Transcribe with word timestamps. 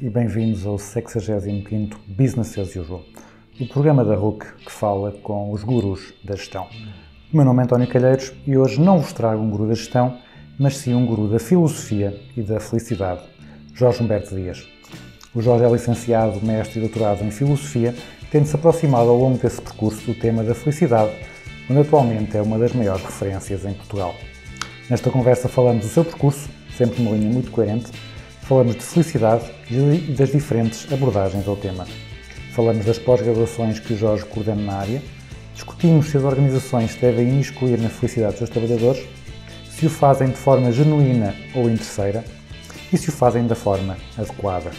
E 0.00 0.08
bem-vindos 0.08 0.64
ao 0.64 0.76
65º 0.76 1.96
Business 2.06 2.56
as 2.56 2.76
Usual, 2.76 3.02
o 3.60 3.66
programa 3.66 4.04
da 4.04 4.14
RUC 4.14 4.46
que 4.64 4.70
fala 4.70 5.10
com 5.10 5.50
os 5.50 5.64
gurus 5.64 6.14
da 6.22 6.36
gestão. 6.36 6.68
O 7.32 7.36
meu 7.36 7.44
nome 7.44 7.62
é 7.62 7.64
António 7.64 7.88
Calheiros 7.88 8.32
e 8.46 8.56
hoje 8.56 8.80
não 8.80 9.00
vos 9.00 9.12
trago 9.12 9.42
um 9.42 9.50
guru 9.50 9.66
da 9.66 9.74
gestão, 9.74 10.16
mas 10.56 10.76
sim 10.76 10.94
um 10.94 11.04
guru 11.04 11.28
da 11.28 11.40
filosofia 11.40 12.16
e 12.36 12.42
da 12.42 12.60
felicidade, 12.60 13.22
Jorge 13.74 14.00
Humberto 14.00 14.36
Dias. 14.36 14.68
O 15.34 15.42
Jorge 15.42 15.64
é 15.64 15.70
licenciado, 15.70 16.44
mestre 16.46 16.78
e 16.78 16.82
doutorado 16.82 17.24
em 17.24 17.32
filosofia, 17.32 17.92
tendo-se 18.30 18.54
aproximado 18.54 19.08
ao 19.10 19.16
longo 19.16 19.38
desse 19.38 19.60
percurso 19.60 20.06
do 20.06 20.14
tema 20.14 20.44
da 20.44 20.54
felicidade, 20.54 21.10
onde 21.68 21.80
atualmente 21.80 22.36
é 22.36 22.42
uma 22.42 22.56
das 22.56 22.72
maiores 22.72 23.02
referências 23.02 23.64
em 23.64 23.74
Portugal. 23.74 24.14
Nesta 24.88 25.10
conversa 25.10 25.48
falamos 25.48 25.84
do 25.84 25.90
seu 25.90 26.04
percurso, 26.04 26.48
sempre 26.76 27.02
numa 27.02 27.16
linha 27.16 27.32
muito 27.32 27.50
coerente, 27.50 27.90
falamos 28.48 28.76
de 28.76 28.82
felicidade 28.82 29.44
e 29.70 30.12
das 30.14 30.32
diferentes 30.32 30.90
abordagens 30.90 31.46
ao 31.46 31.54
tema. 31.54 31.86
Falamos 32.54 32.86
das 32.86 32.98
pós-graduações 32.98 33.78
que 33.78 33.92
o 33.92 33.96
Jorge 33.96 34.24
coordena 34.24 34.62
na 34.62 34.78
área, 34.78 35.02
discutimos 35.52 36.06
se 36.06 36.16
as 36.16 36.24
organizações 36.24 36.94
devem 36.94 37.28
imiscuir 37.28 37.78
na 37.78 37.90
felicidade 37.90 38.30
dos 38.30 38.38
seus 38.38 38.50
trabalhadores, 38.50 39.06
se 39.68 39.84
o 39.84 39.90
fazem 39.90 40.28
de 40.28 40.36
forma 40.36 40.72
genuína 40.72 41.34
ou 41.54 41.68
interesseira 41.68 42.24
e 42.90 42.96
se 42.96 43.10
o 43.10 43.12
fazem 43.12 43.46
da 43.46 43.54
forma 43.54 43.98
adequada. 44.16 44.70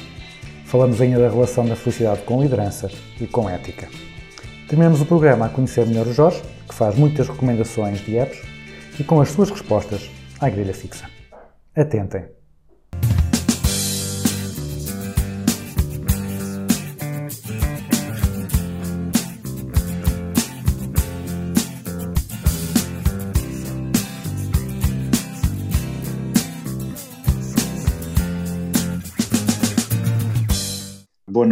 Falamos 0.65 0.99
ainda 0.99 1.19
da 1.19 1.29
relação 1.29 1.63
da 1.63 1.75
felicidade 1.75 2.23
com 2.23 2.41
liderança 2.41 2.89
e 3.21 3.27
com 3.27 3.47
ética. 3.47 3.87
Terminamos 4.67 4.99
o 4.99 5.05
programa 5.05 5.45
a 5.45 5.49
conhecer 5.49 5.85
melhor 5.85 6.07
o 6.07 6.13
Jorge, 6.13 6.41
que 6.67 6.73
faz 6.73 6.95
muitas 6.95 7.27
recomendações 7.27 7.99
de 8.03 8.17
apps, 8.17 8.41
e 8.99 9.03
com 9.03 9.21
as 9.21 9.29
suas 9.29 9.51
respostas 9.51 10.09
à 10.41 10.49
grelha 10.49 10.73
fixa. 10.73 11.05
Atentem! 11.75 12.38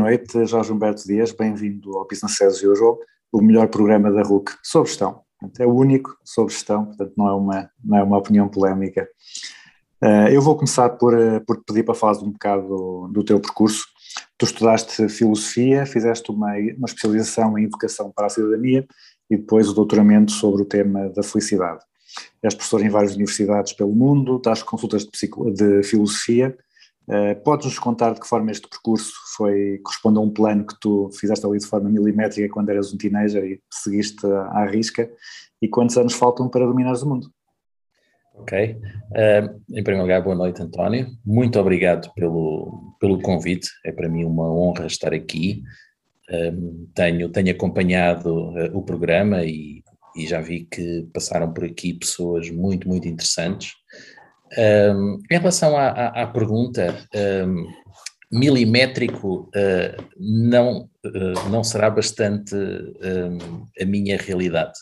Noite, 0.08 0.46
Jorge 0.46 0.72
Humberto 0.72 1.06
Dias, 1.06 1.34
bem-vindo 1.34 1.98
ao 1.98 2.08
Business 2.08 2.42
as 2.42 2.64
Usual, 2.64 2.98
o 3.30 3.42
melhor 3.42 3.68
programa 3.68 4.10
da 4.10 4.24
RUC 4.24 4.54
sobre 4.64 4.88
gestão. 4.88 5.20
É 5.60 5.68
o 5.68 5.74
único 5.74 6.18
sobre 6.24 6.54
gestão, 6.54 6.86
portanto 6.86 7.12
não 7.18 7.28
é 7.28 7.34
uma, 7.34 7.70
não 7.84 7.98
é 7.98 8.04
uma 8.04 8.18
opinião 8.18 8.48
polémica. 8.48 9.06
Eh, 10.02 10.34
eu 10.34 10.42
vou 10.42 10.56
começar 10.56 10.92
por, 10.92 11.14
eh, 11.14 11.42
por 11.42 11.58
te 11.58 11.64
pedir 11.66 11.84
para 11.84 11.94
falar 11.94 12.18
um 12.20 12.32
bocado 12.32 13.10
do, 13.12 13.22
teu 13.22 13.38
percurso. 13.38 13.84
Tu 14.38 14.46
estudaste 14.46 15.10
filosofia, 15.10 15.86
fizeste 15.86 16.32
uma, 16.32 16.54
uma 16.78 16.86
especialização 16.86 17.58
em 17.58 17.66
educação 17.66 18.10
para 18.16 18.28
a 18.28 18.30
cidadania 18.30 18.88
e 19.30 19.36
depois 19.36 19.68
o 19.68 19.74
doutoramento 19.74 20.32
sobre 20.32 20.62
o 20.62 20.66
tema 20.66 21.10
da 21.10 21.22
felicidade. 21.22 21.84
És 22.42 22.56
professor 22.56 22.82
em 22.82 22.90
várias 22.90 23.14
universidades 23.14 23.74
pelo 23.74 23.92
mundo, 23.92 24.40
dás 24.40 24.64
consultas 24.64 25.04
de, 25.04 25.54
de 25.54 25.84
filosofia. 25.84 26.58
Uh, 27.08 27.42
Podes-nos 27.42 27.80
contar 27.80 28.14
de 28.14 28.20
que 28.20 28.28
forma 28.28 28.52
este 28.52 28.68
percurso 28.68 29.14
foi, 29.38 29.80
corresponde 29.82 30.18
a 30.18 30.22
um 30.22 30.30
plano 30.30 30.68
que 30.68 30.78
tu 30.78 31.10
fizeste 31.18 31.46
ali 31.46 31.58
de 31.58 31.66
forma 31.66 31.90
milimétrica 31.90 32.54
quando 32.54 32.70
eras 32.70 32.94
um 32.94 32.98
teenager 32.98 33.46
e 33.46 33.62
seguiste 33.72 34.28
à, 34.28 34.66
risca 34.66 35.10
e 35.62 35.70
quantos 35.70 35.98
anos 35.98 36.14
faltam 36.14 36.50
para 36.50 36.66
dominares 36.66 37.04
o 37.04 37.10
mundo? 37.10 37.32
Ok. 38.34 38.78
Uh, 39.12 39.62
em 39.70 39.84
primeiro 39.84 40.02
lugar, 40.02 40.22
boa 40.22 40.36
noite, 40.36 40.62
António. 40.62 41.08
Muito 41.26 41.58
obrigado 41.58 42.14
pelo, 42.14 42.94
pelo 43.00 43.22
convite. 43.22 43.70
É 43.86 43.92
para 43.92 44.10
mim 44.10 44.26
uma 44.26 44.52
honra 44.54 44.86
estar 44.86 45.14
aqui. 45.14 45.64
Um, 46.30 46.90
tenho, 46.94 47.30
tenho 47.30 47.52
acompanhado 47.52 48.52
uh, 48.52 48.78
o 48.78 48.84
programa 48.84 49.46
e, 49.46 49.82
e 50.14 50.28
já 50.28 50.42
vi 50.42 50.66
que 50.66 51.08
passaram 51.14 51.54
por 51.54 51.64
aqui 51.64 51.94
pessoas 51.94 52.50
muito, 52.52 52.86
muito 52.86 53.08
interessantes. 53.08 53.72
Um, 54.58 55.20
em 55.30 55.38
relação 55.38 55.76
à, 55.76 55.88
à, 55.88 56.24
à 56.24 56.28
pergunta, 56.28 56.96
um, 57.46 57.66
milimétrico 58.32 59.50
uh, 59.56 60.04
não, 60.18 60.90
uh, 61.06 61.50
não 61.50 61.64
será 61.64 61.90
bastante 61.90 62.56
um, 62.56 63.66
a 63.80 63.86
minha 63.86 64.18
realidade. 64.18 64.74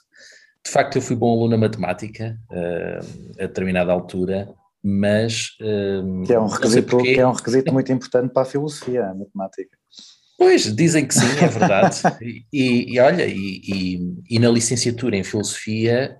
De 0.65 0.71
facto, 0.71 0.95
eu 0.95 1.01
fui 1.01 1.15
bom 1.15 1.31
aluno 1.31 1.51
na 1.51 1.57
matemática 1.57 2.37
uh, 2.49 3.33
a 3.39 3.45
determinada 3.45 3.91
altura, 3.91 4.49
mas. 4.83 5.49
Que 6.25 6.33
é, 6.33 6.39
um 6.39 6.47
requisito, 6.47 6.97
que 6.97 7.19
é 7.19 7.27
um 7.27 7.31
requisito 7.31 7.71
muito 7.71 7.91
importante 7.91 8.33
para 8.33 8.43
a 8.43 8.45
filosofia, 8.45 9.05
a 9.05 9.13
matemática. 9.13 9.77
Pois, 10.37 10.75
dizem 10.75 11.07
que 11.07 11.13
sim, 11.13 11.25
é 11.41 11.47
verdade. 11.47 12.01
e, 12.51 12.93
e, 12.93 12.99
olha, 12.99 13.25
e, 13.25 13.61
e, 13.63 14.15
e, 14.29 14.39
na 14.39 14.49
licenciatura 14.49 15.15
em 15.15 15.23
filosofia 15.23 16.17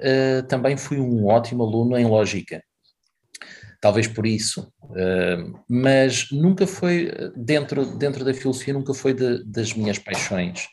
também 0.47 0.77
fui 0.77 0.99
um 0.99 1.25
ótimo 1.25 1.63
aluno 1.63 1.97
em 1.97 2.05
lógica 2.05 2.63
talvez 3.85 4.07
por 4.07 4.25
isso, 4.25 4.73
uh, 4.81 5.59
mas 5.69 6.31
nunca 6.31 6.65
foi, 6.65 7.11
dentro, 7.35 7.85
dentro 7.85 8.25
da 8.25 8.33
filosofia, 8.33 8.73
nunca 8.73 8.95
foi 8.95 9.13
de, 9.13 9.43
das 9.43 9.75
minhas 9.75 9.99
paixões. 9.99 10.67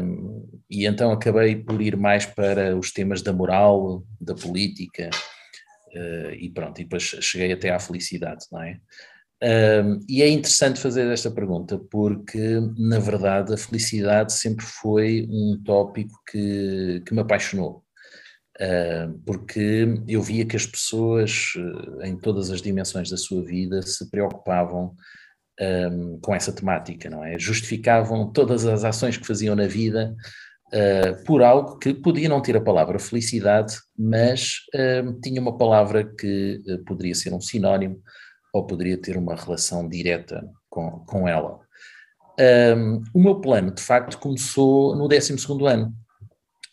Um, 0.00 0.48
e 0.70 0.86
então 0.86 1.10
acabei 1.10 1.56
por 1.56 1.82
ir 1.82 1.96
mais 1.96 2.24
para 2.24 2.76
os 2.76 2.92
temas 2.92 3.20
da 3.20 3.32
moral, 3.32 4.04
da 4.20 4.32
política, 4.32 5.10
uh, 5.92 6.30
e 6.38 6.48
pronto, 6.50 6.80
e 6.80 6.84
depois 6.84 7.02
cheguei 7.02 7.52
até 7.52 7.70
à 7.70 7.80
felicidade, 7.80 8.44
não 8.52 8.62
é? 8.62 8.78
E 10.08 10.22
é 10.22 10.28
interessante 10.28 10.78
fazer 10.78 11.12
esta 11.12 11.32
pergunta 11.32 11.80
porque, 11.90 12.60
na 12.76 13.00
verdade, 13.00 13.54
a 13.54 13.56
felicidade 13.56 14.32
sempre 14.32 14.64
foi 14.64 15.26
um 15.28 15.60
tópico 15.64 16.14
que, 16.30 17.02
que 17.04 17.12
me 17.12 17.20
apaixonou. 17.20 17.84
Uh, 18.60 19.16
porque 19.24 19.86
eu 20.08 20.20
via 20.20 20.44
que 20.44 20.56
as 20.56 20.66
pessoas, 20.66 21.52
uh, 21.56 22.02
em 22.02 22.16
todas 22.16 22.50
as 22.50 22.60
dimensões 22.60 23.08
da 23.08 23.16
sua 23.16 23.40
vida, 23.44 23.80
se 23.82 24.10
preocupavam 24.10 24.96
um, 25.60 26.18
com 26.20 26.34
essa 26.34 26.52
temática, 26.52 27.08
não 27.08 27.24
é? 27.24 27.38
Justificavam 27.38 28.32
todas 28.32 28.66
as 28.66 28.82
ações 28.82 29.16
que 29.16 29.26
faziam 29.26 29.54
na 29.54 29.68
vida 29.68 30.12
uh, 30.74 31.24
por 31.24 31.40
algo 31.40 31.78
que 31.78 31.94
podia 31.94 32.28
não 32.28 32.42
ter 32.42 32.56
a 32.56 32.60
palavra 32.60 32.98
felicidade, 32.98 33.76
mas 33.96 34.56
tinha 35.22 35.40
uma 35.40 35.56
palavra 35.56 36.04
que 36.04 36.60
poderia 36.84 37.14
ser 37.14 37.32
um 37.32 37.40
sinónimo 37.40 38.02
ou 38.52 38.66
poderia 38.66 39.00
ter 39.00 39.16
uma 39.16 39.36
relação 39.36 39.88
direta 39.88 40.44
com, 40.68 41.04
com 41.06 41.28
ela. 41.28 41.60
O 43.12 43.20
meu 43.20 43.40
plano, 43.40 43.72
de 43.72 43.82
facto, 43.82 44.18
começou 44.18 44.96
no 44.96 45.08
12 45.08 45.36
ano 45.66 45.92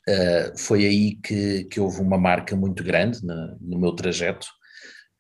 Uh, 0.07 0.55
foi 0.55 0.85
aí 0.85 1.16
que, 1.16 1.63
que 1.63 1.79
houve 1.79 1.99
uma 1.99 2.17
marca 2.17 2.55
muito 2.55 2.83
grande 2.83 3.25
na, 3.25 3.56
no 3.59 3.80
meu 3.80 3.91
trajeto. 3.94 4.47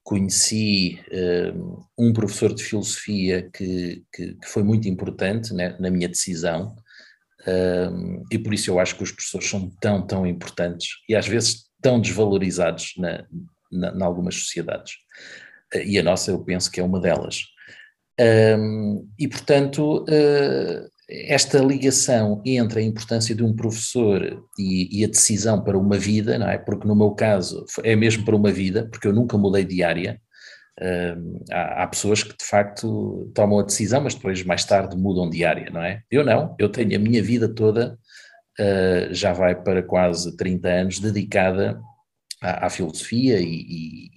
Conheci 0.03 0.99
uh, 1.11 1.87
um 1.97 2.13
professor 2.13 2.53
de 2.53 2.63
filosofia 2.63 3.49
que, 3.51 4.03
que, 4.13 4.35
que 4.35 4.47
foi 4.47 4.61
muito 4.61 4.87
importante 4.87 5.53
né, 5.55 5.75
na 5.79 5.89
minha 5.89 6.07
decisão, 6.07 6.75
uh, 7.41 8.23
e 8.31 8.37
por 8.37 8.53
isso 8.53 8.69
eu 8.69 8.79
acho 8.79 8.95
que 8.95 9.01
os 9.01 9.11
professores 9.11 9.49
são 9.49 9.71
tão, 9.81 10.05
tão 10.05 10.27
importantes 10.27 10.89
e 11.09 11.15
às 11.15 11.27
vezes 11.27 11.65
tão 11.81 11.99
desvalorizados 11.99 12.93
na, 12.97 13.25
na, 13.71 13.91
na 13.91 14.05
algumas 14.05 14.35
sociedades. 14.35 14.93
e 15.83 15.97
a 15.97 16.03
nossa, 16.03 16.29
eu 16.29 16.43
penso 16.43 16.71
que 16.71 16.79
é 16.79 16.83
uma 16.83 16.99
delas. 16.99 17.41
e 19.19 19.27
portanto, 19.27 20.05
esta 21.09 21.59
ligação 21.59 22.41
entre 22.45 22.79
a 22.79 22.83
importância 22.83 23.35
de 23.35 23.43
um 23.43 23.55
professor 23.55 24.43
e, 24.57 24.99
e, 24.99 25.03
a 25.03 25.07
decisão 25.07 25.63
para 25.63 25.77
uma 25.77 25.97
vida, 25.97 26.37
não 26.37 26.49
é? 26.49 26.57
Porque 26.57 26.87
no 26.87 26.95
meu 26.95 27.11
caso 27.11 27.65
é 27.83 27.95
mesmo 27.95 28.25
para 28.25 28.35
uma 28.35 28.51
vida, 28.51 28.87
porque 28.89 29.07
eu 29.07 29.13
nunca 29.13 29.37
mudei 29.37 29.63
de 29.63 29.83
área. 29.83 30.19
Uh, 30.81 31.43
há, 31.51 31.83
há, 31.83 31.87
pessoas 31.87 32.23
que 32.23 32.35
de 32.35 32.43
facto 32.43 33.31
tomam 33.33 33.59
a 33.59 33.63
decisão, 33.63 34.01
mas 34.01 34.15
depois 34.15 34.43
mais 34.43 34.65
tarde 34.65 34.97
mudam 34.97 35.29
de 35.29 35.45
área, 35.45 35.69
não 35.69 35.81
é? 35.81 36.01
Eu 36.09 36.25
não, 36.25 36.55
eu 36.59 36.69
tenho 36.69 36.95
a 36.95 36.99
minha 36.99 37.23
vida 37.23 37.47
toda, 37.47 37.97
uh, 38.59 39.13
já 39.13 39.31
vai 39.31 39.55
para 39.55 39.83
quase 39.83 40.35
30 40.35 40.67
anos, 40.67 40.99
dedicada 40.99 41.79
à, 42.41 42.65
à 42.65 42.69
filosofia 42.69 43.39
e, 43.39 43.45
e, 43.45 44.09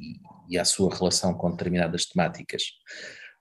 e 0.49 0.58
à 0.58 0.64
sua 0.64 0.93
relação 0.94 1.34
com 1.34 1.50
determinadas 1.50 2.06
temáticas. 2.06 2.62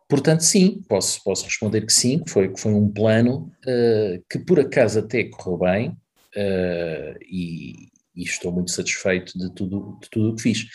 Portanto, 0.08 0.42
sim, 0.42 0.82
posso, 0.88 1.22
posso 1.24 1.46
responder 1.46 1.86
que 1.86 1.92
sim, 1.92 2.24
que 2.24 2.32
foi, 2.32 2.52
que 2.52 2.60
foi 2.60 2.74
um 2.74 2.90
plano 2.90 3.52
uh, 3.66 4.24
que 4.30 4.40
por 4.40 4.60
acaso 4.60 5.00
até 5.00 5.26
correu 5.26 5.58
bem 5.58 5.90
uh, 5.90 7.18
e, 7.30 7.90
e, 8.16 8.24
estou 8.24 8.52
muito 8.52 8.72
satisfeito 8.72 9.38
de 9.38 9.54
tudo, 9.54 10.00
de 10.02 10.10
tudo 10.10 10.30
o 10.30 10.36
que 10.36 10.42
fiz. 10.42 10.66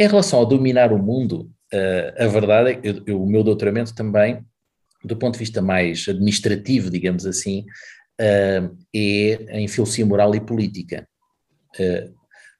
Em 0.00 0.08
relação 0.08 0.40
a 0.40 0.44
dominar 0.44 0.90
o 0.90 0.98
mundo, 0.98 1.50
uh, 1.72 2.22
a 2.22 2.26
verdade 2.28 2.70
é 2.70 2.74
que 2.76 2.88
eu, 2.88 3.02
eu, 3.06 3.22
o 3.22 3.26
meu 3.26 3.44
doutoramento 3.44 3.94
também, 3.94 4.42
do 5.04 5.16
ponto 5.16 5.34
de 5.34 5.40
vista 5.40 5.60
mais 5.60 6.06
administrativo, 6.08 6.90
digamos 6.90 7.26
assim, 7.26 7.64
é 8.20 8.68
em 9.60 9.68
filosofia 9.68 10.04
moral 10.04 10.34
e 10.34 10.40
política. 10.40 11.06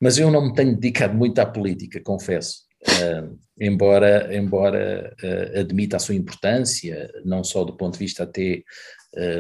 mas 0.01 0.19
eu 0.19 0.31
não 0.31 0.47
me 0.47 0.55
tenho 0.55 0.77
dedicado 0.77 1.17
muito 1.17 1.41
à 1.41 1.47
política, 1.47 2.01
confesso. 2.01 2.68
Uh, 2.83 3.37
embora, 3.61 4.35
embora 4.35 5.15
uh, 5.23 5.61
admita 5.61 5.97
a 5.97 6.01
sua 6.01 6.15
importância, 6.15 7.11
não 7.25 7.43
só 7.43 7.65
do 7.65 7.77
ponto 7.77 7.95
de 7.95 7.99
vista 7.99 8.23
até 8.23 8.63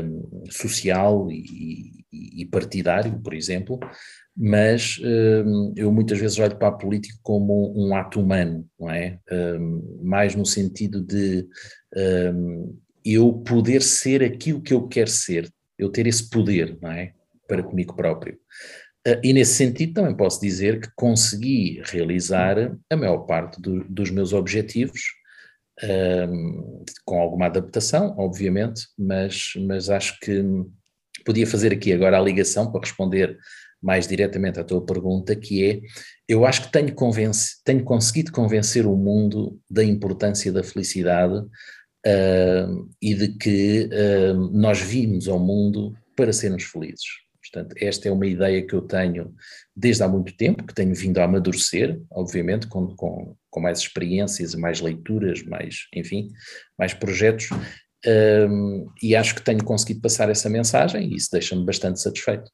um, 0.02 0.44
social 0.50 1.31
e, 1.31 2.05
e, 2.12 2.44
partidário, 2.46 3.20
por 3.23 3.35
exemplo, 3.35 3.79
mas 4.35 4.99
eu 5.76 5.93
muitas 5.93 6.19
vezes 6.19 6.38
olho 6.38 6.56
para 6.56 6.69
a 6.69 6.73
política 6.73 7.19
como 7.23 7.75
um 7.76 7.94
ato 7.94 8.20
humano, 8.20 8.67
não 8.81 8.90
é? 8.90 9.19
Mais 10.02 10.35
no 10.35 10.46
sentido 10.46 11.02
de 11.02 11.46
eu 13.05 13.32
poder 13.35 13.82
ser 13.82 14.23
aquilo 14.23 14.62
que 14.62 14.73
eu 14.73 14.88
quero 14.88 15.11
ser, 15.11 15.52
eu 15.79 15.90
ter 15.90 16.06
esse 16.06 16.31
poder, 16.31 16.79
não 16.81 16.90
é? 16.90 17.12
Para 17.46 17.62
comigo 17.62 17.94
próprio. 17.94 18.38
Ah, 19.09 19.21
e 19.23 19.33
nesse 19.33 19.55
sentido 19.55 19.95
também 19.95 20.15
posso 20.15 20.41
dizer 20.41 20.81
que 20.81 20.89
consegui 20.95 21.81
realizar 21.85 22.77
a 22.91 22.97
maior 22.97 23.19
parte 23.19 23.61
do, 23.61 23.85
dos 23.85 24.11
meus 24.11 24.33
objetivos, 24.33 25.01
um, 25.83 26.85
com 27.05 27.21
alguma 27.21 27.47
adaptação, 27.47 28.15
obviamente, 28.19 28.83
mas, 28.99 29.53
mas 29.67 29.89
acho 29.89 30.19
que 30.21 30.45
podia 31.25 31.47
fazer 31.47 31.73
aqui 31.73 31.93
agora 31.93 32.19
a 32.19 32.23
ligação 32.23 32.71
para 32.71 32.81
responder 32.81 33.39
mais 33.81 34.09
diretamente 34.09 34.59
à 34.59 34.65
tua 34.65 34.85
pergunta, 34.85 35.37
que 35.37 35.65
é, 35.65 35.81
eu 36.29 36.45
acho 36.45 36.63
que 36.63 36.73
tenho, 36.73 36.93
convence, 36.95 37.63
tenho 37.65 37.85
conseguido 37.85 38.33
convencer 38.33 38.87
o 38.87 38.97
mundo 38.97 39.59
da 39.71 39.85
importância 39.85 40.53
da 40.53 40.65
felicidade 40.65 41.39
uh, 41.39 42.91
e 43.01 43.15
de 43.15 43.29
que 43.39 43.89
uh, 43.89 44.35
nós 44.53 44.81
vimos 44.81 45.29
ao 45.29 45.39
mundo 45.39 45.95
para 46.17 46.33
sermos 46.33 46.65
felizes. 46.65 47.28
Portanto, 47.50 47.75
esta 47.81 48.09
é 48.09 48.12
uma 48.12 48.27
ideia 48.27 48.67
que 48.67 48.75
eu 48.75 48.83
tenho 48.83 49.35
desde 49.75 50.03
há 50.03 50.09
muito 50.09 50.37
tempo, 50.37 50.67
que 50.67 50.75
tenho 50.75 50.95
vindo 50.95 51.19
a 51.19 51.25
amadurecer, 51.25 52.00
obviamente, 52.11 52.67
com, 52.67 52.95
com, 52.95 53.37
com 53.50 53.61
mais 53.61 53.79
experiências, 53.79 54.55
mais 54.55 54.81
leituras, 54.81 55.43
mais, 55.43 55.87
enfim, 55.95 56.29
mais 56.79 56.93
projetos, 56.93 57.49
um, 58.06 58.89
e 59.03 59.17
acho 59.17 59.35
que 59.35 59.43
tenho 59.43 59.65
conseguido 59.65 60.00
passar 60.00 60.31
essa 60.31 60.49
mensagem 60.49 61.11
e 61.11 61.17
isso 61.17 61.29
deixa-me 61.33 61.65
bastante 61.65 62.00
satisfeito. 62.00 62.50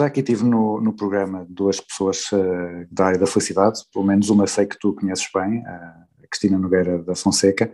Já 0.00 0.06
aqui 0.06 0.22
tive 0.22 0.44
no, 0.44 0.80
no 0.80 0.92
programa 0.92 1.46
duas 1.48 1.78
pessoas 1.78 2.24
uh, 2.32 2.86
da 2.90 3.06
área 3.06 3.18
da 3.18 3.26
felicidade, 3.26 3.80
pelo 3.92 4.04
menos 4.04 4.30
uma 4.30 4.46
sei 4.46 4.66
que 4.66 4.78
tu 4.78 4.94
conheces 4.94 5.28
bem, 5.32 5.64
a 5.66 6.06
Cristina 6.30 6.58
Nogueira 6.58 6.98
da 7.02 7.14
Fonseca, 7.14 7.70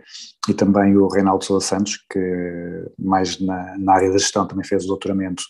e 0.49 0.53
também 0.53 0.97
o 0.97 1.07
Reinaldo 1.07 1.45
Sousa 1.45 1.65
Santos, 1.65 1.97
que 2.11 2.91
mais 2.99 3.39
na, 3.39 3.77
na 3.77 3.93
área 3.93 4.11
da 4.11 4.17
gestão 4.17 4.45
também 4.45 4.65
fez 4.65 4.83
o 4.83 4.87
doutoramento 4.87 5.43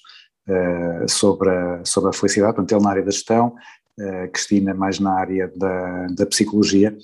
uh, 0.47 1.09
sobre, 1.09 1.49
a, 1.49 1.83
sobre 1.83 2.09
a 2.09 2.13
felicidade, 2.13 2.53
portanto 2.53 2.71
ele 2.71 2.83
na 2.83 2.89
área 2.91 3.03
da 3.03 3.11
gestão, 3.11 3.55
uh, 3.99 4.31
Cristina 4.31 4.73
mais 4.73 4.99
na 4.99 5.13
área 5.13 5.51
da, 5.55 6.07
da 6.07 6.25
psicologia, 6.27 6.95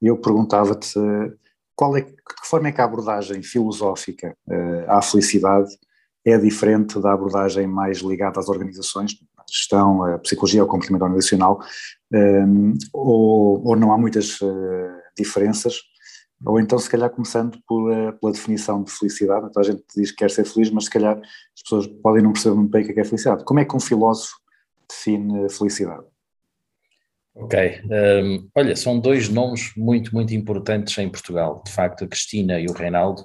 e 0.00 0.06
eu 0.06 0.16
perguntava-te 0.16 0.98
qual 1.76 1.96
é, 1.96 2.02
que 2.02 2.14
forma 2.44 2.68
é 2.68 2.72
que 2.72 2.80
a 2.80 2.84
abordagem 2.84 3.42
filosófica 3.42 4.34
à 4.88 5.00
felicidade 5.02 5.68
é 6.30 6.38
diferente 6.38 7.00
da 7.00 7.12
abordagem 7.12 7.66
mais 7.66 7.98
ligada 7.98 8.40
às 8.40 8.48
organizações, 8.48 9.12
a 9.36 9.44
gestão, 9.48 10.02
a 10.04 10.18
psicologia, 10.18 10.64
o 10.64 10.66
comportamento 10.66 11.02
organizacional, 11.02 11.60
um, 12.12 12.74
ou, 12.92 13.66
ou, 13.66 13.76
não 13.76 13.92
há 13.92 13.98
muitas 13.98 14.40
uh, 14.40 14.48
diferenças, 15.16 15.80
ou 16.44 16.60
então 16.60 16.78
se 16.78 16.88
calhar 16.88 17.10
começando 17.10 17.58
pela, 17.68 18.12
pela, 18.12 18.32
definição 18.32 18.82
de 18.82 18.92
felicidade, 18.92 19.46
então 19.48 19.60
a 19.60 19.64
gente 19.64 19.82
diz 19.96 20.10
que 20.10 20.18
quer 20.18 20.30
ser 20.30 20.44
feliz, 20.44 20.70
mas 20.70 20.84
se 20.84 20.90
calhar 20.90 21.18
as 21.18 21.62
pessoas 21.62 21.86
podem 21.86 22.22
não 22.22 22.32
perceber 22.32 22.54
muito 22.54 22.70
bem 22.70 22.84
o 22.84 22.86
que 22.86 22.98
é, 22.98 23.02
é 23.02 23.04
felicidade. 23.04 23.44
Como 23.44 23.60
é 23.60 23.64
que 23.64 23.74
um 23.74 23.80
filósofo 23.80 24.36
define 24.88 25.48
felicidade? 25.50 26.04
Ok, 27.34 27.80
um, 27.84 28.48
olha, 28.54 28.74
são 28.74 28.98
dois 28.98 29.28
nomes 29.28 29.72
muito, 29.76 30.12
muito 30.12 30.34
importantes 30.34 30.98
em 30.98 31.08
Portugal, 31.08 31.62
de 31.64 31.72
facto 31.72 32.04
a 32.04 32.08
Cristina 32.08 32.58
e 32.58 32.66
o 32.66 32.72
Reinaldo, 32.72 33.22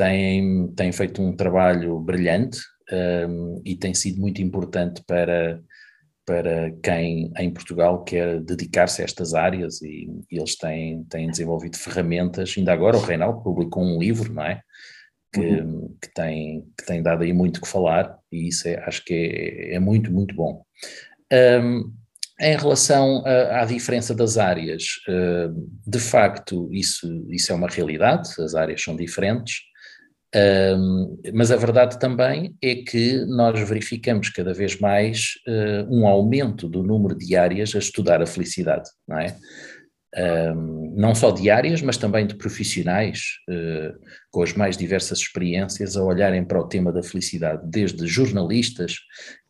tem, 0.00 0.68
tem 0.68 0.90
feito 0.92 1.20
um 1.20 1.36
trabalho 1.36 2.00
brilhante 2.00 2.58
um, 2.90 3.60
e 3.66 3.76
tem 3.76 3.92
sido 3.92 4.18
muito 4.18 4.40
importante 4.40 5.02
para, 5.06 5.60
para 6.24 6.72
quem 6.82 7.30
em 7.36 7.52
Portugal 7.52 8.02
quer 8.02 8.40
dedicar-se 8.40 9.02
a 9.02 9.04
estas 9.04 9.34
áreas 9.34 9.82
e, 9.82 10.08
e, 10.30 10.38
eles 10.38 10.56
têm, 10.56 11.04
têm 11.04 11.30
desenvolvido 11.30 11.76
ferramentas, 11.76 12.54
ainda 12.56 12.72
agora 12.72 12.96
o 12.96 13.02
Reinaldo 13.02 13.42
publicou 13.42 13.84
um 13.84 13.98
livro, 13.98 14.32
não 14.32 14.42
é? 14.42 14.62
Que, 15.34 15.60
uhum. 15.60 15.94
que, 16.00 16.12
tem, 16.14 16.64
que 16.78 16.86
tem 16.86 17.02
dado 17.02 17.22
aí 17.22 17.34
muito 17.34 17.60
que 17.60 17.68
falar 17.68 18.18
e 18.32 18.48
isso 18.48 18.66
é, 18.68 18.82
acho 18.84 19.04
que 19.04 19.12
é, 19.14 19.74
é 19.74 19.78
muito, 19.78 20.10
muito 20.10 20.34
bom. 20.34 20.64
Um, 21.30 21.92
em 22.40 22.56
relação 22.56 23.22
à 23.26 23.66
diferença 23.66 24.14
das 24.14 24.38
áreas, 24.38 24.82
hum, 25.06 25.68
de 25.86 25.98
facto, 25.98 26.70
isso, 26.72 27.06
isso 27.28 27.52
é 27.52 27.54
uma 27.54 27.68
realidade, 27.68 28.30
as 28.40 28.54
áreas 28.54 28.82
são 28.82 28.96
diferentes, 28.96 29.69
um, 30.34 31.20
mas 31.34 31.50
a 31.50 31.56
verdade 31.56 31.98
também 31.98 32.54
é 32.62 32.76
que 32.76 33.24
nós 33.26 33.58
verificamos 33.68 34.30
cada 34.30 34.54
vez 34.54 34.78
mais 34.78 35.32
uh, 35.48 35.92
um 35.92 36.06
aumento 36.06 36.68
do 36.68 36.82
número 36.84 37.16
de 37.16 37.36
áreas 37.36 37.74
a 37.74 37.78
estudar 37.78 38.22
a 38.22 38.26
felicidade, 38.26 38.88
não 39.08 39.18
é? 39.18 39.36
Um, 40.16 40.94
não 40.96 41.14
só 41.14 41.30
de 41.30 41.50
áreas, 41.50 41.82
mas 41.82 41.96
também 41.96 42.26
de 42.26 42.34
profissionais 42.34 43.38
uh, 43.48 43.96
com 44.30 44.42
as 44.42 44.52
mais 44.52 44.76
diversas 44.76 45.18
experiências 45.18 45.96
a 45.96 46.02
olharem 46.02 46.44
para 46.44 46.60
o 46.60 46.68
tema 46.68 46.92
da 46.92 47.02
felicidade, 47.02 47.62
desde 47.64 48.06
jornalistas, 48.06 48.98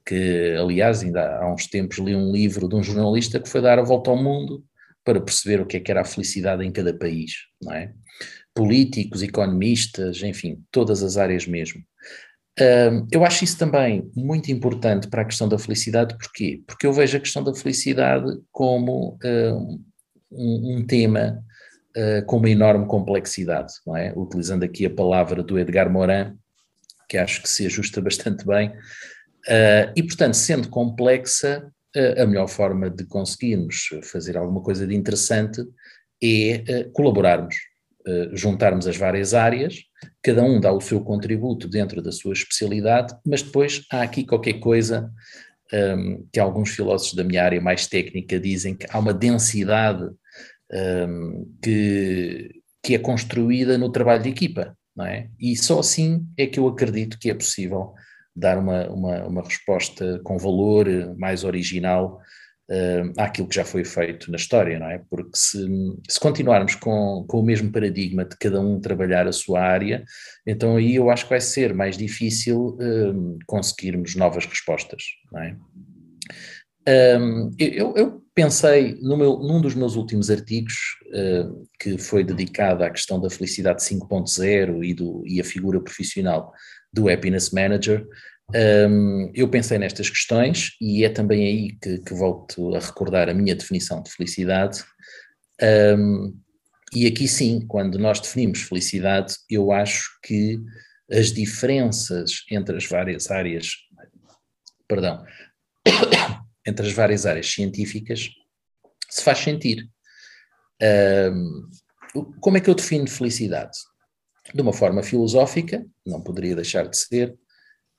que 0.06 0.56
aliás 0.58 1.02
ainda 1.02 1.38
há 1.38 1.52
uns 1.52 1.66
tempos 1.66 1.98
li 1.98 2.14
um 2.14 2.32
livro 2.32 2.68
de 2.68 2.74
um 2.74 2.82
jornalista 2.82 3.38
que 3.38 3.48
foi 3.48 3.60
dar 3.60 3.78
a 3.78 3.82
volta 3.82 4.10
ao 4.10 4.16
mundo 4.16 4.64
para 5.04 5.20
perceber 5.20 5.60
o 5.60 5.66
que 5.66 5.76
é 5.76 5.80
que 5.80 5.90
era 5.90 6.02
a 6.02 6.04
felicidade 6.04 6.64
em 6.64 6.72
cada 6.72 6.92
país, 6.94 7.32
não 7.62 7.72
é? 7.72 7.92
Políticos, 8.60 9.22
economistas, 9.22 10.22
enfim, 10.22 10.62
todas 10.70 11.02
as 11.02 11.16
áreas 11.16 11.46
mesmo. 11.46 11.82
eu 13.10 13.24
acho 13.24 13.44
isso 13.44 13.56
também 13.56 14.10
muito 14.14 14.52
importante 14.52 15.08
para 15.08 15.22
a 15.22 15.24
questão 15.24 15.48
da 15.48 15.58
felicidade, 15.58 16.16
porquê? 16.18 16.62
Porque 16.66 16.86
eu 16.86 16.92
vejo 16.92 17.16
a 17.16 17.20
questão 17.20 17.42
da 17.42 17.54
felicidade 17.54 18.38
como 18.52 19.18
um, 20.30 20.76
um 20.76 20.86
tema 20.86 21.42
uh, 21.96 22.24
com 22.26 22.36
uma 22.36 22.50
enorme 22.50 22.86
complexidade, 22.86 23.72
não 23.86 23.96
é? 23.96 24.12
Utilizando 24.16 24.62
aqui 24.62 24.86
a 24.86 24.90
palavra 24.94 25.42
do 25.42 25.58
Edgar 25.58 25.90
Morin, 25.90 26.36
que 27.08 27.18
acho 27.18 27.42
que 27.42 27.48
se 27.48 27.66
ajusta 27.66 28.00
bastante 28.02 28.46
bem, 28.46 28.68
uh, 28.68 29.92
e 29.96 30.02
portanto, 30.02 30.34
sendo 30.34 30.68
complexa, 30.68 31.70
uh, 31.96 32.22
a 32.22 32.26
melhor 32.26 32.48
forma 32.48 32.88
de 32.90 33.04
conseguirmos 33.06 33.88
fazer 34.04 34.36
alguma 34.36 34.62
coisa 34.62 34.86
de 34.86 34.94
interessante 34.94 35.62
é 36.22 36.84
colaborarmos, 36.92 37.56
juntarmos 38.32 38.86
as 38.86 38.96
várias 38.96 39.34
áreas, 39.34 39.84
cada 40.22 40.42
um 40.42 40.60
dá 40.60 40.72
o 40.72 40.80
seu 40.80 41.00
contributo 41.00 41.68
dentro 41.68 42.02
da 42.02 42.12
sua 42.12 42.32
especialidade, 42.32 43.14
mas 43.24 43.42
depois 43.42 43.84
há 43.90 44.02
aqui 44.02 44.24
qualquer 44.24 44.54
coisa 44.54 45.10
um, 45.72 45.76
ehm, 45.76 46.22
que 46.32 46.40
alguns 46.40 46.70
filósofos 46.70 47.14
da 47.14 47.24
minha 47.24 47.44
área 47.44 47.60
mais 47.60 47.86
técnica 47.86 48.38
dizem 48.38 48.74
que 48.74 48.86
há 48.90 48.98
uma 48.98 49.14
densidade 49.14 50.04
um, 50.04 50.14
ehm, 50.72 51.44
que, 51.62 52.62
que 52.82 52.94
é 52.94 52.98
construída 52.98 53.76
no 53.78 53.90
trabalho 53.90 54.22
de 54.22 54.30
equipa, 54.30 54.76
não 54.96 55.06
é? 55.06 55.28
E 55.38 55.56
só 55.56 55.80
assim 55.80 56.26
é 56.36 56.46
que 56.46 56.58
eu 56.58 56.66
acredito 56.68 57.18
que 57.18 57.30
é 57.30 57.34
possível 57.34 57.94
dar 58.34 58.58
uma, 58.58 58.88
uma, 58.88 59.26
uma 59.26 59.42
resposta 59.42 60.20
com 60.24 60.38
valor 60.38 60.86
mais 61.16 61.44
original 61.44 62.20
uh, 62.70 63.12
àquilo 63.18 63.48
que 63.48 63.56
já 63.56 63.64
foi 63.64 63.84
feito 63.84 64.30
na 64.30 64.36
história, 64.36 64.78
não 64.78 64.90
é? 64.90 65.02
Porque 65.10 65.36
se, 65.36 65.66
se 66.08 66.20
continuarmos 66.20 66.74
com, 66.76 67.24
com 67.28 67.40
o 67.40 67.42
mesmo 67.42 67.70
paradigma 67.70 68.24
de 68.24 68.36
cada 68.36 68.60
um 68.60 68.80
trabalhar 68.80 69.26
a 69.26 69.32
sua 69.32 69.60
área, 69.60 70.04
então 70.46 70.76
aí 70.76 70.94
eu 70.94 71.10
acho 71.10 71.24
que 71.24 71.30
vai 71.30 71.40
ser 71.40 71.74
mais 71.74 71.96
difícil 71.96 72.78
uh, 72.80 73.38
conseguirmos 73.46 74.14
novas 74.14 74.46
respostas, 74.46 75.02
não 75.32 75.42
é? 75.42 75.56
Um, 76.88 77.50
eu, 77.58 77.94
eu 77.94 78.22
pensei 78.34 78.98
no 79.02 79.16
meu, 79.16 79.38
num 79.38 79.60
dos 79.60 79.74
meus 79.74 79.96
últimos 79.96 80.30
artigos, 80.30 80.74
uh, 81.08 81.68
que 81.78 81.98
foi 81.98 82.24
dedicado 82.24 82.82
à 82.82 82.90
questão 82.90 83.20
da 83.20 83.28
felicidade 83.28 83.82
5.0 83.82 84.82
e, 84.82 85.34
e 85.34 85.40
a 85.40 85.44
figura 85.44 85.80
profissional 85.80 86.52
do 86.92 87.08
Happiness 87.08 87.50
Manager, 87.50 88.06
um, 88.54 89.30
eu 89.34 89.48
pensei 89.48 89.78
nestas 89.78 90.08
questões 90.08 90.76
e 90.80 91.04
é 91.04 91.08
também 91.08 91.44
aí 91.44 91.72
que, 91.80 91.98
que 91.98 92.14
volto 92.14 92.74
a 92.74 92.80
recordar 92.80 93.28
a 93.28 93.34
minha 93.34 93.54
definição 93.54 94.02
de 94.02 94.10
felicidade. 94.10 94.82
Um, 95.98 96.36
e 96.92 97.06
aqui 97.06 97.28
sim, 97.28 97.64
quando 97.66 97.98
nós 97.98 98.20
definimos 98.20 98.62
felicidade, 98.62 99.34
eu 99.48 99.70
acho 99.70 100.08
que 100.24 100.58
as 101.10 101.32
diferenças 101.32 102.44
entre 102.50 102.76
as 102.76 102.86
várias 102.86 103.30
áreas, 103.30 103.74
perdão, 104.88 105.24
entre 106.66 106.86
as 106.86 106.92
várias 106.92 107.26
áreas 107.26 107.50
científicas 107.52 108.28
se 109.08 109.22
faz 109.22 109.38
sentir. 109.38 109.88
Um, 111.32 111.68
como 112.40 112.56
é 112.56 112.60
que 112.60 112.70
eu 112.70 112.74
defino 112.74 113.08
felicidade? 113.08 113.76
De 114.52 114.60
uma 114.60 114.72
forma 114.72 115.02
filosófica, 115.02 115.84
não 116.04 116.20
poderia 116.20 116.56
deixar 116.56 116.88
de 116.88 116.96
ser, 116.96 117.36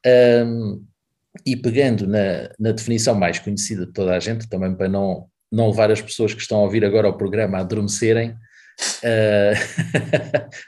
um, 0.06 0.84
e 1.46 1.56
pegando 1.56 2.08
na, 2.08 2.50
na, 2.60 2.72
definição 2.72 3.16
mais 3.16 3.40
conhecida 3.40 3.86
de 3.86 3.94
toda 3.94 4.16
a 4.16 4.20
gente, 4.20 4.50
também 4.50 4.76
para 4.76 4.90
não, 4.90 5.28
não 5.52 5.70
levar 5.70 5.92
as 5.92 6.02
pessoas 6.02 6.34
que 6.34 6.42
estão 6.42 6.60
a 6.60 6.64
ouvir 6.64 6.84
agora 6.86 7.10
o 7.10 7.18
programa 7.18 7.58
a 7.58 7.62
adormecerem, 7.62 8.32
uh, 8.32 9.56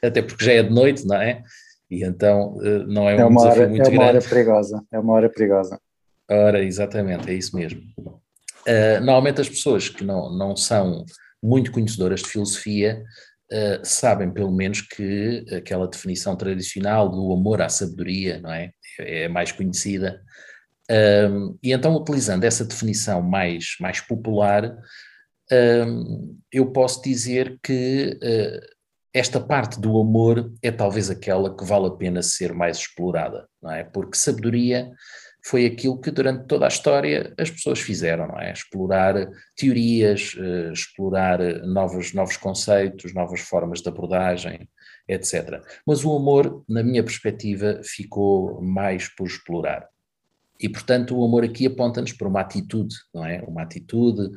até 0.03 0.21
porque 0.21 0.45
já 0.45 0.53
é 0.53 0.63
de 0.63 0.73
noite, 0.73 1.05
não 1.05 1.15
é? 1.15 1.41
E 1.89 2.03
então 2.03 2.55
uh, 2.55 2.87
não 2.87 3.09
é, 3.09 3.17
é 3.17 3.25
um 3.25 3.35
desafio 3.35 3.61
hora, 3.61 3.69
muito 3.69 3.83
grande. 3.83 3.95
É 3.95 3.99
uma 3.99 4.07
hora 4.07 4.21
perigosa, 4.21 4.83
é 4.91 4.99
uma 4.99 5.13
hora 5.13 5.29
perigosa. 5.29 5.79
Ora, 6.29 6.63
exatamente, 6.63 7.29
é 7.29 7.33
isso 7.33 7.55
mesmo. 7.55 7.81
Uh, 7.99 8.99
normalmente 8.99 9.41
as 9.41 9.49
pessoas 9.49 9.89
que 9.89 10.03
não, 10.03 10.31
não 10.35 10.55
são 10.55 11.05
muito 11.41 11.71
conhecedoras 11.71 12.21
de 12.21 12.29
filosofia 12.29 13.03
sabem 13.83 14.31
pelo 14.31 14.51
menos 14.51 14.81
que 14.81 15.45
aquela 15.55 15.87
definição 15.87 16.35
tradicional 16.35 17.07
do 17.07 17.31
amor 17.31 17.61
à 17.61 17.69
sabedoria, 17.69 18.39
não 18.39 18.51
é? 18.51 18.71
É 18.99 19.27
mais 19.27 19.51
conhecida. 19.51 20.21
Um, 20.89 21.57
e 21.63 21.71
então, 21.71 21.95
utilizando 21.95 22.43
essa 22.43 22.65
definição 22.65 23.21
mais, 23.21 23.75
mais 23.79 24.01
popular, 24.01 24.75
um, 25.51 26.37
eu 26.51 26.71
posso 26.71 27.01
dizer 27.01 27.57
que 27.63 28.19
uh, 28.21 28.73
esta 29.13 29.39
parte 29.39 29.79
do 29.79 29.99
amor 29.99 30.51
é 30.61 30.71
talvez 30.71 31.09
aquela 31.09 31.55
que 31.55 31.63
vale 31.63 31.87
a 31.87 31.91
pena 31.91 32.21
ser 32.21 32.53
mais 32.53 32.77
explorada, 32.77 33.47
não 33.61 33.71
é? 33.71 33.83
Porque 33.83 34.17
sabedoria 34.17 34.91
foi 35.45 35.65
aquilo 35.65 35.99
que 35.99 36.09
durante 36.09 36.45
toda 36.47 36.65
a 36.65 36.69
história 36.69 37.33
as 37.37 37.49
pessoas 37.49 37.79
fizeram, 37.79 38.27
não 38.27 38.39
é? 38.39 38.51
Explorar 38.51 39.29
teorias, 39.55 40.35
uh, 40.35 40.71
explorar 40.71 41.39
novos, 41.65 42.13
novos 42.13 42.37
conceitos, 42.37 43.13
novas 43.13 43.41
formas 43.41 43.81
de 43.81 43.89
abordagem, 43.89 44.69
etc. 45.07 45.61
Mas 45.85 46.05
o 46.05 46.15
amor, 46.15 46.63
na 46.67 46.81
minha 46.81 47.03
perspectiva, 47.03 47.81
ficou 47.83 48.61
mais 48.61 49.07
por 49.07 49.27
explorar. 49.27 49.87
E, 50.59 50.69
portanto, 50.69 51.17
o 51.17 51.25
amor 51.25 51.43
aqui 51.43 51.65
aponta-nos 51.65 52.13
para 52.13 52.27
uma 52.27 52.39
atitude, 52.39 52.95
não 53.13 53.25
é? 53.25 53.41
Uma 53.41 53.63
atitude, 53.63 54.29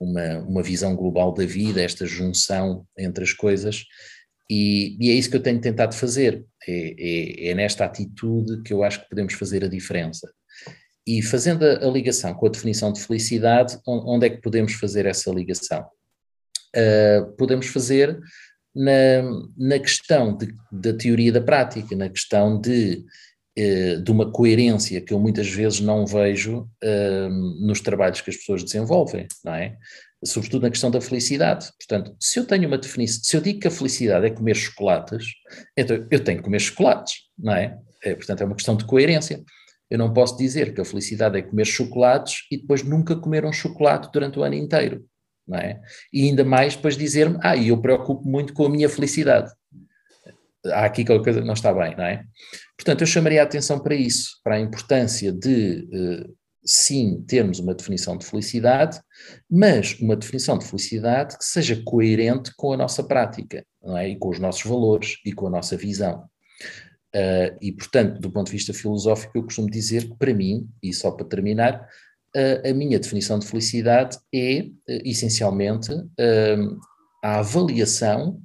uma, 0.00 0.38
uma 0.38 0.62
visão 0.62 0.96
global 0.96 1.34
da 1.34 1.44
vida, 1.44 1.82
esta 1.82 2.06
junção 2.06 2.86
entre 2.96 3.22
as 3.22 3.32
coisas, 3.32 3.84
e, 4.50 4.96
e 5.00 5.10
é 5.10 5.14
isso 5.14 5.30
que 5.30 5.36
eu 5.36 5.42
tenho 5.42 5.60
tentado 5.60 5.94
fazer. 5.94 6.44
É, 6.66 6.94
é, 6.98 7.48
é, 7.48 7.54
nesta 7.54 7.84
atitude 7.84 8.62
que 8.62 8.72
eu 8.72 8.82
acho 8.82 9.02
que 9.02 9.08
podemos 9.08 9.34
fazer 9.34 9.64
a 9.64 9.68
diferença. 9.68 10.30
E 11.06 11.22
fazendo 11.22 11.64
a, 11.64 11.86
a, 11.86 11.90
ligação 11.90 12.32
com 12.34 12.46
a 12.46 12.50
definição 12.50 12.92
de 12.92 13.00
felicidade, 13.00 13.78
onde 13.86 14.26
é 14.26 14.30
que 14.30 14.40
podemos 14.40 14.72
fazer 14.74 15.06
essa 15.06 15.30
ligação? 15.30 15.86
Uh, 16.74 17.32
podemos 17.36 17.66
fazer 17.66 18.18
na, 18.74 19.22
na 19.56 19.78
questão 19.78 20.36
de, 20.36 20.52
da 20.72 20.92
teoria 20.92 21.30
da 21.30 21.40
prática, 21.40 21.94
na 21.94 22.08
questão 22.08 22.60
de, 22.60 23.04
uh, 23.58 24.02
de 24.02 24.10
uma 24.10 24.32
coerência 24.32 25.00
que 25.00 25.12
eu 25.12 25.20
muitas 25.20 25.48
vezes 25.48 25.80
não 25.80 26.06
vejo 26.06 26.68
uh, 26.82 27.28
nos 27.66 27.80
trabalhos 27.80 28.20
que 28.20 28.30
as 28.30 28.36
pessoas 28.36 28.64
desenvolvem, 28.64 29.28
não 29.44 29.54
é? 29.54 29.76
Sobretudo 30.24 30.62
na 30.62 30.70
questão 30.70 30.90
da 30.90 31.02
felicidade. 31.02 31.70
Portanto, 31.78 32.16
se 32.18 32.38
eu 32.38 32.46
tenho 32.46 32.66
uma 32.66 32.78
definição, 32.78 33.22
se 33.22 33.36
eu 33.36 33.42
digo 33.42 33.60
que 33.60 33.68
a 33.68 33.70
felicidade 33.70 34.24
é 34.24 34.30
comer 34.30 34.56
chocolates, 34.56 35.26
então 35.76 36.06
eu 36.10 36.24
tenho 36.24 36.38
que 36.38 36.44
comer 36.44 36.60
chocolates, 36.60 37.24
não 37.38 37.54
é? 37.54 37.78
é 38.02 38.14
portanto, 38.14 38.40
é 38.40 38.44
uma 38.46 38.54
questão 38.54 38.74
de 38.74 38.86
coerência. 38.86 39.44
Eu 39.90 39.98
não 39.98 40.12
posso 40.12 40.36
dizer 40.36 40.74
que 40.74 40.80
a 40.80 40.84
felicidade 40.84 41.38
é 41.38 41.42
comer 41.42 41.66
chocolates 41.66 42.46
e 42.50 42.56
depois 42.56 42.82
nunca 42.82 43.16
comer 43.16 43.44
um 43.44 43.52
chocolate 43.52 44.10
durante 44.12 44.38
o 44.38 44.42
ano 44.42 44.54
inteiro, 44.54 45.04
não 45.46 45.58
é? 45.58 45.80
E 46.12 46.24
ainda 46.24 46.44
mais 46.44 46.74
depois 46.74 46.96
dizer-me, 46.96 47.38
ah, 47.42 47.56
eu 47.56 47.80
preocupo 47.80 48.28
muito 48.28 48.52
com 48.54 48.66
a 48.66 48.70
minha 48.70 48.88
felicidade. 48.88 49.52
Há 50.66 50.86
aqui 50.86 51.04
qualquer 51.04 51.24
coisa 51.24 51.40
que 51.40 51.46
não 51.46 51.54
está 51.54 51.72
bem, 51.72 51.94
não 51.96 52.04
é? 52.04 52.24
Portanto, 52.76 53.02
eu 53.02 53.06
chamaria 53.06 53.42
a 53.42 53.44
atenção 53.44 53.78
para 53.78 53.94
isso, 53.94 54.40
para 54.42 54.56
a 54.56 54.60
importância 54.60 55.30
de, 55.30 55.86
eh, 55.92 56.26
sim, 56.64 57.22
termos 57.28 57.58
uma 57.58 57.74
definição 57.74 58.16
de 58.16 58.24
felicidade, 58.24 58.98
mas 59.50 59.98
uma 60.00 60.16
definição 60.16 60.58
de 60.58 60.64
felicidade 60.64 61.36
que 61.36 61.44
seja 61.44 61.80
coerente 61.84 62.52
com 62.56 62.72
a 62.72 62.76
nossa 62.76 63.04
prática, 63.04 63.64
não 63.82 63.96
é? 63.96 64.08
E 64.08 64.18
com 64.18 64.30
os 64.30 64.38
nossos 64.38 64.64
valores 64.64 65.16
e 65.24 65.32
com 65.32 65.46
a 65.46 65.50
nossa 65.50 65.76
visão. 65.76 66.26
Uh, 67.14 67.56
e, 67.62 67.70
portanto, 67.70 68.20
do 68.20 68.30
ponto 68.30 68.46
de 68.46 68.52
vista 68.52 68.74
filosófico, 68.74 69.38
eu 69.38 69.44
costumo 69.44 69.70
dizer 69.70 70.08
que, 70.08 70.16
para 70.16 70.34
mim, 70.34 70.68
e 70.82 70.92
só 70.92 71.12
para 71.12 71.24
terminar, 71.24 71.88
uh, 72.36 72.68
a 72.68 72.74
minha 72.74 72.98
definição 72.98 73.38
de 73.38 73.46
felicidade 73.46 74.18
é, 74.34 74.62
uh, 74.62 74.72
essencialmente, 75.04 75.92
a 77.22 77.38
avaliação 77.38 78.42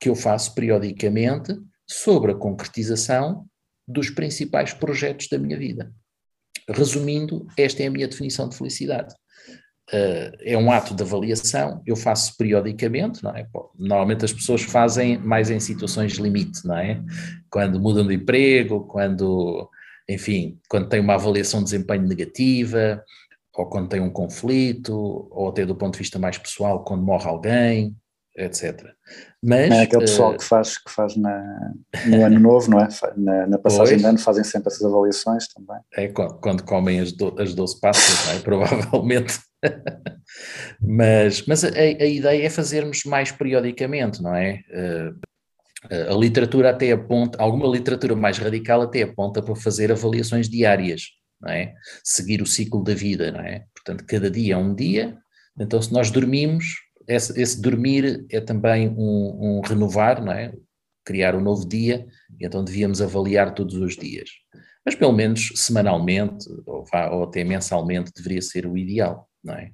que 0.00 0.08
eu 0.08 0.14
faço 0.14 0.54
periodicamente 0.54 1.52
sobre 1.86 2.32
a 2.32 2.34
concretização 2.34 3.44
dos 3.86 4.08
principais 4.08 4.72
projetos 4.72 5.28
da 5.28 5.38
minha 5.38 5.58
vida. 5.58 5.92
Resumindo, 6.68 7.46
esta 7.58 7.82
é 7.82 7.86
a 7.88 7.90
minha 7.90 8.06
definição 8.06 8.48
de 8.48 8.56
felicidade. 8.56 9.14
Uh, 9.92 10.32
é 10.40 10.56
um 10.56 10.72
ato 10.72 10.94
de 10.94 11.02
avaliação, 11.02 11.82
eu 11.86 11.94
faço 11.94 12.34
periodicamente, 12.38 13.22
não 13.22 13.30
é? 13.36 13.46
Normalmente 13.78 14.24
as 14.24 14.32
pessoas 14.32 14.62
fazem 14.62 15.18
mais 15.18 15.50
em 15.50 15.60
situações 15.60 16.14
limite, 16.14 16.66
não 16.66 16.78
é? 16.78 17.02
Quando 17.50 17.78
mudam 17.78 18.06
de 18.06 18.14
emprego, 18.14 18.86
quando, 18.86 19.68
enfim, 20.08 20.58
quando 20.66 20.88
tem 20.88 20.98
uma 20.98 21.14
avaliação 21.14 21.60
de 21.60 21.66
desempenho 21.66 22.08
negativa, 22.08 23.04
ou 23.54 23.66
quando 23.66 23.88
tem 23.90 24.00
um 24.00 24.08
conflito, 24.08 25.28
ou 25.30 25.50
até 25.50 25.66
do 25.66 25.76
ponto 25.76 25.92
de 25.92 25.98
vista 25.98 26.18
mais 26.18 26.38
pessoal, 26.38 26.82
quando 26.84 27.04
morre 27.04 27.28
alguém, 27.28 27.94
etc. 28.36 28.90
Mas, 29.42 29.70
é 29.70 29.82
aquele 29.82 30.02
pessoal 30.02 30.32
uh, 30.32 30.38
que 30.38 30.44
faz, 30.44 30.78
que 30.78 30.90
faz 30.90 31.16
na, 31.16 31.72
no 32.06 32.24
ano 32.24 32.38
novo, 32.38 32.70
não 32.70 32.80
é? 32.80 32.88
Na, 33.16 33.46
na 33.46 33.58
passagem 33.58 33.94
pois, 33.94 34.00
de 34.00 34.06
ano 34.06 34.18
fazem 34.18 34.44
sempre 34.44 34.68
essas 34.68 34.84
avaliações 34.84 35.48
também. 35.48 35.80
É 35.94 36.08
quando, 36.08 36.62
comem 36.62 37.00
as, 37.00 37.12
do, 37.12 37.34
as 37.40 37.54
12 37.54 37.80
passas, 37.80 38.34
é? 38.34 38.38
provavelmente. 38.42 39.38
mas 40.80 41.46
mas 41.46 41.64
a, 41.64 41.68
a, 41.68 42.06
ideia 42.06 42.46
é 42.46 42.50
fazermos 42.50 43.04
mais 43.04 43.30
periodicamente, 43.30 44.22
não 44.22 44.34
é? 44.34 44.60
Uh, 44.70 45.20
a 45.90 46.14
literatura 46.14 46.70
até 46.70 46.92
aponta, 46.92 47.42
alguma 47.42 47.66
literatura 47.66 48.14
mais 48.14 48.38
radical 48.38 48.82
até 48.82 49.02
aponta 49.02 49.42
para 49.42 49.56
fazer 49.56 49.90
avaliações 49.90 50.48
diárias, 50.48 51.02
não 51.40 51.50
é? 51.50 51.74
Seguir 52.04 52.40
o 52.40 52.46
ciclo 52.46 52.84
da 52.84 52.94
vida, 52.94 53.32
não 53.32 53.40
é? 53.40 53.64
Portanto, 53.74 54.04
cada 54.06 54.30
dia 54.30 54.54
é 54.54 54.56
um 54.56 54.74
dia, 54.74 55.18
então 55.58 55.82
se 55.82 55.92
nós 55.92 56.10
dormimos, 56.10 56.64
esse, 57.06 57.40
esse 57.40 57.60
dormir 57.60 58.26
é 58.30 58.40
também 58.40 58.88
um, 58.88 59.58
um, 59.58 59.60
renovar, 59.60 60.22
não 60.22 60.32
é? 60.32 60.52
Criar 61.04 61.34
um 61.34 61.40
novo 61.40 61.66
dia, 61.68 62.06
e 62.38 62.46
então 62.46 62.64
devíamos 62.64 63.00
avaliar 63.02 63.54
todos 63.54 63.74
os 63.74 63.96
dias. 63.96 64.30
Mas 64.84 64.94
pelo 64.94 65.12
menos 65.12 65.52
semanalmente, 65.56 66.48
ou, 66.66 66.84
ou 67.10 67.24
até 67.24 67.44
mensalmente, 67.44 68.12
deveria 68.14 68.42
ser 68.42 68.66
o 68.66 68.76
ideal, 68.76 69.28
não 69.42 69.54
é? 69.54 69.72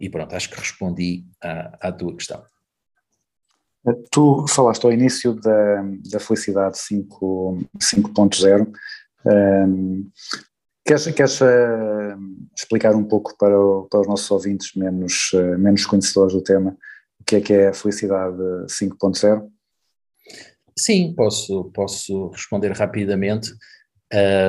E 0.00 0.10
pronto, 0.10 0.34
acho 0.34 0.50
que 0.50 0.58
respondi 0.58 1.24
à, 1.42 1.88
à 1.88 1.92
tua 1.92 2.14
questão. 2.14 2.44
Tu 4.10 4.46
falaste 4.48 4.84
ao 4.84 4.92
início 4.92 5.34
da, 5.34 5.82
da 6.10 6.18
felicidade 6.18 6.78
5.0. 6.78 8.72
Um, 9.26 10.10
queres, 10.84 11.06
queres 11.06 11.40
uh, 11.40 12.18
explicar 12.56 12.94
um 12.94 13.04
pouco 13.04 13.36
para, 13.38 13.58
o, 13.58 13.88
para, 13.90 14.00
os 14.00 14.06
nossos 14.06 14.30
ouvintes 14.30 14.74
menos, 14.74 15.32
uh, 15.32 15.58
menos 15.58 15.86
conhecedores 15.86 16.34
do 16.34 16.42
tema 16.42 16.76
o 17.20 17.24
que 17.24 17.36
é 17.36 17.40
que 17.40 17.52
é 17.54 17.68
a 17.68 17.72
felicidade 17.72 18.36
5.0? 18.36 19.48
Sim, 20.78 21.14
posso, 21.14 21.64
posso 21.72 22.28
responder 22.28 22.70
rapidamente, 22.72 23.50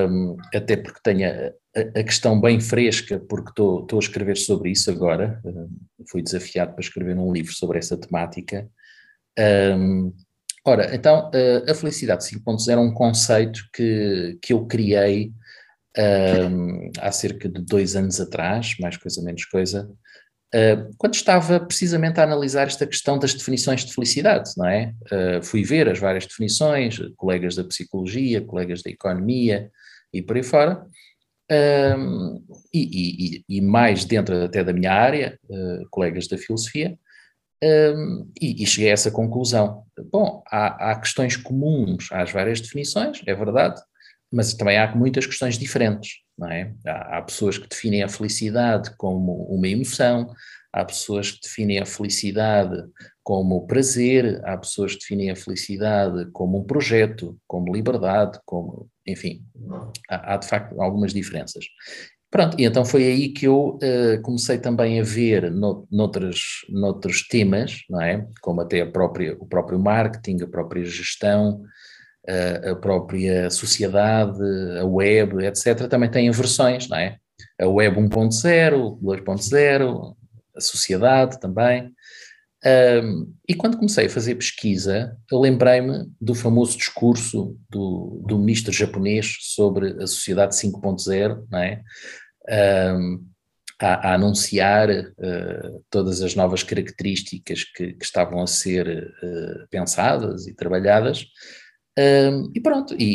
um, 0.10 0.36
até 0.54 0.76
porque 0.76 1.00
tenho 1.02 1.26
a, 1.26 2.00
a, 2.00 2.04
questão 2.04 2.40
bem 2.40 2.60
fresca, 2.60 3.18
porque 3.30 3.50
estou, 3.52 3.82
estou 3.82 3.98
a 3.98 4.02
escrever 4.02 4.36
sobre 4.36 4.72
isso 4.72 4.92
agora, 4.92 5.40
um, 5.46 5.70
fui 6.10 6.22
desafiado 6.22 6.74
para 6.74 6.82
escrever 6.82 7.18
um 7.18 7.32
livro 7.32 7.54
sobre 7.54 7.78
essa 7.78 7.96
temática. 7.96 8.68
Um, 9.40 10.14
ora, 10.66 10.94
então, 10.94 11.32
a 11.70 11.74
felicidade 11.74 12.26
5.0 12.26 12.72
é 12.72 12.78
um 12.78 12.94
conceito 12.94 13.62
que, 13.74 14.38
que 14.42 14.52
eu 14.52 14.66
criei 14.66 15.32
um, 15.98 16.92
há 17.00 17.12
cerca 17.12 17.48
de 17.48 17.62
dois 17.62 17.96
anos 17.96 18.20
atrás, 18.20 18.76
mais 18.80 18.98
coisa 18.98 19.22
menos 19.22 19.46
coisa, 19.46 19.90
uh, 20.54 20.96
quando 20.98 21.16
estava 21.16 21.60
precisamente 21.60 22.20
a 22.20 22.24
analisar 22.24 22.68
esta 22.68 22.86
questão 22.86 23.18
das 23.18 23.34
definições 23.34 23.86
de 23.86 23.94
felicidade, 23.94 24.52
não 24.58 24.68
é? 24.68 24.94
Uh, 25.12 25.44
fui 25.44 25.64
ver 25.64 25.90
as 25.90 26.00
várias 26.00 26.26
definições, 26.26 27.00
colegas 27.16 27.56
da 27.56 27.64
psicologia, 27.64 28.42
colegas 28.42 28.82
da 28.82 28.92
economia 28.92 29.72
e 30.14 30.22
por 30.22 30.36
aí 30.36 30.44
fora, 30.44 30.86
um, 31.98 32.44
e, 32.74 33.44
e, 33.50 33.58
e, 33.58 33.62
mais 33.62 34.04
dentro 34.04 34.44
até 34.44 34.64
da 34.64 34.74
minha 34.74 34.92
área, 34.92 35.38
uh, 35.50 35.88
colegas 35.92 36.28
da 36.28 36.38
filosofia, 36.38 36.98
um, 37.64 38.32
e, 38.42 38.64
e, 38.64 38.66
cheguei 38.66 38.90
a 38.90 38.94
essa 38.94 39.12
conclusão. 39.12 39.84
Bom, 40.12 40.44
há, 40.52 40.92
há, 40.92 41.00
questões 41.00 41.38
comuns 41.38 42.10
às 42.12 42.32
várias 42.32 42.60
definições, 42.60 43.22
é 43.26 43.34
verdade, 43.34 43.80
mas 44.32 44.54
também 44.54 44.78
há 44.78 44.94
muitas 44.96 45.26
questões 45.26 45.58
diferentes, 45.58 46.20
não 46.38 46.50
é? 46.50 46.74
Há, 46.86 47.18
há 47.18 47.22
pessoas 47.22 47.58
que 47.58 47.68
definem 47.68 48.04
a 48.04 48.10
felicidade 48.10 48.96
como 48.98 49.44
uma 49.46 49.68
emoção, 49.68 50.34
há 50.74 50.84
pessoas 50.84 51.32
que 51.32 51.42
definem 51.42 51.80
a 51.80 51.86
felicidade 51.86 52.84
como 53.24 53.66
prazer, 53.66 54.42
há 54.44 54.58
pessoas 54.58 54.94
que 54.94 55.00
definem 55.00 55.32
a 55.32 55.36
felicidade 55.36 56.30
como 56.32 56.60
um 56.60 56.64
projeto, 56.64 57.40
como 57.48 57.74
liberdade, 57.74 58.40
como, 58.46 58.90
enfim, 59.08 59.44
há, 60.10 60.34
há 60.34 60.38
de 60.38 60.48
facto 60.48 60.80
algumas 60.82 61.14
diferenças. 61.14 61.66
Pronto, 62.30 62.60
e 62.60 62.66
então 62.66 62.84
foi 62.84 63.06
aí 63.06 63.30
que 63.30 63.48
eu 63.48 63.78
uh, 63.78 64.22
comecei 64.22 64.58
também 64.58 65.00
a 65.00 65.04
ver 65.04 65.50
no, 65.50 65.88
noutros, 65.90 66.66
noutros 66.70 67.26
temas, 67.30 67.78
não 67.90 68.02
é? 68.02 68.28
Como 68.42 68.60
até 68.60 68.86
própria, 68.86 69.38
o 69.40 69.48
próprio 69.48 69.80
marketing, 69.80 70.44
a 70.44 70.48
própria 70.48 70.84
gestão, 70.84 71.64
a 72.72 72.76
própria 72.76 73.50
sociedade, 73.50 74.40
a 74.80 74.86
web, 74.86 75.46
etc., 75.46 75.88
também 75.88 76.10
têm 76.10 76.32
versões, 76.32 76.88
não 76.88 76.98
é? 76.98 77.18
A 77.60 77.68
web 77.68 77.98
1.0, 77.98 79.00
2.0, 79.02 80.16
a 80.56 80.62
sociedade 80.62 81.40
também. 81.40 81.94
Um, 82.66 83.32
e 83.48 83.54
quando 83.54 83.78
comecei 83.78 84.08
a 84.08 84.10
fazer 84.10 84.34
pesquisa, 84.36 85.16
eu 85.32 85.40
lembrei-me 85.40 86.10
do 86.20 86.34
famoso 86.34 86.76
discurso 86.78 87.56
do, 87.70 88.24
do 88.26 88.40
ministro 88.40 88.74
japonês 88.74 89.38
sobre 89.42 89.90
a 90.02 90.08
sociedade 90.08 90.56
5.0, 90.56 91.46
não 91.52 91.60
é? 91.60 91.84
um, 92.98 93.24
a, 93.80 94.10
a, 94.10 94.14
anunciar 94.16 94.90
uh, 94.90 95.86
todas 95.90 96.22
as 96.22 96.34
novas 96.34 96.64
características 96.64 97.64
que, 97.64 97.94
que 97.94 98.06
estavam 98.06 98.42
a 98.42 98.48
ser 98.48 99.14
uh, 99.22 99.68
pensadas 99.70 100.48
e 100.48 100.54
trabalhadas. 100.56 101.26
Um, 101.98 102.52
e 102.54 102.60
pronto, 102.60 102.94
e, 103.00 103.14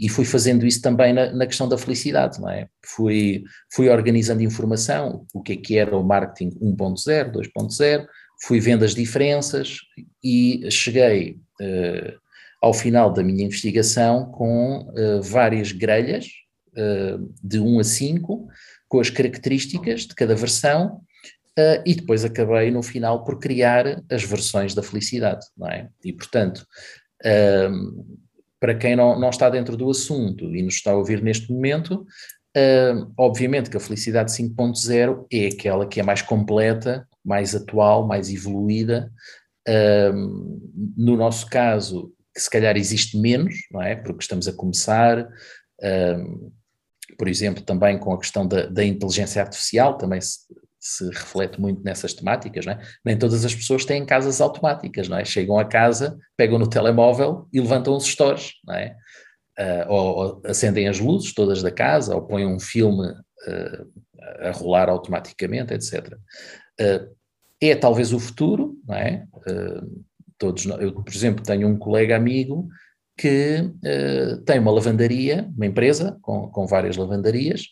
e, 0.00 0.06
e, 0.06 0.08
fui 0.08 0.24
fazendo 0.24 0.66
isso 0.66 0.80
também 0.80 1.12
na, 1.12 1.32
na, 1.32 1.46
questão 1.46 1.68
da 1.68 1.76
felicidade, 1.76 2.40
não 2.40 2.48
é? 2.48 2.66
Fui, 2.82 3.44
fui 3.70 3.90
organizando 3.90 4.42
informação, 4.42 5.26
o 5.34 5.42
que 5.42 5.52
é 5.52 5.56
que 5.56 5.76
era 5.76 5.94
o 5.94 6.02
marketing 6.02 6.48
1.0, 6.58 7.30
2.0, 7.30 8.06
fui 8.42 8.58
vendo 8.58 8.86
as 8.86 8.94
diferenças 8.94 9.76
e 10.24 10.66
cheguei 10.70 11.40
uh, 11.60 12.18
ao 12.62 12.72
final 12.72 13.12
da 13.12 13.22
minha 13.22 13.44
investigação 13.44 14.30
com 14.30 14.78
uh, 14.78 15.20
várias 15.20 15.70
grelhas, 15.70 16.26
uh, 16.68 17.34
de 17.42 17.60
1 17.60 17.80
a 17.80 17.84
5, 17.84 18.48
com 18.88 19.00
as 19.00 19.10
características 19.10 20.02
de 20.02 20.14
cada 20.14 20.34
versão 20.34 21.02
uh, 21.58 21.82
e 21.84 21.94
depois 21.94 22.24
acabei 22.24 22.70
no 22.70 22.82
final 22.82 23.24
por 23.24 23.38
criar 23.38 24.02
as 24.10 24.22
versões 24.22 24.74
da 24.74 24.82
felicidade, 24.82 25.44
não 25.56 25.68
é? 25.68 25.88
E 26.04 26.12
portanto, 26.12 26.66
para 28.60 28.74
quem 28.74 28.96
não, 28.96 29.18
não 29.18 29.30
está 29.30 29.50
dentro 29.50 29.76
do 29.76 29.90
assunto 29.90 30.54
e 30.54 30.62
nos 30.62 30.74
está 30.74 30.92
a 30.92 30.96
ouvir 30.96 31.22
neste 31.22 31.52
momento, 31.52 32.06
obviamente 33.18 33.70
que 33.70 33.76
a 33.76 33.80
felicidade 33.80 34.30
5.0 34.30 35.26
é 35.32 35.46
aquela 35.46 35.86
que 35.86 36.00
é 36.00 36.02
mais 36.02 36.22
completa, 36.22 37.06
mais 37.24 37.54
atual, 37.54 38.06
mais 38.06 38.32
evoluída. 38.32 39.10
no 40.96 41.16
nosso 41.16 41.48
caso, 41.48 42.12
que 42.34 42.40
se 42.40 42.50
calhar 42.50 42.76
existe 42.76 43.18
menos, 43.18 43.54
não 43.70 43.82
é? 43.82 43.96
Porque 43.96 44.22
estamos 44.22 44.46
a 44.46 44.52
começar 44.52 45.28
por 47.22 47.28
exemplo, 47.28 47.62
também 47.62 47.98
com 47.98 48.12
a 48.12 48.18
questão 48.18 48.46
da, 48.46 48.66
da 48.66 48.84
inteligência 48.84 49.42
artificial, 49.42 49.96
também 49.96 50.20
se, 50.20 50.40
se, 50.82 51.04
reflete 51.10 51.60
muito 51.60 51.80
nessas 51.84 52.12
temáticas, 52.12 52.66
não 52.66 52.72
é? 52.72 52.80
Nem 53.04 53.16
todas 53.16 53.44
as 53.44 53.54
pessoas 53.54 53.84
têm 53.84 54.04
casas 54.04 54.40
automáticas, 54.40 55.08
não 55.08 55.16
é? 55.16 55.24
Chegam 55.24 55.56
a 55.56 55.64
casa, 55.64 56.18
pegam 56.36 56.58
no 56.58 56.68
telemóvel 56.68 57.48
e 57.52 57.60
levantam 57.60 57.96
os 57.96 58.04
stores, 58.04 58.54
não 58.66 58.74
é? 58.74 58.96
Uh, 59.58 59.88
ou, 59.88 60.16
ou, 60.16 60.42
acendem 60.44 60.88
as 60.88 60.98
luzes 60.98 61.32
todas 61.32 61.62
da 61.62 61.70
casa, 61.70 62.16
ou 62.16 62.22
põem 62.22 62.46
um 62.46 62.58
filme 62.58 63.06
uh, 63.06 64.02
a 64.40 64.50
rolar 64.50 64.88
automaticamente, 64.88 65.72
etc. 65.72 66.14
Uh, 66.14 66.18
ah, 66.80 67.08
é 67.60 67.76
talvez 67.76 68.12
o 68.12 68.18
futuro, 68.18 68.76
não 68.86 68.96
é? 68.96 69.24
todos, 70.36 70.64
eu, 70.66 70.92
por 70.92 71.14
exemplo, 71.14 71.44
tenho 71.44 71.68
um 71.68 71.78
colega 71.78 72.16
amigo 72.16 72.68
que 73.16 73.70
tem 74.44 74.58
uma 74.58 74.72
lavandaria, 74.72 75.48
uma 75.54 75.66
empresa 75.66 76.18
com, 76.22 76.48
com 76.48 76.66
várias 76.66 76.96
lavandarias, 76.96 77.68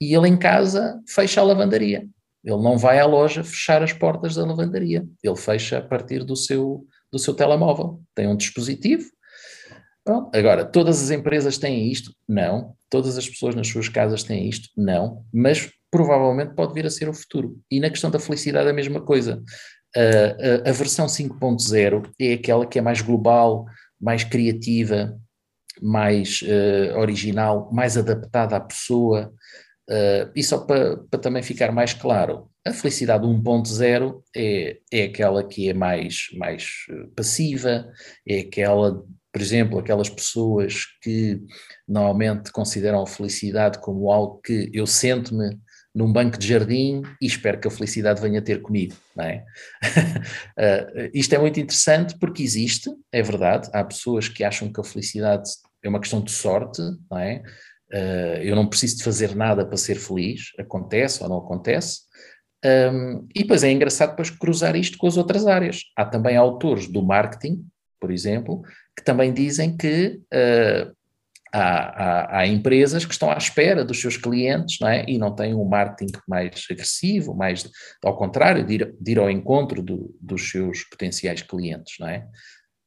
e 0.00 0.14
ele 0.14 0.28
em 0.28 0.36
casa 0.38 0.98
fecha 1.06 1.42
a 1.42 1.44
lavandaria. 1.44 2.08
Ele 2.44 2.62
não 2.62 2.76
vai 2.76 2.98
à 2.98 3.06
loja 3.06 3.42
fechar 3.42 3.82
as 3.82 3.92
portas 3.92 4.34
da 4.34 4.44
lavandaria. 4.44 5.06
Ele 5.22 5.36
fecha 5.36 5.78
a 5.78 5.82
partir 5.82 6.24
do 6.24 6.36
seu, 6.36 6.86
do 7.10 7.18
seu 7.18 7.32
telemóvel. 7.32 8.00
Tem 8.14 8.28
um 8.28 8.36
dispositivo. 8.36 9.04
Pronto. 10.04 10.36
Agora, 10.36 10.64
todas 10.64 11.02
as 11.02 11.10
empresas 11.10 11.56
têm 11.56 11.90
isto? 11.90 12.14
Não. 12.28 12.74
Todas 12.90 13.16
as 13.16 13.28
pessoas 13.28 13.54
nas 13.54 13.68
suas 13.68 13.88
casas 13.88 14.22
têm 14.22 14.46
isto? 14.46 14.68
Não. 14.76 15.24
Mas 15.32 15.70
provavelmente 15.90 16.54
pode 16.54 16.74
vir 16.74 16.84
a 16.84 16.90
ser 16.90 17.08
o 17.08 17.14
futuro. 17.14 17.58
E 17.70 17.80
na 17.80 17.88
questão 17.88 18.10
da 18.10 18.18
felicidade, 18.18 18.68
a 18.68 18.74
mesma 18.74 19.00
coisa. 19.00 19.42
Uh, 19.96 20.66
a, 20.66 20.70
a 20.70 20.72
versão 20.72 21.06
5.0 21.06 22.10
é 22.20 22.34
aquela 22.34 22.66
que 22.66 22.78
é 22.78 22.82
mais 22.82 23.00
global, 23.00 23.64
mais 23.98 24.24
criativa, 24.24 25.16
mais 25.80 26.42
uh, 26.42 26.98
original, 26.98 27.70
mais 27.72 27.96
adaptada 27.96 28.56
à 28.56 28.60
pessoa. 28.60 29.32
Uh, 29.88 30.32
e 30.34 30.42
só 30.42 30.58
para, 30.58 30.96
para 30.96 31.20
também 31.20 31.42
ficar 31.42 31.70
mais 31.70 31.92
claro, 31.92 32.48
a 32.66 32.72
felicidade 32.72 33.26
1.0 33.26 34.22
é, 34.34 34.78
é 34.90 35.02
aquela 35.04 35.46
que 35.46 35.68
é 35.68 35.74
mais, 35.74 36.28
mais 36.34 36.86
eh, 36.88 37.06
passiva, 37.14 37.86
é 38.26 38.38
aquela, 38.38 39.04
por 39.30 39.42
exemplo, 39.42 39.78
aquelas 39.78 40.08
pessoas 40.08 40.86
que 41.02 41.42
normalmente 41.86 42.50
consideram 42.50 43.02
a 43.02 43.06
felicidade 43.06 43.78
como 43.80 44.10
algo 44.10 44.40
que 44.40 44.70
eu 44.72 44.86
sento-me 44.86 45.58
num 45.94 46.10
banco 46.10 46.38
de 46.38 46.48
jardim 46.48 47.02
e 47.20 47.26
espero 47.26 47.60
que 47.60 47.68
a 47.68 47.70
felicidade 47.70 48.20
venha 48.20 48.40
ter 48.40 48.62
comigo, 48.62 48.94
não 49.14 49.24
é? 49.24 49.44
uh, 50.58 51.10
isto 51.12 51.34
é 51.34 51.38
muito 51.38 51.60
interessante 51.60 52.18
porque 52.18 52.42
existe, 52.42 52.90
é 53.12 53.22
verdade, 53.22 53.68
há 53.74 53.84
pessoas 53.84 54.26
que 54.26 54.42
acham 54.42 54.72
que 54.72 54.80
a 54.80 54.84
felicidade 54.84 55.50
é 55.82 55.88
uma 55.88 56.00
questão 56.00 56.22
de 56.22 56.32
sorte, 56.32 56.80
não 57.10 57.18
é? 57.18 57.42
Uh, 57.94 58.42
eu 58.42 58.56
não 58.56 58.66
preciso 58.66 58.98
de 58.98 59.04
fazer 59.04 59.36
nada 59.36 59.64
para 59.64 59.76
ser 59.76 59.94
feliz, 59.94 60.50
acontece 60.58 61.22
ou 61.22 61.28
não 61.28 61.38
acontece, 61.38 62.00
um, 62.64 63.28
e 63.34 63.42
depois 63.42 63.62
é 63.62 63.70
engraçado 63.70 64.10
depois 64.10 64.30
cruzar 64.30 64.74
isto 64.74 64.96
com 64.96 65.06
as 65.06 65.18
outras 65.18 65.46
áreas. 65.46 65.82
Há 65.94 66.04
também 66.06 66.36
autores 66.36 66.88
do 66.88 67.02
marketing, 67.02 67.62
por 68.00 68.10
exemplo, 68.10 68.62
que 68.96 69.04
também 69.04 69.34
dizem 69.34 69.76
que 69.76 70.20
uh, 70.32 70.92
há, 71.52 71.58
há, 71.60 72.38
há, 72.38 72.46
empresas 72.46 73.04
que 73.04 73.12
estão 73.12 73.30
à 73.30 73.36
espera 73.36 73.84
dos 73.84 74.00
seus 74.00 74.16
clientes 74.16 74.78
não 74.80 74.88
é? 74.88 75.04
e 75.06 75.18
não 75.18 75.34
têm 75.34 75.54
um 75.54 75.64
marketing 75.64 76.12
mais 76.26 76.64
agressivo, 76.70 77.34
mais 77.34 77.70
ao 78.02 78.16
contrário, 78.16 78.64
de 78.64 78.74
ir, 78.74 78.94
de 78.98 79.12
ir 79.12 79.18
ao 79.18 79.30
encontro 79.30 79.82
do, 79.82 80.16
dos 80.18 80.50
seus 80.50 80.84
potenciais 80.84 81.42
clientes. 81.42 81.96
Não 82.00 82.08
é? 82.08 82.26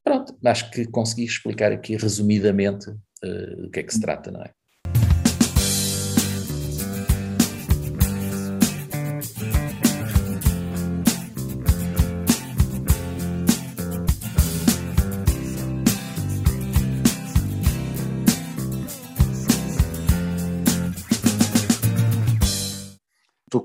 Pronto, 0.03 0.35
acho 0.43 0.71
que 0.71 0.87
consegui 0.87 1.25
explicar 1.25 1.71
aqui 1.71 1.95
resumidamente 1.95 2.89
uh, 2.89 3.61
do 3.61 3.69
que 3.69 3.79
é 3.79 3.83
que 3.83 3.93
se 3.93 4.01
trata, 4.01 4.31
não 4.31 4.41
é? 4.41 4.51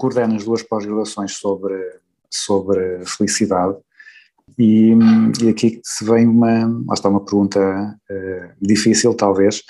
Tu 0.02 0.08
coordenas 0.08 0.44
duas 0.44 0.62
pós-graduações 0.62 1.36
sobre, 1.36 1.74
sobre 2.28 3.04
felicidade 3.06 3.76
e, 4.58 4.92
e, 5.42 5.48
aqui 5.48 5.80
se 5.84 6.04
vem 6.04 6.26
uma, 6.26 6.66
lá 6.88 6.94
está 6.94 7.08
uma 7.08 7.24
pergunta 7.24 7.60
uh, 8.10 8.52
difícil 8.60 9.14
talvez, 9.14 9.62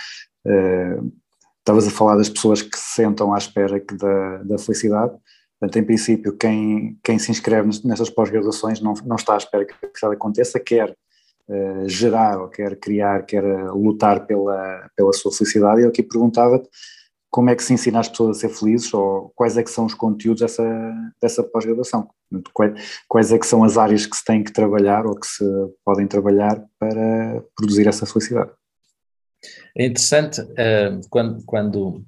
uh, 0.46 1.12
estavas 1.58 1.86
a 1.86 1.90
falar 1.90 2.16
das 2.16 2.30
pessoas 2.30 2.62
que 2.62 2.76
se 2.76 2.94
sentam 2.94 3.34
à 3.34 3.38
espera 3.38 3.78
que 3.78 3.94
da, 3.94 4.38
da 4.38 4.58
felicidade, 4.58 5.12
portanto 5.60 5.78
em 5.78 5.84
princípio 5.84 6.36
quem, 6.36 6.98
quem 7.04 7.18
se 7.18 7.30
inscreve 7.30 7.68
nessas 7.84 8.08
pós-graduações 8.08 8.80
não, 8.80 8.94
não 9.04 9.16
está 9.16 9.34
à 9.34 9.36
espera 9.36 9.66
que 9.66 9.74
a 9.74 9.76
felicidade 9.76 10.14
aconteça, 10.14 10.58
quer 10.58 10.96
uh, 11.48 11.88
gerar 11.88 12.40
ou 12.40 12.48
quer 12.48 12.76
criar, 12.76 13.26
quer 13.26 13.44
lutar 13.70 14.26
pela, 14.26 14.88
pela 14.96 15.12
sua 15.12 15.30
felicidade. 15.30 15.82
E 15.82 15.84
eu 15.84 15.90
aqui 15.90 16.02
perguntava-te 16.02 16.68
como 17.32 17.48
é 17.48 17.56
que 17.56 17.64
se 17.64 17.72
ensina 17.72 17.98
as 17.98 18.10
pessoas 18.10 18.36
a 18.36 18.40
ser 18.40 18.50
felizes 18.50 18.92
ou 18.92 19.32
quais 19.34 19.56
é 19.56 19.62
que 19.62 19.70
são 19.70 19.86
os 19.86 19.94
conteúdos 19.94 20.42
dessa, 20.42 20.62
dessa 21.20 21.42
pós-graduação? 21.42 22.10
Quais, 23.08 23.32
é 23.32 23.38
que 23.38 23.46
são 23.46 23.64
as 23.64 23.78
áreas 23.78 24.04
que 24.04 24.14
se 24.14 24.22
têm 24.22 24.44
que 24.44 24.52
trabalhar 24.52 25.06
ou 25.06 25.18
que 25.18 25.26
se 25.26 25.44
podem 25.82 26.06
trabalhar 26.06 26.62
para 26.78 27.42
produzir 27.56 27.88
essa 27.88 28.04
felicidade? 28.04 28.50
É 29.74 29.86
interessante 29.86 30.42
uh, 30.42 31.00
quando, 31.08 31.42
quando, 31.46 32.04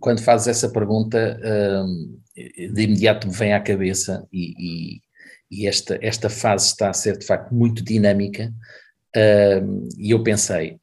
quando 0.00 0.20
fazes 0.20 0.48
essa 0.48 0.68
pergunta, 0.68 1.38
uh, 1.40 2.72
de 2.74 2.82
imediato 2.82 3.28
me 3.28 3.32
vem 3.32 3.54
à 3.54 3.60
cabeça 3.60 4.26
e, 4.32 4.52
e, 4.58 5.00
e, 5.48 5.68
esta, 5.68 5.96
esta 6.02 6.28
fase 6.28 6.66
está 6.66 6.90
a 6.90 6.92
ser 6.92 7.18
de 7.18 7.24
facto 7.24 7.54
muito 7.54 7.84
dinâmica. 7.84 8.52
Uh, 9.16 9.88
e 9.96 10.10
eu 10.10 10.24
pensei, 10.24 10.76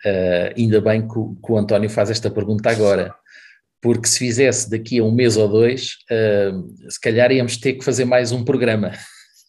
ainda 0.55 0.79
bem 0.79 1.05
que 1.05 1.19
o, 1.19 1.35
que 1.35 1.51
o 1.51 1.57
António 1.57 1.89
faz 1.89 2.09
esta 2.09 2.31
pergunta 2.31 2.69
agora, 2.69 3.13
porque 3.81 4.07
se 4.07 4.19
fizesse 4.19 4.69
daqui 4.69 4.99
a 4.99 5.03
um 5.03 5.11
mês 5.11 5.35
ou 5.37 5.47
dois, 5.47 5.97
uh, 6.11 6.89
se 6.89 6.99
calhar 7.01 7.31
íamos 7.31 7.57
ter 7.57 7.73
que 7.73 7.83
fazer 7.83 8.05
mais 8.05 8.31
um 8.31 8.45
programa, 8.45 8.91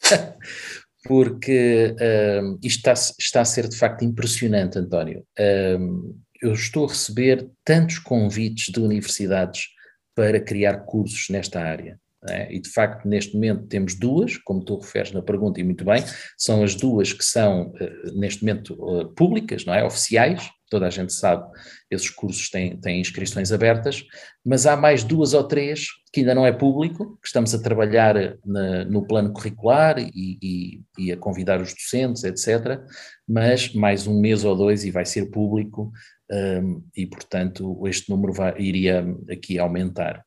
porque 1.05 1.95
uh, 2.01 2.59
isto 2.63 2.79
está, 2.79 2.93
está, 2.93 3.41
a 3.43 3.45
ser 3.45 3.69
de 3.69 3.77
facto 3.77 4.05
impressionante, 4.05 4.79
António. 4.79 5.25
Uh, 5.39 6.17
eu 6.41 6.55
estou 6.55 6.87
a 6.87 6.89
receber 6.89 7.49
tantos 7.65 7.99
convites 7.99 8.73
de 8.73 8.81
universidades 8.81 9.67
para 10.15 10.41
criar 10.41 10.79
cursos 10.79 11.29
nesta 11.29 11.61
área. 11.61 12.01
É? 12.29 12.55
E 12.55 12.61
de 12.61 12.71
facto, 12.71 13.07
neste 13.07 13.35
momento 13.35 13.67
temos 13.67 13.95
duas, 13.97 14.37
como 14.39 14.65
tu 14.65 14.79
referes 14.79 15.13
na 15.13 15.23
pergunta, 15.23 15.61
e 15.61 15.65
muito 15.65 15.85
bem, 15.85 16.05
são 16.39 16.63
as 16.63 16.75
duas 16.75 17.13
que 17.13 17.25
são, 17.25 17.73
neste 18.15 18.45
momento, 18.45 19.13
públicas, 19.17 19.65
não 19.65 19.75
é? 19.75 19.85
oficiais, 19.85 20.49
toda 20.73 20.87
a 20.87 20.91
gente 20.91 21.13
sabe, 21.13 21.47
esses 21.91 22.09
cursos 22.09 22.49
têm, 22.49 22.79
têm 22.79 22.99
inscrições 22.99 23.53
abertas, 23.53 24.03
mas 24.43 24.65
há 24.65 24.75
mais 24.75 25.05
duas 25.05 25.35
ou 25.35 25.45
três 25.45 25.85
que 26.11 26.21
ainda 26.21 26.35
não 26.35 26.47
é 26.47 26.53
público, 26.53 27.19
que 27.21 27.27
estamos 27.27 27.55
a 27.55 27.63
trabalhar 27.63 28.39
na, 28.43 28.87
no 28.87 29.07
plano 29.07 29.35
curricular 29.35 29.99
e, 29.99 30.39
e, 30.43 30.81
e, 30.99 31.13
a 31.13 31.17
convidar 31.19 31.61
os 31.61 31.75
docentes, 31.75 32.25
etc. 32.25 32.81
Mas 33.29 33.75
mais 33.75 34.07
um 34.07 34.19
mês 34.19 34.45
ou 34.45 34.57
dois 34.57 34.83
e 34.87 34.91
vai 34.91 35.05
ser 35.05 35.31
público, 35.31 35.93
um, 36.31 36.83
e 36.97 37.07
portanto 37.07 37.87
este 37.87 38.09
número 38.09 38.33
vai, 38.33 38.59
iria 38.59 39.05
aqui 39.31 39.59
aumentar. 39.59 40.25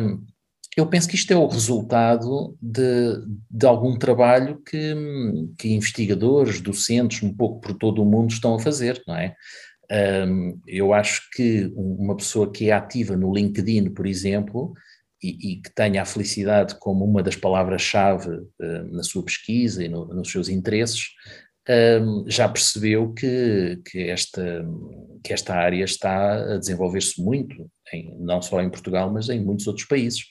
Um, 0.00 0.24
eu 0.76 0.86
penso 0.86 1.08
que 1.08 1.14
isto 1.14 1.32
é 1.32 1.36
o 1.36 1.46
resultado 1.46 2.56
de, 2.60 3.22
de 3.50 3.66
algum 3.66 3.96
trabalho 3.96 4.60
que, 4.62 4.94
que, 5.58 5.72
investigadores, 5.72 6.60
docentes, 6.60 7.22
um 7.22 7.32
pouco 7.32 7.60
por 7.60 7.74
todo 7.74 8.02
o 8.02 8.04
mundo 8.04 8.30
estão 8.30 8.54
a 8.54 8.58
fazer, 8.58 9.02
não 9.06 9.16
é? 9.16 9.34
Eu 10.66 10.92
acho 10.92 11.28
que 11.32 11.70
uma 11.76 12.16
pessoa 12.16 12.50
que 12.50 12.70
é 12.70 12.72
ativa 12.72 13.16
no 13.16 13.32
LinkedIn, 13.32 13.90
por 13.90 14.06
exemplo, 14.06 14.72
e, 15.22 15.52
e 15.52 15.62
que 15.62 15.72
tenha 15.74 16.02
a 16.02 16.06
felicidade 16.06 16.76
como 16.80 17.04
uma 17.04 17.22
das 17.22 17.36
palavras-chave 17.36 18.28
na 18.90 19.02
sua 19.02 19.24
pesquisa 19.24 19.84
e 19.84 19.88
no, 19.88 20.06
nos 20.06 20.30
seus 20.30 20.48
interesses, 20.48 21.10
já 22.26 22.48
percebeu 22.48 23.12
que, 23.12 23.80
que, 23.86 24.10
esta, 24.10 24.66
que 25.22 25.32
esta 25.32 25.54
área 25.54 25.84
está 25.84 26.54
a 26.54 26.58
desenvolver-se 26.58 27.22
muito, 27.22 27.70
em, 27.94 28.16
não 28.18 28.42
só 28.42 28.60
em 28.60 28.68
Portugal, 28.68 29.10
mas 29.10 29.28
em 29.28 29.40
muitos 29.40 29.66
outros 29.66 29.86
países. 29.86 30.22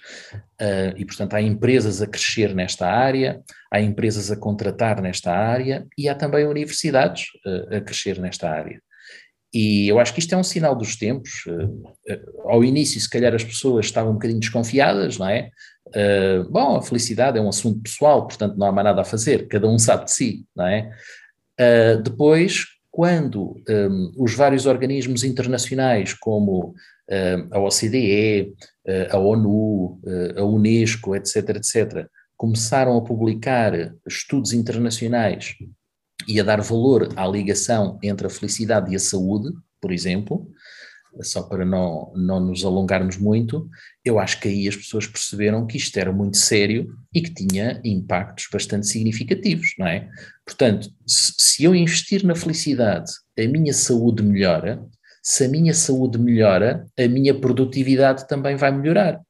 Uh, 0.62 0.98
e, 0.98 1.06
portanto, 1.06 1.34
há 1.34 1.42
empresas 1.42 2.02
a 2.02 2.08
crescer 2.08 2.54
nesta 2.54 2.88
área, 2.88 3.42
há 3.72 3.82
empresas 3.82 4.32
a 4.32 4.36
contratar 4.36 5.02
nesta 5.02 5.32
área 5.32 5.86
e 5.98 6.08
há 6.10 6.16
também 6.16 6.46
universidades 6.46 7.26
uh, 7.46 7.78
a 7.78 7.82
crescer 7.82 8.20
nesta 8.20 8.50
área. 8.50 8.82
E 9.54 9.88
eu 9.88 10.00
acho 10.00 10.14
que 10.14 10.20
isto 10.20 10.34
é 10.34 10.38
um 10.38 10.44
sinal 10.44 10.76
dos 10.76 10.96
tempos. 10.96 11.46
Uh, 11.48 12.50
ao 12.50 12.64
início, 12.64 13.00
se 13.00 13.10
calhar, 13.10 13.34
as 13.34 13.44
pessoas 13.44 13.86
estavam 13.86 14.12
um 14.12 14.16
bocadinho 14.16 14.40
desconfiadas, 14.40 15.18
não 15.18 15.30
é? 15.30 15.50
bom, 16.50 16.78
a 16.78 16.82
felicidade 16.82 17.38
é 17.38 17.42
um 17.42 17.50
assunto 17.50 17.84
pessoal, 17.84 18.26
portanto 18.26 18.58
não 18.58 18.66
há 18.66 18.72
mais 18.72 18.86
nada 18.86 19.02
a 19.02 19.06
fazer, 19.06 19.48
cada 19.48 19.68
um 19.68 19.78
sabe 19.78 20.06
de 20.06 20.12
si, 20.12 20.46
não 20.56 20.66
é? 20.66 20.90
Depois, 22.04 22.66
quando 22.90 23.54
os 24.18 24.34
vários 24.34 24.66
organismos 24.66 25.24
internacionais, 25.24 26.16
como 26.16 26.74
a 27.52 27.60
OCDE, 27.60 28.54
uh, 28.88 29.16
a 29.16 29.18
ONU, 29.18 30.00
a 30.38 30.44
Unesco, 30.44 31.16
etc., 31.16 31.50
etc., 31.50 32.08
começaram 32.36 32.98
a 32.98 33.04
publicar 33.04 33.74
estudos 34.08 34.54
internacionais 34.54 35.56
e 36.28 36.40
a 36.40 36.44
dar 36.44 36.62
valor 36.62 37.10
à 37.16 37.28
ligação 37.28 38.00
entre 38.04 38.28
a 38.28 38.30
felicidade 38.30 38.92
e 38.92 38.96
a 38.96 39.00
saúde, 39.00 39.54
por 39.80 39.92
exemplo, 39.92 40.48
só 41.22 41.44
para 41.44 41.66
não, 41.66 42.12
não 42.16 42.40
nos 42.40 42.66
alongarmos 42.66 43.18
muito, 43.18 43.70
eu 44.04 44.18
acho 44.18 44.40
que 44.40 44.48
aí 44.48 44.68
as 44.68 44.76
pessoas 44.76 45.06
perceberam 45.06 45.68
que 45.68 45.78
isto 45.78 45.98
era 45.98 46.12
muito 46.12 46.38
sério 46.38 46.88
e 47.14 47.22
que 47.22 47.34
tinha 47.34 47.80
impactos 47.84 48.48
bastante 48.52 48.88
significativos, 48.88 49.74
não 49.78 49.88
é? 49.88 50.10
Portanto, 50.46 50.90
se 51.06 51.64
eu 51.64 51.76
investir 51.76 52.26
na 52.26 52.36
felicidade, 52.36 53.12
a 53.38 53.48
minha 53.48 53.74
saúde 53.74 54.24
melhora, 54.24 54.84
se 55.24 55.46
a 55.46 55.48
minha 55.48 55.74
saúde 55.74 56.20
melhora, 56.20 56.86
a 57.00 57.08
minha 57.08 57.34
produtividade 57.34 58.28
também 58.28 58.58
vai 58.58 58.72
melhorar. 58.72 59.22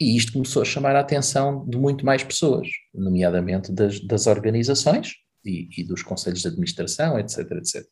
E 0.00 0.16
isto 0.16 0.32
começou 0.32 0.62
a 0.62 0.64
chamar 0.64 0.94
a 0.94 1.00
atenção 1.00 1.68
de 1.68 1.76
muito 1.76 2.06
mais 2.06 2.22
pessoas, 2.22 2.68
nomeadamente 2.94 3.72
das, 3.72 3.98
das 4.00 4.26
organizações 4.28 5.14
e, 5.44 5.68
e 5.76 5.84
dos 5.84 6.02
conselhos 6.02 6.42
de 6.42 6.48
administração, 6.48 7.18
etc, 7.18 7.38
etc. 7.52 7.84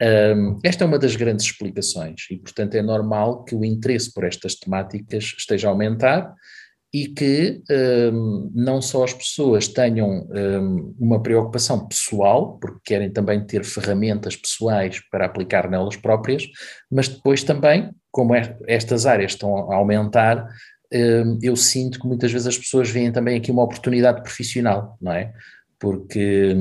Um, 0.00 0.60
esta 0.64 0.84
é 0.84 0.86
uma 0.86 0.98
das 0.98 1.16
grandes 1.16 1.46
explicações 1.46 2.26
e, 2.30 2.36
portanto, 2.36 2.74
é 2.74 2.82
normal 2.82 3.44
que 3.44 3.54
o 3.54 3.64
interesse 3.64 4.12
por 4.12 4.24
estas 4.24 4.54
temáticas 4.54 5.34
esteja 5.36 5.68
a 5.68 5.70
aumentar 5.70 6.34
e 6.92 7.08
que 7.08 7.62
um, 8.12 8.50
não 8.54 8.80
só 8.80 9.04
as 9.04 9.12
pessoas 9.12 9.68
tenham 9.68 10.26
um, 10.30 10.94
uma 10.98 11.22
preocupação 11.22 11.86
pessoal, 11.86 12.58
porque 12.58 12.80
querem 12.84 13.10
também 13.10 13.44
ter 13.44 13.62
ferramentas 13.64 14.34
pessoais 14.36 15.00
para 15.10 15.26
aplicar 15.26 15.68
nelas 15.68 15.96
próprias, 15.96 16.44
mas 16.90 17.08
depois 17.08 17.42
também, 17.42 17.90
como 18.10 18.34
é, 18.34 18.56
estas 18.66 19.04
áreas 19.04 19.32
estão 19.32 19.70
a 19.70 19.76
aumentar, 19.76 20.48
eu 21.42 21.54
sinto 21.54 22.00
que 22.00 22.06
muitas 22.06 22.32
vezes 22.32 22.46
as 22.46 22.56
pessoas 22.56 22.88
veem 22.88 23.12
também 23.12 23.36
aqui 23.36 23.50
uma 23.50 23.62
oportunidade 23.62 24.22
profissional, 24.22 24.96
não 25.02 25.12
é? 25.12 25.32
Porque 25.78 26.56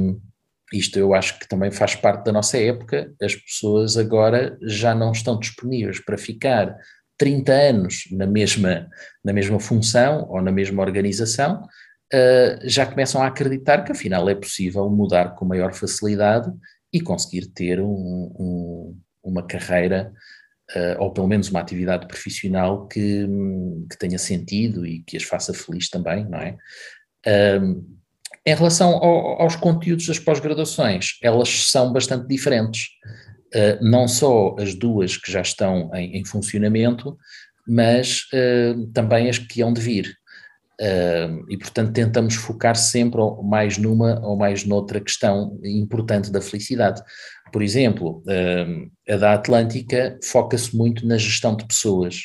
isto 0.73 0.99
eu 0.99 1.13
acho 1.13 1.39
que 1.39 1.47
também 1.47 1.71
faz 1.71 1.95
parte 1.95 2.25
da 2.25 2.31
nossa 2.33 2.57
época, 2.57 3.13
as 3.21 3.33
pessoas 3.35 3.95
agora 3.95 4.57
já 4.61 4.93
não 4.93 5.13
estão 5.13 5.39
disponíveis 5.39 6.03
para 6.03 6.17
ficar 6.17 6.75
30 7.17 7.51
anos 7.51 8.03
na 8.11 8.25
mesma, 8.25 8.87
na 9.23 9.33
mesma 9.33 9.59
função 9.59 10.27
ou 10.29 10.41
na 10.41 10.51
mesma 10.51 10.81
organização, 10.81 11.63
uh, 12.13 12.69
já 12.69 12.85
começam 12.85 13.21
a 13.21 13.27
acreditar 13.27 13.83
que 13.83 13.91
afinal 13.91 14.29
é 14.29 14.35
possível 14.35 14.89
mudar 14.89 15.35
com 15.35 15.45
maior 15.45 15.73
facilidade 15.73 16.51
e 16.93 17.01
conseguir 17.01 17.47
ter 17.47 17.79
um, 17.81 17.87
um, 17.87 18.99
uma 19.23 19.43
carreira 19.45 20.13
uh, 20.75 21.01
ou 21.01 21.11
pelo 21.11 21.27
menos 21.27 21.49
uma 21.49 21.59
atividade 21.59 22.07
profissional 22.07 22.87
que, 22.87 23.27
que 23.89 23.97
tenha 23.97 24.17
sentido 24.17 24.85
e 24.85 25.01
que 25.01 25.17
as 25.17 25.23
faça 25.23 25.53
feliz 25.53 25.89
também, 25.89 26.25
não 26.25 26.39
é? 26.39 26.57
Uh, 27.25 27.97
em 28.45 28.55
relação 28.55 28.91
ao, 28.91 29.41
aos 29.41 29.57
conteúdos 29.57 30.07
das 30.07 30.19
pós-graduações, 30.19 31.17
elas 31.21 31.69
são 31.69 31.91
bastante 31.91 32.27
diferentes. 32.27 32.87
Uh, 33.55 33.81
não 33.81 34.07
só 34.07 34.55
as 34.59 34.73
duas 34.73 35.15
que 35.15 35.31
já 35.31 35.41
estão 35.41 35.89
em, 35.93 36.17
em 36.17 36.25
funcionamento, 36.25 37.17
mas 37.67 38.23
uh, 38.33 38.87
também 38.87 39.29
as 39.29 39.37
que 39.37 39.61
hão 39.61 39.71
de 39.71 39.81
vir. 39.81 40.13
Uh, 40.79 41.45
e, 41.49 41.57
portanto, 41.57 41.93
tentamos 41.93 42.35
focar 42.35 42.75
sempre 42.75 43.19
mais 43.43 43.77
numa 43.77 44.19
ou 44.25 44.37
mais 44.37 44.63
noutra 44.63 44.99
questão 44.99 45.59
importante 45.63 46.31
da 46.31 46.41
felicidade. 46.41 47.01
Por 47.51 47.63
exemplo, 47.63 48.21
a 49.09 49.15
da 49.15 49.33
Atlântica 49.33 50.19
foca-se 50.21 50.75
muito 50.75 51.07
na 51.07 51.17
gestão 51.17 51.55
de 51.55 51.65
pessoas. 51.65 52.23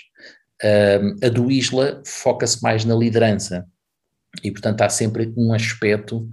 a 1.23 1.29
do 1.29 1.49
Isla 1.49 2.03
foca-se 2.05 2.61
mais 2.61 2.85
na 2.85 2.97
liderança 2.97 3.65
e, 4.43 4.51
portanto, 4.51 4.83
há 4.83 4.89
sempre 4.89 5.33
um 5.37 5.53
aspecto 5.53 6.29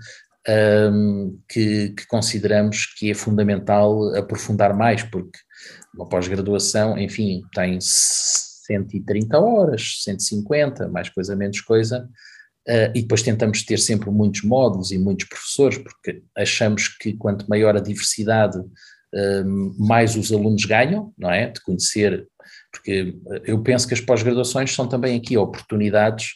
um, 0.47 1.39
que, 1.49 1.89
que, 1.89 2.07
consideramos 2.07 2.85
que 2.97 3.11
é 3.11 3.13
fundamental 3.13 4.15
aprofundar 4.15 4.75
mais, 4.75 5.03
porque 5.03 5.37
uma 5.93 6.07
pós-graduação, 6.07 6.97
enfim, 6.97 7.41
tem 7.53 7.79
130 7.81 9.37
horas, 9.39 10.01
150, 10.03 10.87
mais 10.87 11.09
coisa, 11.09 11.35
menos 11.35 11.61
coisa, 11.61 12.09
uh, 12.67 12.91
e 12.95 13.01
depois 13.01 13.21
tentamos 13.21 13.63
ter 13.63 13.77
sempre 13.77 14.09
muitos 14.09 14.43
módulos 14.43 14.91
e 14.91 14.97
muitos 14.97 15.27
professores, 15.27 15.77
porque 15.77 16.23
achamos 16.37 16.87
que 16.87 17.13
quanto 17.13 17.49
maior 17.49 17.75
a 17.75 17.81
diversidade, 17.81 18.57
um, 19.13 19.75
mais 19.77 20.15
os 20.15 20.31
alunos 20.31 20.65
ganham, 20.65 21.13
não 21.17 21.31
é? 21.31 21.49
De 21.49 21.61
conhecer, 21.61 22.27
porque 22.71 23.17
eu 23.45 23.61
penso 23.61 23.87
que 23.87 23.93
as 23.93 24.01
pós-graduações 24.01 24.73
são 24.73 24.87
também 24.87 25.17
aqui 25.17 25.35
oportunidades 25.35 26.33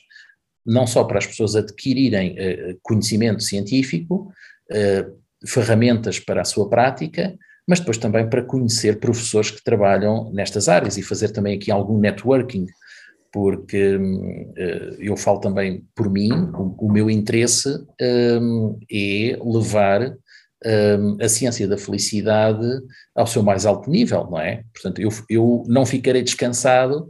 não 0.65 0.87
só 0.87 1.03
para 1.03 1.17
as 1.17 1.25
pessoas 1.25 1.55
adquirirem 1.55 2.33
uh, 2.33 2.77
conhecimento 2.81 3.43
científico, 3.43 4.31
uh, 4.71 5.23
ferramentas 5.45 6.19
para 6.19 6.41
a 6.41 6.45
sua 6.45 6.69
prática, 6.69 7.37
mas 7.67 7.79
depois 7.79 7.97
também 7.97 8.29
para 8.29 8.43
conhecer 8.43 8.99
professores 8.99 9.51
que 9.51 9.63
trabalham 9.63 10.31
nestas 10.33 10.67
áreas 10.67 10.97
e 10.97 11.03
fazer 11.03 11.29
também 11.29 11.55
aqui 11.55 11.71
algum 11.71 11.97
networking, 11.97 12.65
porque 13.31 13.97
eh, 14.57 14.95
eu 14.99 15.17
falo 15.17 15.39
também 15.39 15.83
por 15.95 16.09
mim, 16.09 16.29
o, 16.53 16.91
meu 16.91 17.09
interesse 17.09 17.69
é 17.99 19.37
levar 19.43 20.15
a 21.19 21.27
ciência 21.27 21.67
da 21.67 21.77
felicidade 21.77 22.67
ao 23.15 23.25
seu 23.25 23.41
mais 23.41 23.65
alto 23.65 23.89
nível, 23.89 24.27
não 24.29 24.39
é? 24.39 24.63
Portanto, 24.71 25.01
eu, 25.01 25.09
eu 25.29 25.63
não 25.67 25.85
ficarei 25.85 26.21
descansado 26.21 27.07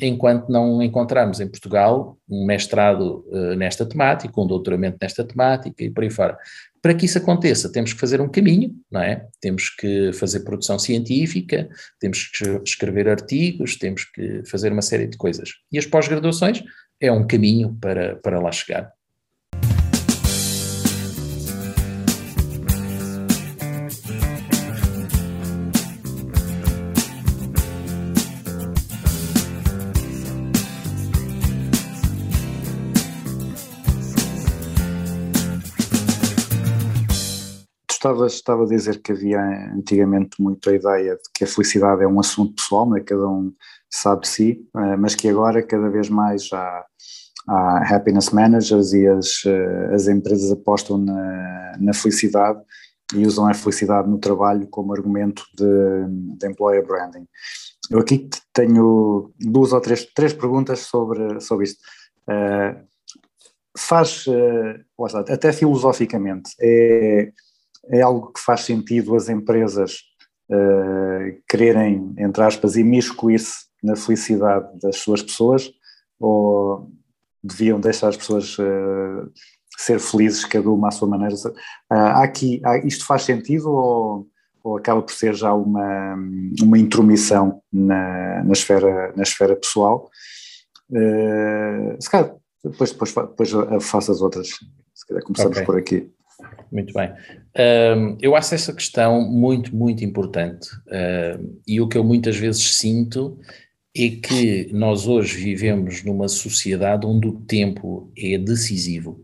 enquanto 0.00 0.48
não 0.48 0.82
encontrarmos 0.82 1.40
em 1.40 1.46
Portugal 1.46 2.18
um 2.28 2.44
mestrado 2.44 3.24
uh, 3.28 3.54
nesta 3.54 3.86
temática, 3.86 4.40
um 4.40 4.46
doutoramento 4.46 4.98
nesta 5.00 5.24
temática 5.24 5.82
e 5.82 5.90
por 5.90 6.02
aí 6.02 6.10
fora. 6.10 6.36
Para 6.82 6.94
que 6.94 7.06
isso 7.06 7.18
aconteça, 7.18 7.70
temos 7.70 7.92
que 7.92 8.00
fazer 8.00 8.20
um 8.20 8.28
caminho, 8.28 8.74
não 8.90 9.00
é? 9.00 9.26
Temos 9.40 9.70
que 9.70 10.12
fazer 10.12 10.40
produção 10.40 10.78
científica, 10.78 11.68
temos 12.00 12.26
que 12.28 12.44
escrever 12.64 13.08
artigos, 13.08 13.76
temos 13.76 14.04
que 14.04 14.42
fazer 14.44 14.72
uma 14.72 14.82
série 14.82 15.06
de 15.06 15.16
coisas. 15.16 15.50
E 15.72 15.78
as 15.78 15.86
pós-graduações 15.86 16.62
é 17.00 17.10
um 17.10 17.26
caminho 17.26 17.76
para, 17.80 18.16
para 18.16 18.40
lá 18.40 18.50
chegar. 18.52 18.92
Estava 38.26 38.64
a 38.64 38.66
dizer 38.66 39.00
que 39.02 39.12
havia 39.12 39.40
antigamente 39.74 40.40
muito 40.40 40.68
a 40.68 40.74
ideia 40.74 41.14
de 41.14 41.22
que 41.34 41.44
a 41.44 41.46
felicidade 41.46 42.02
é 42.02 42.06
um 42.06 42.20
assunto 42.20 42.54
pessoal, 42.54 42.88
né? 42.88 43.00
cada 43.00 43.26
um 43.28 43.52
sabe 43.90 44.22
de 44.22 44.28
si, 44.28 44.68
eh, 44.76 44.96
mas 44.96 45.14
que 45.14 45.28
agora 45.28 45.62
cada 45.62 45.88
vez 45.88 46.08
mais 46.08 46.48
há, 46.52 46.84
há 47.48 47.94
happiness 47.94 48.30
managers 48.30 48.92
e 48.92 49.06
as, 49.06 49.44
eh, 49.46 49.94
as 49.94 50.08
empresas 50.08 50.52
apostam 50.52 50.98
na, 50.98 51.76
na 51.78 51.94
felicidade 51.94 52.60
e 53.14 53.26
usam 53.26 53.46
a 53.46 53.54
felicidade 53.54 54.08
no 54.08 54.18
trabalho 54.18 54.66
como 54.68 54.92
argumento 54.92 55.44
de, 55.56 56.36
de 56.38 56.46
employer 56.46 56.86
branding. 56.86 57.26
Eu 57.90 58.00
aqui 58.00 58.28
tenho 58.52 59.32
duas 59.40 59.72
ou 59.72 59.80
três, 59.80 60.04
três 60.14 60.32
perguntas 60.34 60.80
sobre, 60.80 61.40
sobre 61.40 61.64
isto. 61.64 61.80
Eh, 62.28 62.76
faz, 63.78 64.24
está, 65.06 65.20
até 65.20 65.52
filosoficamente, 65.52 66.50
é, 66.60 67.32
é 67.90 68.00
algo 68.02 68.32
que 68.32 68.40
faz 68.40 68.60
sentido 68.62 69.14
as 69.14 69.28
empresas 69.28 70.00
eh, 70.50 71.38
quererem, 71.48 72.14
entre 72.18 72.42
aspas, 72.42 72.76
imiscuir-se 72.76 73.66
na 73.82 73.94
felicidade 73.96 74.66
das 74.80 74.96
suas 74.96 75.22
pessoas 75.22 75.70
ou 76.18 76.90
deviam 77.42 77.78
deixar 77.80 78.08
as 78.08 78.16
pessoas 78.16 78.56
eh, 78.58 79.28
ser 79.76 80.00
felizes, 80.00 80.44
cada 80.44 80.68
uma 80.70 80.88
à 80.88 80.90
sua 80.90 81.06
maneira? 81.08 81.34
Há 81.88 82.22
aqui, 82.24 82.60
há- 82.64 82.78
isto 82.78 83.06
faz 83.06 83.22
sentido 83.22 83.70
ou, 83.70 84.26
ou 84.64 84.76
acaba 84.76 85.00
por 85.02 85.12
ser 85.12 85.34
já 85.34 85.52
uma, 85.54 86.16
uma 86.62 86.78
intromissão 86.78 87.62
na, 87.72 88.42
na, 88.44 88.52
esfera, 88.52 89.12
na 89.16 89.22
esfera 89.22 89.54
pessoal? 89.54 90.10
Eh, 90.94 91.96
se 92.00 92.10
calhar, 92.10 92.34
depois, 92.64 92.90
depois, 92.92 93.14
depois 93.14 93.50
faço 93.84 94.10
as 94.10 94.20
outras. 94.20 94.48
Se 94.94 95.06
calhar 95.06 95.22
começamos 95.22 95.56
Ok. 95.58 95.64
por 95.66 95.76
aqui. 95.78 96.10
Muito 96.70 96.92
bem. 96.92 97.12
Eu 98.20 98.36
acho 98.36 98.54
essa 98.54 98.72
questão 98.72 99.20
muito, 99.22 99.74
muito 99.74 100.04
importante. 100.04 100.68
E 101.66 101.80
o 101.80 101.88
que 101.88 101.98
eu 101.98 102.04
muitas 102.04 102.36
vezes 102.36 102.76
sinto 102.76 103.38
é 103.96 104.08
que 104.10 104.70
nós 104.72 105.06
hoje 105.06 105.36
vivemos 105.36 106.04
numa 106.04 106.28
sociedade 106.28 107.06
onde 107.06 107.26
o 107.26 107.40
tempo 107.40 108.12
é 108.16 108.38
decisivo. 108.38 109.20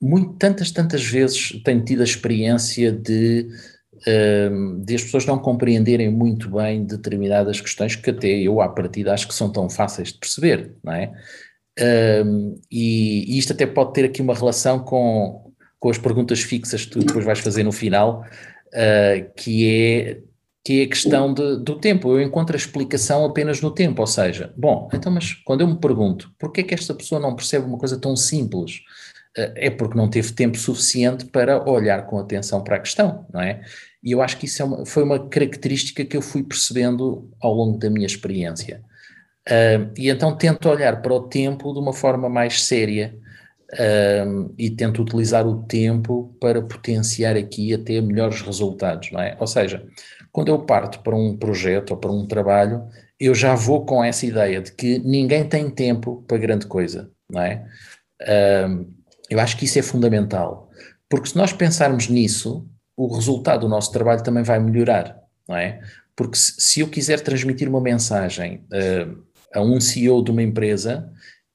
Muito, 0.00 0.34
tantas, 0.34 0.70
tantas 0.70 1.04
vezes 1.04 1.60
tenho 1.64 1.84
tido 1.84 2.02
a 2.02 2.04
experiência 2.04 2.92
de, 2.92 3.48
de 4.84 4.94
as 4.94 5.02
pessoas 5.02 5.26
não 5.26 5.38
compreenderem 5.38 6.10
muito 6.10 6.50
bem 6.50 6.84
determinadas 6.84 7.60
questões 7.60 7.96
que 7.96 8.10
até 8.10 8.28
eu, 8.28 8.60
à 8.60 8.68
partida, 8.68 9.12
acho 9.12 9.26
que 9.26 9.34
são 9.34 9.50
tão 9.50 9.68
fáceis 9.68 10.12
de 10.12 10.18
perceber, 10.18 10.76
não 10.84 10.92
é? 10.92 11.12
Um, 11.80 12.60
e, 12.70 13.34
e 13.34 13.38
isto 13.38 13.52
até 13.52 13.66
pode 13.66 13.92
ter 13.92 14.04
aqui 14.04 14.20
uma 14.20 14.34
relação 14.34 14.80
com, 14.80 15.52
com 15.78 15.90
as 15.90 15.98
perguntas 15.98 16.40
fixas 16.40 16.84
que 16.84 16.90
tu 16.92 16.98
depois 17.00 17.24
vais 17.24 17.38
fazer 17.38 17.62
no 17.62 17.70
final, 17.72 18.24
uh, 18.68 19.32
que, 19.36 19.68
é, 19.68 20.18
que 20.64 20.80
é 20.80 20.84
a 20.84 20.88
questão 20.88 21.32
de- 21.32 21.58
do 21.62 21.78
tempo. 21.78 22.10
Eu 22.10 22.20
encontro 22.20 22.56
a 22.56 22.58
explicação 22.58 23.24
apenas 23.24 23.60
no 23.60 23.70
tempo, 23.70 24.00
ou 24.00 24.06
seja, 24.06 24.52
bom, 24.56 24.88
então, 24.92 25.12
mas 25.12 25.34
quando 25.34 25.60
eu 25.60 25.68
me 25.68 25.78
pergunto 25.78 26.32
porquê 26.38 26.62
é 26.62 26.64
que 26.64 26.74
esta 26.74 26.92
pessoa 26.94 27.20
não 27.20 27.36
percebe 27.36 27.66
uma 27.66 27.78
coisa 27.78 27.96
tão 27.96 28.16
simples, 28.16 28.78
uh, 29.38 29.52
é 29.54 29.70
porque 29.70 29.96
não 29.96 30.10
teve 30.10 30.32
tempo 30.32 30.58
suficiente 30.58 31.26
para 31.26 31.68
olhar 31.70 32.06
com 32.06 32.18
atenção 32.18 32.62
para 32.64 32.76
a 32.76 32.80
questão, 32.80 33.24
não 33.32 33.40
é? 33.40 33.62
E 34.02 34.12
eu 34.12 34.20
acho 34.22 34.36
que 34.36 34.46
isso 34.46 34.62
é 34.62 34.64
uma- 34.64 34.84
foi 34.86 35.02
uma 35.04 35.28
característica 35.28 36.04
que 36.04 36.16
eu 36.16 36.22
fui 36.22 36.42
percebendo 36.42 37.30
ao 37.40 37.52
longo 37.54 37.78
da 37.78 37.88
minha 37.90 38.06
experiência. 38.06 38.82
Uh, 39.48 39.90
e 39.96 40.10
então 40.10 40.36
tento 40.36 40.68
olhar 40.68 41.00
para 41.00 41.12
o 41.12 41.28
tempo 41.28 41.72
de 41.72 41.78
uma 41.78 41.92
forma 41.92 42.28
mais 42.28 42.64
séria 42.64 43.16
um, 44.26 44.54
e 44.56 44.70
tento 44.70 45.02
utilizar 45.02 45.46
o 45.46 45.62
tempo 45.64 46.34
para 46.40 46.62
potenciar 46.62 47.36
aqui 47.36 47.74
até 47.74 48.00
melhores 48.00 48.40
resultados, 48.40 49.10
não 49.10 49.20
é? 49.20 49.36
Ou 49.38 49.46
seja, 49.46 49.86
quando 50.32 50.48
eu 50.48 50.60
parto 50.60 51.00
para 51.00 51.14
um 51.14 51.36
projeto 51.36 51.90
ou 51.90 51.96
para 51.96 52.10
um 52.10 52.26
trabalho, 52.26 52.86
eu 53.20 53.34
já 53.34 53.54
vou 53.54 53.84
com 53.84 54.02
essa 54.02 54.24
ideia 54.24 54.62
de 54.62 54.72
que 54.72 54.98
ninguém 55.00 55.46
tem 55.46 55.68
tempo 55.68 56.24
para 56.26 56.38
grande 56.38 56.66
coisa, 56.66 57.10
não 57.30 57.42
é? 57.42 57.64
Um, 58.68 58.90
eu 59.28 59.38
acho 59.38 59.56
que 59.56 59.66
isso 59.66 59.78
é 59.78 59.82
fundamental, 59.82 60.70
porque 61.08 61.28
se 61.28 61.36
nós 61.36 61.52
pensarmos 61.52 62.08
nisso, 62.08 62.66
o 62.96 63.14
resultado 63.14 63.60
do 63.60 63.68
nosso 63.68 63.92
trabalho 63.92 64.22
também 64.22 64.42
vai 64.42 64.58
melhorar, 64.58 65.18
não 65.46 65.56
é? 65.56 65.80
Porque 66.16 66.36
se, 66.36 66.54
se 66.58 66.80
eu 66.80 66.88
quiser 66.88 67.20
transmitir 67.20 67.68
uma 67.68 67.80
mensagem 67.80 68.64
uh, 68.72 69.27
a 69.54 69.60
um 69.60 69.80
CEO 69.80 70.22
de 70.22 70.30
uma 70.30 70.42
empresa 70.42 71.10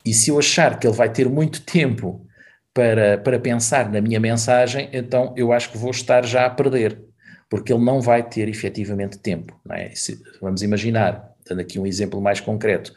e 0.06 0.14
se 0.14 0.30
eu 0.30 0.38
achar 0.38 0.80
que 0.80 0.86
ele 0.86 0.96
vai 0.96 1.12
ter 1.12 1.30
muito 1.30 1.62
tempo 1.62 2.26
para, 2.74 3.18
para 3.18 3.40
pensar 3.40 3.90
na 3.92 4.02
minha 4.02 4.20
mensagem, 4.20 4.90
então 4.92 5.34
eu 5.38 5.54
acho 5.54 5.72
que 5.72 5.78
vou 5.78 5.92
estar 5.92 6.26
já 6.26 6.46
a 6.46 6.50
perder, 6.50 7.00
porque 7.50 7.72
ele 7.72 7.84
não 7.84 8.02
vai 8.02 8.28
ter 8.28 8.50
efetivamente 8.50 9.18
tempo. 9.20 9.60
É? 9.72 9.92
Se- 9.94 10.20
vamos 10.42 10.62
imaginar, 10.64 11.32
dando 11.48 11.62
aqui 11.62 11.80
um 11.80 11.86
exemplo 11.86 12.20
mais 12.20 12.40
concreto, 12.40 12.94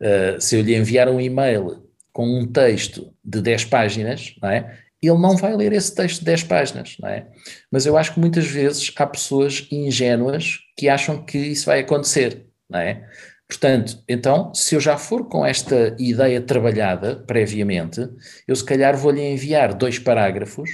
uh, 0.00 0.40
se 0.40 0.56
eu 0.56 0.62
lhe 0.62 0.74
enviar 0.74 1.08
um 1.08 1.20
e-mail 1.20 1.84
com 2.12 2.26
um 2.26 2.46
texto 2.46 3.12
de 3.24 3.40
10 3.40 3.66
páginas, 3.66 4.34
não 4.42 4.48
é? 4.48 4.78
ele 5.00 5.18
não 5.18 5.36
vai 5.36 5.54
ler 5.54 5.72
esse 5.72 5.94
texto 5.94 6.20
de 6.20 6.24
10 6.24 6.42
páginas, 6.44 6.96
não 7.00 7.08
é? 7.08 7.26
Mas 7.70 7.86
eu 7.86 7.96
acho 7.96 8.14
que 8.14 8.20
muitas 8.20 8.46
vezes 8.46 8.92
há 8.96 9.06
pessoas 9.06 9.68
ingênuas 9.70 10.58
que 10.76 10.88
acham 10.88 11.24
que 11.24 11.38
isso 11.38 11.66
vai 11.66 11.80
acontecer, 11.80 12.46
não 12.68 12.80
é? 12.80 13.08
Portanto, 13.48 14.02
então, 14.06 14.52
se 14.54 14.74
eu 14.74 14.80
já 14.80 14.98
for 14.98 15.26
com 15.26 15.44
esta 15.44 15.96
ideia 15.98 16.40
trabalhada 16.40 17.16
previamente, 17.16 18.06
eu 18.46 18.54
se 18.54 18.64
calhar 18.64 18.96
vou-lhe 18.96 19.22
enviar 19.22 19.72
dois 19.72 19.98
parágrafos 19.98 20.70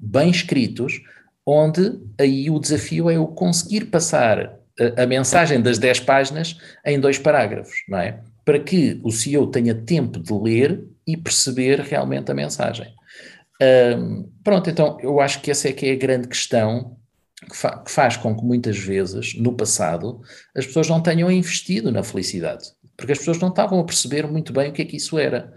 bem 0.00 0.30
escritos, 0.30 1.02
onde 1.46 2.00
aí 2.18 2.48
o 2.48 2.58
desafio 2.58 3.10
é 3.10 3.16
eu 3.16 3.26
conseguir 3.26 3.86
passar 3.86 4.58
a, 4.96 5.02
a 5.02 5.06
mensagem 5.06 5.60
das 5.60 5.78
10 5.78 6.00
páginas 6.00 6.58
em 6.84 6.98
dois 6.98 7.18
parágrafos, 7.18 7.76
não 7.88 7.98
é? 7.98 8.20
Para 8.42 8.58
que 8.58 8.98
o 9.04 9.10
CEO 9.10 9.46
tenha 9.48 9.74
tempo 9.74 10.18
de 10.18 10.32
ler 10.32 10.82
e 11.06 11.16
perceber 11.16 11.80
realmente 11.80 12.30
a 12.30 12.34
mensagem. 12.34 12.86
Pronto, 14.42 14.68
então 14.68 14.98
eu 15.00 15.20
acho 15.20 15.40
que 15.40 15.50
essa 15.50 15.68
é 15.68 15.72
que 15.72 15.86
é 15.86 15.92
a 15.92 15.96
grande 15.96 16.28
questão 16.28 16.96
que, 17.48 17.56
fa- 17.56 17.78
que 17.78 17.90
faz 17.90 18.16
com 18.16 18.36
que 18.36 18.44
muitas 18.44 18.78
vezes, 18.78 19.34
no 19.38 19.54
passado, 19.56 20.20
as 20.56 20.66
pessoas 20.66 20.88
não 20.88 21.02
tenham 21.02 21.30
investido 21.30 21.90
na 21.92 22.02
felicidade, 22.02 22.72
porque 22.96 23.12
as 23.12 23.18
pessoas 23.18 23.38
não 23.38 23.48
estavam 23.48 23.78
a 23.80 23.84
perceber 23.84 24.26
muito 24.26 24.52
bem 24.52 24.70
o 24.70 24.72
que 24.72 24.82
é 24.82 24.84
que 24.84 24.96
isso 24.96 25.18
era. 25.18 25.52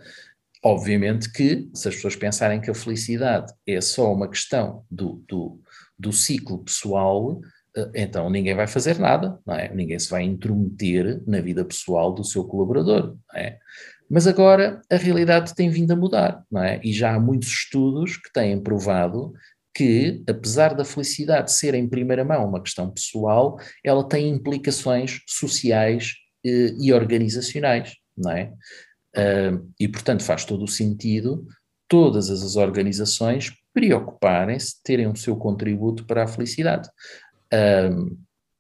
Obviamente 0.64 1.32
que, 1.32 1.70
se 1.74 1.88
as 1.88 1.96
pessoas 1.96 2.16
pensarem 2.16 2.60
que 2.60 2.70
a 2.70 2.76
felicidade 2.76 3.54
é 3.66 3.80
só 3.80 4.12
uma 4.12 4.28
questão 4.28 4.84
do, 4.90 5.24
do, 5.28 5.60
do 5.98 6.12
ciclo 6.12 6.64
pessoal, 6.64 7.40
eh, 7.76 7.92
então 7.94 8.30
ninguém 8.30 8.56
vai 8.56 8.68
fazer 8.68 8.98
nada, 8.98 9.40
não 9.46 9.54
é? 9.54 9.74
Ninguém 9.74 10.00
se 10.00 10.10
vai 10.10 10.24
intrometer 10.24 11.22
na 11.28 11.40
vida 11.42 11.64
pessoal 11.64 12.12
do 12.14 12.24
seu 12.24 12.44
colaborador, 12.44 13.16
não 13.32 13.40
é? 13.40 13.60
Mas 14.10 14.26
agora 14.26 14.82
a 14.90 14.96
realidade 14.96 15.54
tem 15.54 15.70
vindo 15.70 15.92
a 15.92 15.96
mudar, 15.96 16.44
não 16.52 16.64
é? 16.64 16.80
E 16.84 16.92
já 16.92 17.14
há 17.14 17.20
muitos 17.20 17.50
estudos 17.50 18.18
que 18.18 18.32
têm 18.32 18.60
provado 18.60 19.34
que, 19.78 20.24
apesar 20.28 20.74
da 20.74 20.84
felicidade 20.84 21.52
ser 21.52 21.76
em 21.76 21.88
primeira 21.88 22.26
mão 22.26 22.50
uma 22.50 22.62
questão 22.62 22.90
pessoal, 22.90 23.60
ela 23.84 24.08
tem 24.08 24.28
implicações 24.28 25.22
sociais 25.28 26.16
eh, 26.44 26.74
e 26.80 26.92
organizacionais, 26.92 27.94
não 28.18 28.32
é? 28.32 28.52
Ah, 29.16 29.60
e, 29.80 29.88
portanto, 29.88 30.24
faz 30.24 30.46
todo 30.46 30.64
o 30.64 30.68
sentido 30.68 31.46
todas 31.88 32.30
as 32.30 32.56
organizações 32.56 33.54
preocuparem-se 33.74 34.82
terem 34.84 35.08
o 35.08 35.16
seu 35.16 35.36
contributo 35.38 36.06
para 36.06 36.24
a 36.24 36.28
felicidade. 36.28 36.90
Ahm, 37.54 38.18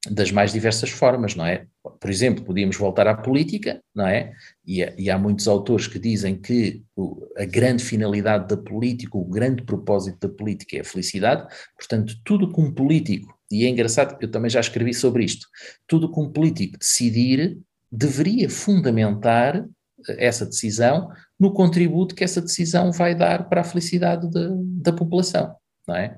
das 0.09 0.31
mais 0.31 0.53
diversas 0.53 0.89
formas, 0.89 1.35
não 1.35 1.45
é? 1.45 1.65
Por 1.89 2.09
exemplo, 2.09 2.43
podíamos 2.43 2.75
voltar 2.75 3.07
à 3.07 3.15
política, 3.15 3.81
não 3.93 4.07
é? 4.07 4.33
E, 4.65 4.81
e 4.97 5.09
há 5.09 5.17
muitos 5.17 5.47
autores 5.47 5.87
que 5.87 5.99
dizem 5.99 6.35
que 6.35 6.83
a 7.37 7.45
grande 7.45 7.83
finalidade 7.83 8.47
da 8.47 8.57
política, 8.57 9.17
o 9.17 9.25
grande 9.25 9.63
propósito 9.63 10.27
da 10.27 10.33
política 10.33 10.77
é 10.77 10.81
a 10.81 10.85
felicidade, 10.85 11.47
portanto, 11.77 12.13
tudo 12.23 12.51
que 12.51 12.59
um 12.59 12.71
político, 12.73 13.37
e 13.51 13.65
é 13.65 13.69
engraçado, 13.69 14.17
eu 14.21 14.29
também 14.29 14.49
já 14.49 14.59
escrevi 14.59 14.93
sobre 14.93 15.23
isto, 15.23 15.47
tudo 15.87 16.11
que 16.11 16.19
um 16.19 16.31
político 16.31 16.77
decidir 16.77 17.59
deveria 17.91 18.49
fundamentar 18.49 19.57
eh, 20.07 20.25
essa 20.25 20.45
decisão 20.45 21.09
no 21.39 21.53
contributo 21.53 22.15
que 22.15 22.23
essa 22.23 22.41
decisão 22.41 22.91
vai 22.91 23.15
dar 23.15 23.47
para 23.47 23.61
a 23.61 23.63
felicidade 23.63 24.29
da, 24.29 24.49
da 24.51 24.93
população, 24.93 25.55
não 25.87 25.95
é? 25.95 26.17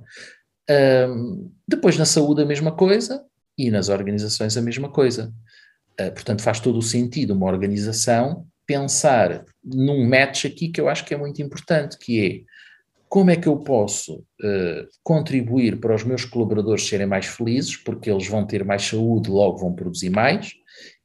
Ahm, 0.70 1.52
depois 1.68 1.98
na 1.98 2.06
saúde 2.06 2.42
a 2.44 2.46
mesma 2.46 2.72
coisa 2.72 3.24
e 3.58 3.72
nas 3.72 3.90
organizações 3.90 4.56
a 4.56 4.62
mesma 4.62 4.90
coisa. 4.90 5.34
Ah, 6.00 6.12
portanto, 6.12 6.42
faz 6.42 6.60
todo 6.62 6.80
o 6.80 6.82
sentido 6.82 7.34
uma 7.34 7.48
organização 7.48 8.48
pensar 8.66 9.44
num 9.64 10.08
match 10.08 10.46
aqui 10.46 10.70
que 10.70 10.80
eu 10.80 10.88
acho 10.88 11.04
que 11.04 11.14
é 11.14 11.18
muito 11.18 11.42
importante, 11.42 11.98
que 11.98 12.26
é 12.26 12.60
como 13.10 13.32
é 13.32 13.36
que 13.36 13.48
eu 13.48 13.58
posso 13.58 14.24
eh, 14.44 14.86
contribuir 15.04 15.80
para 15.80 15.96
os 15.96 16.04
meus 16.04 16.24
colaboradores 16.24 16.88
serem 16.88 17.08
mais 17.08 17.26
felizes, 17.26 17.76
porque 17.76 18.10
eles 18.10 18.28
vão 18.28 18.46
ter 18.46 18.64
mais 18.64 18.84
saúde, 18.84 19.32
logo 19.32 19.58
vão 19.58 19.74
produzir 19.74 20.12
mais, 20.12 20.52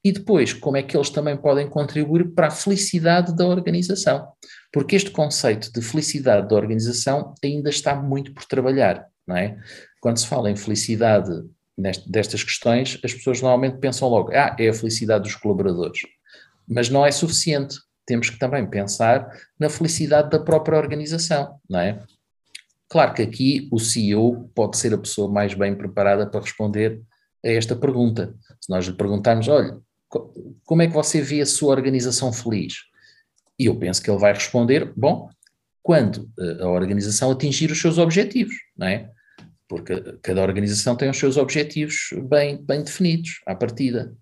e 0.04 0.12
depois 0.12 0.52
como 0.52 0.76
é 0.76 0.82
que 0.82 0.94
eles 0.94 1.08
também 1.08 1.34
podem 1.34 1.66
contribuir 1.66 2.34
para 2.34 2.48
a 2.48 2.50
felicidade 2.50 3.34
da 3.34 3.46
organização. 3.46 4.28
Porque 4.70 4.94
este 4.94 5.10
conceito 5.10 5.72
de 5.72 5.80
felicidade 5.80 6.46
da 6.46 6.54
organização 6.54 7.34
ainda 7.42 7.70
está 7.70 7.96
muito 7.96 8.34
por 8.34 8.44
trabalhar, 8.44 9.06
não 9.26 9.38
é? 9.38 9.56
Quando 9.98 10.18
se 10.18 10.26
fala 10.26 10.50
em 10.50 10.56
felicidade 10.56 11.32
destas 11.76 12.42
questões, 12.44 12.98
as 13.04 13.12
pessoas 13.12 13.40
normalmente 13.40 13.78
pensam 13.78 14.08
logo, 14.08 14.30
ah, 14.32 14.54
é 14.58 14.68
a 14.68 14.74
felicidade 14.74 15.24
dos 15.24 15.34
colaboradores. 15.34 16.00
Mas 16.66 16.88
não 16.88 17.04
é 17.04 17.10
suficiente. 17.10 17.76
Temos 18.06 18.30
que 18.30 18.38
também 18.38 18.66
pensar 18.68 19.28
na 19.58 19.68
felicidade 19.68 20.30
da 20.30 20.38
própria 20.38 20.78
organização, 20.78 21.58
não 21.68 21.80
é? 21.80 22.02
Claro 22.88 23.14
que 23.14 23.22
aqui 23.22 23.68
o 23.72 23.78
CEO 23.78 24.48
pode 24.54 24.76
ser 24.76 24.94
a 24.94 24.98
pessoa 24.98 25.30
mais 25.30 25.54
bem 25.54 25.74
preparada 25.74 26.26
para 26.26 26.40
responder 26.40 27.00
a 27.44 27.48
esta 27.48 27.74
pergunta. 27.74 28.34
Se 28.60 28.70
nós 28.70 28.86
lhe 28.86 28.92
perguntarmos, 28.92 29.48
olha, 29.48 29.78
co- 30.08 30.32
como 30.64 30.82
é 30.82 30.86
que 30.86 30.92
você 30.92 31.20
vê 31.20 31.40
a 31.40 31.46
sua 31.46 31.70
organização 31.70 32.32
feliz? 32.32 32.74
E 33.58 33.66
eu 33.66 33.76
penso 33.76 34.02
que 34.02 34.10
ele 34.10 34.18
vai 34.20 34.32
responder, 34.32 34.92
bom, 34.96 35.28
quando 35.82 36.30
eh, 36.38 36.62
a 36.62 36.68
organização 36.68 37.30
atingir 37.30 37.70
os 37.70 37.80
seus 37.80 37.98
objetivos, 37.98 38.54
não 38.76 38.86
é? 38.86 39.10
Porque 39.74 40.18
cada 40.22 40.42
organização 40.42 40.94
tem 40.94 41.10
os 41.10 41.16
seus 41.16 41.36
objetivos 41.36 42.10
bem, 42.28 42.56
bem 42.62 42.82
definidos 42.84 43.40
à 43.46 43.54
partida. 43.54 44.12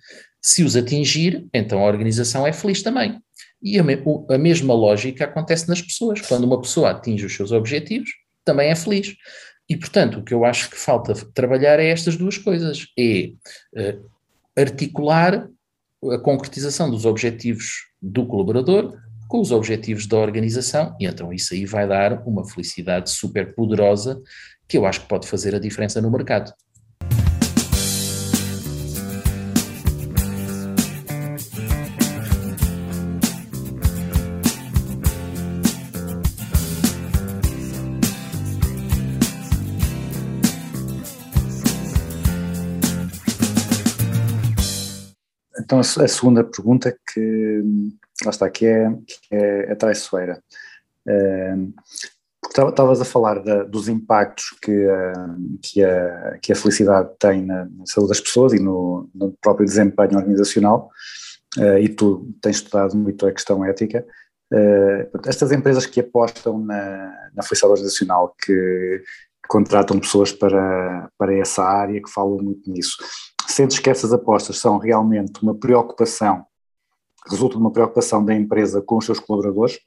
Se 0.40 0.64
os 0.64 0.76
atingir, 0.76 1.46
então 1.52 1.80
a 1.80 1.86
organização 1.86 2.46
é 2.46 2.52
feliz 2.52 2.82
também. 2.82 3.20
E 3.62 3.78
a, 3.78 3.82
me- 3.82 4.02
a 4.30 4.38
mesma 4.38 4.74
lógica 4.74 5.24
acontece 5.24 5.68
nas 5.68 5.82
pessoas. 5.82 6.20
Quando 6.22 6.44
uma 6.44 6.60
pessoa 6.60 6.90
atinge 6.90 7.26
os 7.26 7.34
seus 7.34 7.52
objetivos, 7.52 8.10
também 8.44 8.70
é 8.70 8.74
feliz. 8.74 9.14
E, 9.68 9.76
portanto, 9.76 10.18
o 10.18 10.24
que 10.24 10.34
eu 10.34 10.44
acho 10.44 10.70
que 10.70 10.76
falta 10.76 11.14
trabalhar 11.32 11.78
é 11.78 11.88
estas 11.90 12.16
duas 12.16 12.38
coisas: 12.38 12.86
é 12.98 13.30
eh, 13.76 13.98
articular 14.56 15.48
a 16.10 16.18
concretização 16.18 16.90
dos 16.90 17.04
objetivos 17.04 17.86
do 18.00 18.26
colaborador 18.26 18.98
com 19.28 19.40
os 19.40 19.50
objetivos 19.50 20.06
da 20.06 20.18
organização, 20.18 20.94
e 21.00 21.06
então 21.06 21.32
isso 21.32 21.54
aí 21.54 21.64
vai 21.64 21.88
dar 21.88 22.22
uma 22.28 22.46
felicidade 22.46 23.08
super 23.08 23.54
poderosa 23.54 24.20
que 24.68 24.76
eu 24.78 24.86
acho 24.86 25.00
que 25.02 25.08
pode 25.08 25.28
fazer 25.28 25.54
a 25.54 25.58
diferença 25.58 26.00
no 26.00 26.10
mercado. 26.10 26.52
Então, 45.58 45.78
a, 45.78 45.82
se- 45.82 46.02
a 46.02 46.08
segunda 46.08 46.42
pergunta 46.44 46.96
que, 47.12 47.62
lá 48.24 48.30
está, 48.30 48.48
que 48.50 48.66
é, 48.66 48.90
que 49.06 49.34
é, 49.34 49.72
é 49.72 49.74
traiçoeira. 49.74 50.42
Tava- 51.06 51.72
estavas 52.52 53.00
a 53.00 53.04
falar 53.04 53.42
da- 53.42 53.64
dos 53.64 53.88
impactos 53.88 54.56
que, 54.62 54.86
que, 55.62 55.84
a, 55.84 56.38
que 56.40 56.52
a 56.52 56.56
felicidade 56.56 57.10
tem 57.18 57.44
na, 57.44 57.64
na 57.64 57.86
saúde 57.86 58.10
das 58.10 58.20
pessoas 58.20 58.52
e 58.52 58.58
no, 58.58 59.08
no 59.14 59.32
próprio 59.40 59.66
desempenho 59.66 60.16
organizacional, 60.16 60.90
eh, 61.58 61.80
e 61.82 61.88
tu 61.88 62.28
tens 62.40 62.56
estudado 62.56 62.96
muito 62.96 63.26
a 63.26 63.32
questão 63.32 63.64
ética. 63.64 64.04
Portanto, 65.10 65.28
estas 65.30 65.50
empresas 65.50 65.86
que 65.86 66.00
apostam 66.00 66.58
na, 66.58 67.30
na 67.34 67.42
felicidade 67.42 67.72
organizacional, 67.72 68.34
que 68.38 69.02
contratam 69.48 69.98
pessoas 69.98 70.30
para, 70.30 71.10
para 71.16 71.34
essa 71.34 71.62
área, 71.62 72.02
que 72.02 72.10
falam 72.10 72.36
muito 72.36 72.70
nisso, 72.70 72.96
sentes 73.48 73.78
que 73.78 73.88
essas 73.88 74.12
apostas 74.12 74.58
são 74.58 74.76
realmente 74.76 75.42
uma 75.42 75.54
preocupação, 75.54 76.44
resulta 77.30 77.54
de 77.54 77.62
uma 77.62 77.72
preocupação 77.72 78.22
da 78.22 78.34
empresa 78.34 78.82
com 78.82 78.98
os 78.98 79.06
seus 79.06 79.18
colaboradores, 79.18 79.78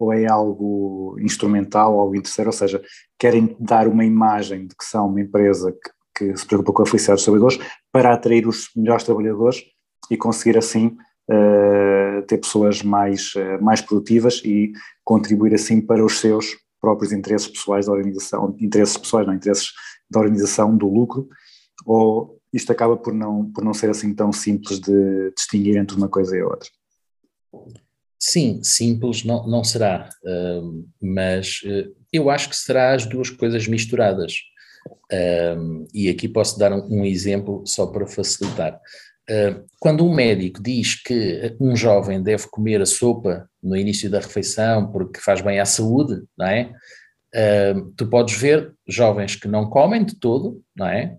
ou 0.00 0.12
é 0.14 0.26
algo 0.26 1.14
instrumental, 1.20 1.98
algo 1.98 2.16
interesseiro, 2.16 2.48
ou 2.48 2.56
seja, 2.56 2.82
querem 3.18 3.54
dar 3.60 3.86
uma 3.86 4.04
imagem 4.04 4.66
de 4.66 4.74
que 4.74 4.84
são 4.84 5.06
uma 5.06 5.20
empresa 5.20 5.70
que, 5.70 6.30
que 6.32 6.36
se 6.38 6.46
preocupa 6.46 6.72
com 6.72 6.82
a 6.82 6.86
felicidade 6.86 7.16
dos 7.16 7.24
trabalhadores 7.24 7.58
para 7.92 8.14
atrair 8.14 8.48
os 8.48 8.70
melhores 8.74 9.04
trabalhadores 9.04 9.62
e 10.10 10.16
conseguir 10.16 10.56
assim 10.56 10.96
eh, 11.30 12.22
ter 12.26 12.38
pessoas 12.38 12.82
mais, 12.82 13.32
eh, 13.36 13.58
mais 13.58 13.82
produtivas 13.82 14.40
e 14.42 14.72
contribuir 15.04 15.54
assim 15.54 15.82
para 15.82 16.02
os 16.02 16.18
seus 16.18 16.56
próprios 16.80 17.12
interesses 17.12 17.48
pessoais 17.48 17.84
da 17.84 17.92
organização, 17.92 18.56
interesses 18.58 18.96
pessoais, 18.96 19.26
não 19.26 19.34
interesses 19.34 19.70
da 20.10 20.18
organização, 20.18 20.74
do 20.74 20.88
lucro, 20.88 21.28
ou 21.84 22.40
isto 22.52 22.72
acaba 22.72 22.96
por 22.96 23.12
não, 23.12 23.52
por 23.52 23.62
não 23.62 23.74
ser 23.74 23.90
assim 23.90 24.14
tão 24.14 24.32
simples 24.32 24.80
de 24.80 25.30
distinguir 25.36 25.76
entre 25.76 25.94
uma 25.94 26.08
coisa 26.08 26.34
e 26.34 26.42
outra? 26.42 26.70
Sim, 28.22 28.62
simples 28.62 29.24
não, 29.24 29.46
não 29.46 29.64
será, 29.64 30.10
hum, 30.22 30.86
mas 31.00 31.62
eh, 31.64 31.88
eu 32.12 32.28
acho 32.28 32.50
que 32.50 32.56
será 32.56 32.92
as 32.94 33.06
duas 33.06 33.30
coisas 33.30 33.66
misturadas. 33.66 34.34
Hum, 35.56 35.86
e 35.94 36.08
aqui 36.10 36.28
posso 36.28 36.58
dar 36.58 36.70
um, 36.70 37.00
um 37.00 37.04
exemplo 37.04 37.62
só 37.66 37.86
para 37.86 38.06
facilitar. 38.06 38.78
Hum, 39.28 39.64
quando 39.78 40.04
um 40.04 40.14
médico 40.14 40.62
diz 40.62 41.02
que 41.02 41.56
um 41.58 41.74
jovem 41.74 42.22
deve 42.22 42.46
comer 42.50 42.82
a 42.82 42.86
sopa 42.86 43.48
no 43.62 43.74
início 43.74 44.10
da 44.10 44.20
refeição 44.20 44.92
porque 44.92 45.18
faz 45.20 45.40
bem 45.40 45.58
à 45.58 45.64
saúde, 45.64 46.22
não 46.36 46.46
é? 46.46 46.70
Tu 47.96 48.06
podes 48.08 48.34
ver 48.36 48.74
jovens 48.88 49.36
que 49.36 49.46
não 49.46 49.70
comem 49.70 50.04
de 50.04 50.16
todo, 50.18 50.60
não 50.76 50.86
é? 50.88 51.16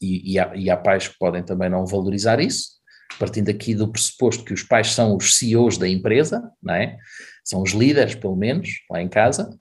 E, 0.00 0.34
e 0.34 0.38
há, 0.38 0.52
e 0.54 0.70
há 0.70 0.76
pais 0.76 1.08
que 1.08 1.18
podem 1.18 1.42
também 1.42 1.68
não 1.68 1.84
valorizar 1.84 2.38
isso, 2.40 2.79
partindo 3.20 3.50
aqui 3.50 3.74
do 3.74 3.86
pressuposto 3.86 4.42
que 4.42 4.54
os 4.54 4.62
pais 4.62 4.94
são 4.94 5.14
os 5.14 5.36
CEOs 5.36 5.76
da 5.76 5.86
empresa, 5.86 6.50
não 6.62 6.74
é? 6.74 6.96
São 7.44 7.60
os 7.60 7.72
líderes, 7.72 8.14
pelo 8.14 8.34
menos, 8.34 8.70
lá 8.90 9.02
em 9.02 9.08
casa. 9.08 9.54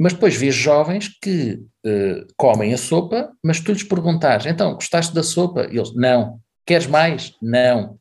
Mas 0.00 0.14
depois 0.14 0.34
vês 0.34 0.54
jovens 0.54 1.10
que 1.20 1.60
eh, 1.84 2.24
comem 2.34 2.72
a 2.72 2.78
sopa, 2.78 3.30
mas 3.44 3.60
tu 3.60 3.72
lhes 3.72 3.82
perguntares, 3.82 4.46
então, 4.46 4.72
gostaste 4.72 5.14
da 5.14 5.22
sopa? 5.22 5.68
E 5.70 5.76
eles, 5.76 5.94
não. 5.94 6.40
Queres 6.64 6.86
mais? 6.86 7.34
Não. 7.42 7.98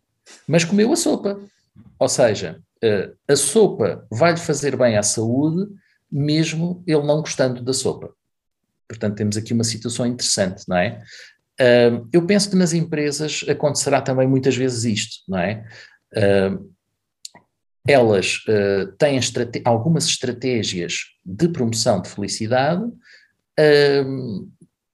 Mas 0.47 0.63
comeu 0.63 0.93
a 0.93 0.95
sopa. 0.95 1.37
Ou 1.99 2.07
seja, 2.07 2.61
eh, 2.81 3.11
a 3.27 3.35
sopa 3.35 4.07
vai-lhe 4.09 4.39
fazer 4.39 4.77
bem 4.77 4.95
à 4.95 5.03
saúde, 5.03 5.69
mesmo 6.09 6.81
ele 6.87 7.03
não 7.03 7.19
gostando 7.19 7.61
da 7.61 7.73
sopa. 7.73 8.09
Portanto, 8.87 9.17
temos 9.17 9.35
aqui 9.35 9.51
uma 9.51 9.65
situação 9.65 10.05
interessante, 10.05 10.63
não 10.67 10.77
é? 10.77 11.01
Uh, 11.59 12.07
eu 12.11 12.25
penso 12.25 12.49
que 12.49 12.55
nas 12.55 12.73
empresas 12.73 13.45
acontecerá 13.47 14.01
também 14.01 14.27
muitas 14.27 14.55
vezes 14.55 14.83
isto, 14.85 15.23
não 15.27 15.37
é? 15.37 15.65
Uh, 16.15 16.73
elas 17.87 18.43
uh, 18.47 18.91
têm 18.97 19.17
estrate 19.17 19.61
algumas 19.65 20.05
estratégias 20.05 21.01
de 21.23 21.47
promoção 21.49 22.01
de 22.01 22.09
felicidade, 22.09 22.83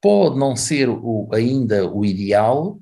pode 0.02 0.38
não 0.38 0.56
ser 0.56 0.90
o, 0.90 1.30
ainda 1.32 1.90
o 1.90 2.04
ideal, 2.04 2.78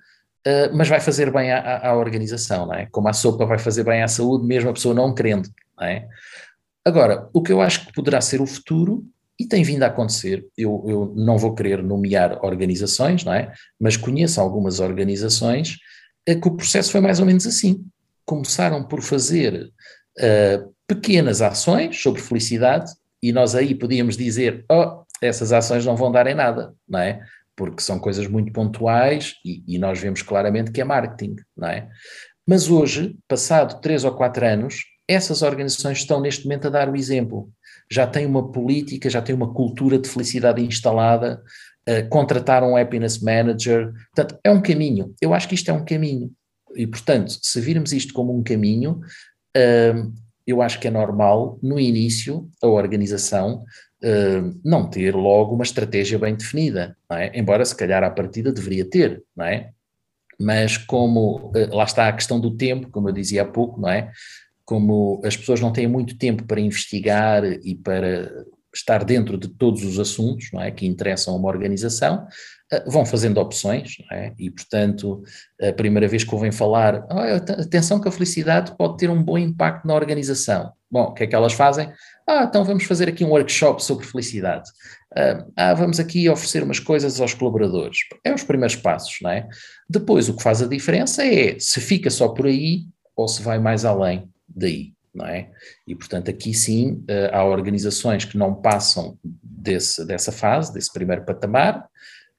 mas 0.73 0.87
vai 0.87 0.99
fazer 0.99 1.31
bem 1.31 1.51
à, 1.51 1.93
organização, 1.93 2.65
não 2.65 2.73
é? 2.73 2.87
Como 2.87 3.07
a 3.09 3.13
sopa 3.13 3.45
vai 3.45 3.59
fazer 3.59 3.83
bem 3.83 4.01
à 4.01 4.07
saúde, 4.07 4.47
mesmo 4.47 4.69
a 4.69 4.73
pessoa 4.73 4.95
não 4.95 5.13
querendo, 5.13 5.49
não 5.77 5.85
é? 5.85 6.07
Agora, 6.83 7.29
o 7.33 7.43
que 7.43 7.51
eu 7.51 7.61
acho 7.61 7.85
que 7.85 7.93
poderá 7.93 8.21
ser 8.21 8.41
o 8.41 8.47
futuro 8.47 9.05
e 9.39 9.45
tem 9.45 9.63
vindo 9.63 9.83
a 9.83 9.87
acontecer. 9.87 10.45
Eu, 10.57 10.83
eu, 10.87 11.13
não 11.15 11.37
vou 11.37 11.53
querer 11.53 11.83
nomear 11.83 12.43
organizações, 12.43 13.23
não 13.23 13.33
é? 13.33 13.53
Mas 13.79 13.95
conheço 13.95 14.41
algumas 14.41 14.79
organizações 14.79 15.77
eh, 16.25 16.35
que 16.35 16.47
o 16.47 16.55
processo 16.55 16.91
foi 16.91 17.01
mais 17.01 17.19
ou 17.19 17.25
menos 17.25 17.45
assim. 17.45 17.85
Começaram 18.25 18.83
por 18.83 19.01
fazer 19.01 19.71
uh, 20.17 20.73
pequenas 20.87 21.41
ações 21.41 22.01
sobre 22.01 22.21
felicidade 22.21 22.91
E 23.21 23.31
nós 23.31 23.55
aí 23.55 23.73
podíamos 23.73 24.17
dizer, 24.17 24.65
oh, 24.71 25.03
essas 25.21 25.51
ações 25.51 25.85
não 25.85 25.95
vão 25.95 26.11
dar 26.11 26.27
em 26.27 26.35
nada, 26.35 26.73
não 26.87 26.99
é? 26.99 27.21
Porque 27.55 27.81
são 27.81 27.99
coisas 27.99 28.27
muito 28.27 28.51
pontuais 28.51 29.33
e, 29.43 29.63
e 29.67 29.79
nós 29.79 29.99
vemos 29.99 30.21
claramente 30.21 30.71
que 30.71 30.81
é 30.81 30.83
marketing, 30.83 31.35
não 31.55 31.67
é? 31.67 31.89
Mas 32.45 32.69
hoje, 32.69 33.17
passado 33.27 33.81
três 33.81 34.03
ou 34.03 34.15
quatro 34.15 34.45
anos, 34.45 34.83
essas 35.07 35.41
organizações 35.41 35.99
estão 35.99 36.21
neste 36.21 36.43
momento 36.45 36.67
a 36.67 36.69
dar 36.69 36.89
o 36.89 36.95
exemplo. 36.95 37.49
Já 37.89 38.05
têm 38.05 38.25
uma 38.25 38.51
política, 38.51 39.09
já 39.09 39.21
têm 39.21 39.35
uma 39.35 39.53
cultura 39.53 39.97
de 39.97 40.09
felicidade 40.09 40.63
instalada, 40.63 41.41
uh, 41.87 42.09
contrataram 42.09 42.71
um 42.71 42.77
happiness 42.77 43.19
manager. 43.19 43.93
Portanto, 44.13 44.39
é 44.43 44.51
um 44.51 44.61
caminho. 44.61 45.13
Eu 45.21 45.33
acho 45.33 45.47
que 45.47 45.55
isto 45.55 45.69
é 45.69 45.73
um 45.73 45.85
caminho. 45.85 46.31
E, 46.75 46.85
portanto, 46.85 47.37
se 47.41 47.59
virmos 47.61 47.91
isto 47.93 48.13
como 48.13 48.37
um 48.37 48.43
caminho, 48.43 48.99
uh, 49.55 50.13
eu 50.45 50.61
acho 50.61 50.79
que 50.79 50.87
é 50.87 50.91
normal, 50.91 51.59
no 51.61 51.79
início, 51.79 52.49
a 52.61 52.67
organização 52.67 53.65
uh, 54.03 54.59
não 54.63 54.89
ter 54.89 55.15
logo 55.15 55.55
uma 55.55 55.63
estratégia 55.63 56.17
bem 56.17 56.35
definida, 56.35 56.95
é? 57.11 57.37
embora 57.37 57.65
se 57.65 57.75
calhar 57.75 58.03
à 58.03 58.09
partida 58.09 58.51
deveria 58.51 58.89
ter, 58.89 59.23
não 59.35 59.45
é? 59.45 59.71
Mas 60.39 60.77
como 60.77 61.51
uh, 61.51 61.75
lá 61.75 61.83
está 61.83 62.07
a 62.07 62.13
questão 62.13 62.39
do 62.39 62.55
tempo, 62.55 62.89
como 62.89 63.09
eu 63.09 63.13
dizia 63.13 63.41
há 63.41 63.45
pouco, 63.45 63.81
não 63.81 63.89
é? 63.89 64.11
Como 64.67 65.21
as 65.23 65.37
pessoas 65.37 65.61
não 65.61 65.71
têm 65.71 65.87
muito 65.87 66.17
tempo 66.17 66.43
para 66.43 66.59
investigar 66.59 67.45
e 67.45 67.73
para 67.73 68.29
estar 68.75 69.03
dentro 69.03 69.37
de 69.37 69.47
todos 69.47 69.83
os 69.83 69.97
assuntos 69.97 70.49
não 70.51 70.61
é, 70.61 70.71
que 70.71 70.85
interessam 70.85 71.33
a 71.33 71.37
uma 71.37 71.47
organização, 71.47 72.27
eh, 72.71 72.83
vão 72.85 73.05
fazendo 73.05 73.39
opções, 73.39 73.95
é? 74.11 74.33
e 74.37 74.51
portanto, 74.51 75.23
a 75.61 75.71
primeira 75.71 76.07
vez 76.07 76.23
que 76.23 76.33
ouvem 76.33 76.51
falar, 76.51 77.05
oh, 77.09 77.61
atenção 77.61 77.99
que 77.99 78.07
a 78.09 78.11
felicidade 78.11 78.75
pode 78.77 78.97
ter 78.97 79.09
um 79.09 79.23
bom 79.23 79.37
impacto 79.37 79.87
na 79.87 79.95
organização. 79.95 80.71
Bom, 80.91 81.03
o 81.03 81.13
que 81.13 81.23
é 81.23 81.27
que 81.27 81.35
elas 81.35 81.53
fazem? 81.53 81.91
Ah, 82.27 82.43
então 82.43 82.63
vamos 82.63 82.83
fazer 82.83 83.09
aqui 83.09 83.23
um 83.23 83.29
workshop 83.29 83.83
sobre 83.83 84.05
felicidade. 84.05 84.69
Ah, 85.55 85.73
vamos 85.73 85.99
aqui 85.99 86.29
oferecer 86.29 86.63
umas 86.63 86.79
coisas 86.79 87.19
aos 87.19 87.33
colaboradores. 87.33 87.97
É 88.23 88.33
os 88.33 88.43
primeiros 88.43 88.77
passos, 88.77 89.17
não 89.21 89.31
é? 89.31 89.47
Depois, 89.89 90.29
o 90.29 90.35
que 90.35 90.43
faz 90.43 90.61
a 90.61 90.67
diferença 90.67 91.25
é 91.25 91.57
se 91.59 91.81
fica 91.81 92.09
só 92.09 92.29
por 92.29 92.45
aí 92.45 92.85
ou 93.17 93.27
se 93.27 93.41
vai 93.41 93.59
mais 93.59 93.83
além 93.83 94.29
daí 94.47 94.97
não 95.17 95.25
é? 95.25 95.49
E, 95.87 95.95
portanto, 95.95 96.29
aqui 96.29 96.53
sim 96.53 97.03
uh, 97.09 97.33
há 97.33 97.43
organizações 97.43 98.23
que 98.23 98.37
não 98.37 98.53
passam 98.53 99.17
desse, 99.23 100.05
dessa 100.05 100.31
fase, 100.31 100.71
desse 100.71 100.93
primeiro 100.93 101.25
patamar, 101.25 101.79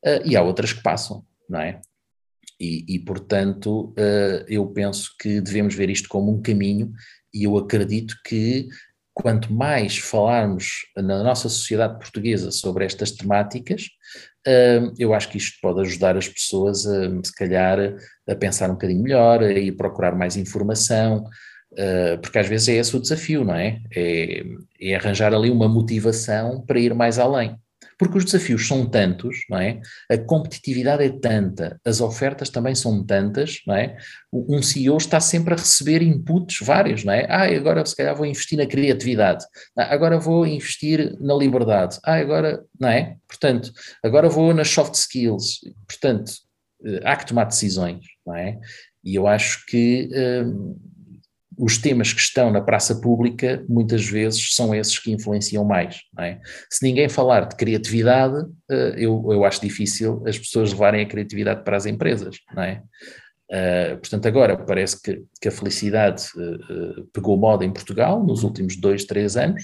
uh, 0.07 0.23
e 0.25 0.37
há 0.37 0.43
outras 0.43 0.73
que 0.73 0.83
passam, 0.83 1.25
não 1.51 1.61
é? 1.61 1.81
E, 2.61 2.85
e 2.95 2.99
portanto, 3.01 3.93
uh, 3.99 4.45
eu 4.47 4.65
penso 4.69 5.15
que 5.21 5.41
devemos 5.41 5.75
ver 5.75 5.91
isto 5.91 6.09
como 6.09 6.33
um 6.33 6.41
caminho, 6.41 6.93
e 7.35 7.45
eu 7.45 7.59
acredito 7.59 8.15
que 8.25 8.69
quanto 9.13 9.53
mais 9.53 9.99
falarmos 9.99 10.87
na 10.97 11.25
nossa 11.25 11.49
sociedade 11.49 11.99
portuguesa 11.99 12.53
sobre 12.53 12.85
estas 12.85 13.11
temáticas, 13.11 13.89
eu 14.97 15.13
acho 15.13 15.29
que 15.29 15.37
isto 15.37 15.59
pode 15.61 15.81
ajudar 15.81 16.17
as 16.17 16.29
pessoas, 16.29 16.87
a, 16.87 17.11
se 17.23 17.35
calhar, 17.35 17.97
a 18.29 18.35
pensar 18.37 18.71
um 18.71 18.75
bocadinho 18.75 19.03
melhor, 19.03 19.43
a 19.43 19.53
ir 19.53 19.73
procurar 19.73 20.15
mais 20.15 20.37
informação, 20.37 21.25
porque 22.23 22.39
às 22.39 22.49
vezes 22.49 22.69
é 22.69 22.73
esse 22.75 22.97
o 22.97 23.01
desafio, 23.01 23.45
não 23.45 23.55
é? 23.55 23.81
é? 23.95 24.43
é? 24.81 24.95
arranjar 24.95 25.35
ali 25.35 25.51
uma 25.51 25.69
motivação 25.69 26.65
para 26.67 26.79
ir 26.81 26.95
mais 26.95 27.19
além. 27.19 27.57
Porque 27.99 28.17
os 28.17 28.25
desafios 28.25 28.67
são 28.67 28.87
tantos, 28.87 29.39
não 29.51 29.59
é? 29.59 29.81
A 30.09 30.17
competitividade 30.17 31.03
é 31.03 31.11
tanta, 31.11 31.81
as 31.85 32.01
ofertas 32.01 32.49
também 32.49 32.73
são 32.75 33.05
tantas, 33.05 33.61
não 33.67 33.75
é? 33.75 33.97
Um 34.33 34.63
CEO 34.63 34.97
está 34.97 35.19
sempre 35.19 35.55
a 35.55 35.57
receber 35.57 36.01
inputs 36.01 36.59
vários, 36.65 37.03
não 37.03 37.13
é? 37.13 37.27
Ah, 37.29 37.45
agora 37.57 37.85
se 37.85 37.97
calhar 37.97 38.15
vou 38.15 38.25
investir 38.25 38.57
na 38.57 38.67
criatividade, 38.67 39.45
ah, 39.77 39.93
agora 39.93 40.17
vou 40.17 40.47
investir 40.47 41.17
na 41.21 41.35
liberdade, 41.35 41.99
ah, 42.05 42.15
agora, 42.15 42.65
não 42.79 42.89
é? 42.89 43.17
Portanto, 43.27 43.73
agora 44.03 44.29
vou 44.29 44.55
nas 44.55 44.69
soft 44.69 44.95
skills, 44.95 45.61
portanto, 45.89 46.33
eh, 46.85 47.01
há 47.05 47.17
que 47.17 47.27
tomar 47.27 47.45
decisões, 47.45 48.05
não 48.25 48.37
é? 48.37 48.59
E 49.03 49.17
eu 49.17 49.27
acho 49.27 49.67
que 49.67 50.09
hum, 50.45 50.77
os 51.59 51.77
temas 51.77 52.13
que 52.13 52.21
estão 52.21 52.53
na 52.53 52.61
praça 52.61 53.01
pública 53.01 53.65
muitas 53.69 54.07
vezes 54.07 54.55
são 54.55 54.73
esses 54.75 54.99
que 54.99 55.11
influenciam 55.11 55.65
mais. 55.65 56.03
É? 56.19 56.39
Se 56.71 56.85
ninguém 56.85 57.09
falar 57.09 57.47
de 57.47 57.57
criatividade, 57.57 58.47
eh, 58.71 58.95
eu, 58.97 59.27
eu 59.31 59.45
acho 59.45 59.61
difícil 59.61 60.23
as 60.27 60.39
pessoas 60.39 60.73
levarem 60.73 61.03
a 61.03 61.09
criatividade 61.09 61.65
para 61.65 61.77
as 61.77 61.85
empresas. 61.85 62.37
É? 62.57 62.81
Uh, 63.51 63.97
portanto, 63.97 64.27
agora 64.27 64.57
parece 64.57 65.01
que, 65.03 65.25
que 65.41 65.49
a 65.49 65.51
felicidade 65.51 66.25
uh, 66.37 67.07
pegou 67.13 67.37
moda 67.37 67.65
em 67.65 67.73
Portugal 67.73 68.23
nos 68.23 68.45
últimos 68.45 68.77
dois, 68.77 69.05
três 69.05 69.37
anos, 69.37 69.63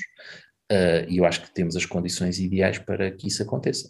e 1.08 1.18
eu 1.18 1.24
acho 1.24 1.42
que 1.42 1.54
temos 1.54 1.76
as 1.76 1.86
condições 1.86 2.40
ideais 2.40 2.78
para 2.78 3.10
que 3.12 3.28
isso 3.28 3.42
aconteça. 3.42 3.88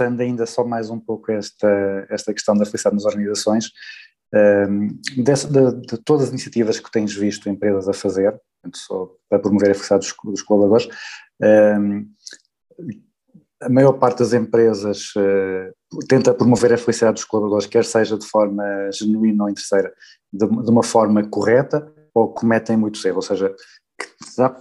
Esmiuçando 0.00 0.22
ainda 0.22 0.46
só 0.46 0.64
mais 0.64 0.90
um 0.90 0.98
pouco 0.98 1.30
esta, 1.30 2.06
esta 2.08 2.32
questão 2.32 2.56
da 2.56 2.64
felicidade 2.64 2.96
nas 2.96 3.04
organizações, 3.04 3.70
um, 4.68 4.88
de, 5.16 5.22
de, 5.22 5.86
de, 5.86 5.98
todas 6.04 6.24
as 6.24 6.30
iniciativas 6.30 6.78
que 6.78 6.90
tens 6.90 7.14
visto 7.14 7.48
empresas 7.48 7.88
a 7.88 7.92
fazer, 7.92 8.38
só 8.74 9.10
para 9.28 9.38
promover 9.38 9.70
a 9.70 9.74
felicidade 9.74 10.06
dos, 10.06 10.32
dos 10.32 10.42
colaboradores, 10.42 10.88
um, 11.78 12.06
a 13.62 13.68
maior 13.68 13.92
parte 13.94 14.20
das 14.20 14.32
empresas 14.32 15.12
uh, 15.16 15.98
tenta 16.08 16.32
promover 16.32 16.72
a 16.72 16.78
felicidade 16.78 17.14
dos 17.14 17.24
colaboradores, 17.24 17.66
quer 17.66 17.84
seja 17.84 18.16
de 18.16 18.26
forma 18.26 18.64
genuína 18.90 19.44
ou 19.44 19.50
interesseira, 19.50 19.92
de, 20.32 20.46
de 20.46 20.70
uma 20.70 20.82
forma 20.82 21.22
correta, 21.28 21.92
ou 22.14 22.28
cometem 22.32 22.76
muitos 22.76 23.04
erros, 23.04 23.30
ou 23.30 23.36
seja, 23.36 23.54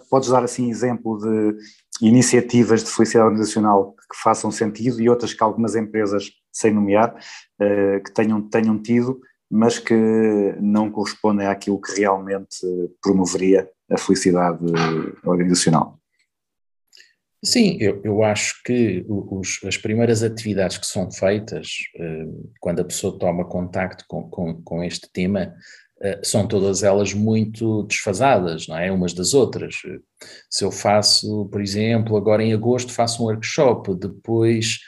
podes 0.09 0.29
dar 0.29 0.43
assim 0.43 0.69
exemplo 0.69 1.17
de 1.17 1.57
iniciativas 2.01 2.83
de 2.83 2.91
felicidade 2.91 3.27
organizacional 3.27 3.95
que 4.11 4.17
façam 4.21 4.51
sentido 4.51 5.01
e 5.01 5.09
outras 5.09 5.33
que 5.33 5.43
algumas 5.43 5.75
empresas, 5.75 6.31
sem 6.51 6.73
nomear, 6.73 7.15
eh, 7.61 7.99
que 7.99 8.13
tenham, 8.13 8.41
tenham 8.41 8.81
tido, 8.81 9.21
mas 9.49 9.79
que 9.79 9.95
não 10.59 10.91
correspondem 10.91 11.47
àquilo 11.47 11.81
que 11.81 11.99
realmente 11.99 12.57
promoveria 13.01 13.69
a 13.89 13.97
felicidade 13.97 14.63
organizacional. 15.23 15.99
Sim, 17.43 17.77
eu, 17.79 18.01
eu 18.03 18.21
acho 18.21 18.61
que 18.63 19.05
os, 19.07 19.59
as 19.63 19.77
primeiras 19.77 20.21
atividades 20.23 20.77
que 20.77 20.85
são 20.85 21.09
feitas 21.09 21.69
eh, 21.95 22.25
quando 22.59 22.81
a 22.81 22.85
pessoa 22.85 23.17
toma 23.17 23.45
contacto 23.45 24.03
com, 24.09 24.29
com, 24.29 24.61
com 24.61 24.83
este 24.83 25.09
tema 25.11 25.55
são 26.23 26.47
todas 26.47 26.83
elas 26.83 27.13
muito 27.13 27.83
desfasadas, 27.83 28.67
não 28.67 28.77
é? 28.77 28.91
Umas 28.91 29.13
das 29.13 29.33
outras. 29.33 29.75
Se 30.49 30.63
eu 30.63 30.71
faço, 30.71 31.47
por 31.51 31.61
exemplo, 31.61 32.15
agora 32.15 32.43
em 32.43 32.53
agosto 32.53 32.91
faço 32.91 33.21
um 33.21 33.25
workshop, 33.25 33.95
depois 33.95 34.79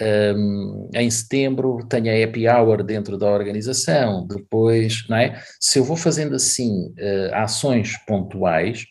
um, 0.00 0.88
ehm, 0.94 1.02
em 1.02 1.10
setembro 1.10 1.84
tenho 1.88 2.10
a 2.10 2.24
happy 2.24 2.48
hour 2.48 2.82
dentro 2.82 3.18
da 3.18 3.30
organização, 3.30 4.26
depois, 4.26 5.06
não 5.08 5.16
é? 5.16 5.42
Se 5.58 5.78
eu 5.78 5.84
vou 5.84 5.96
fazendo 5.96 6.34
assim 6.34 6.86
uh, 6.90 7.34
ações 7.34 7.96
pontuais, 8.06 8.86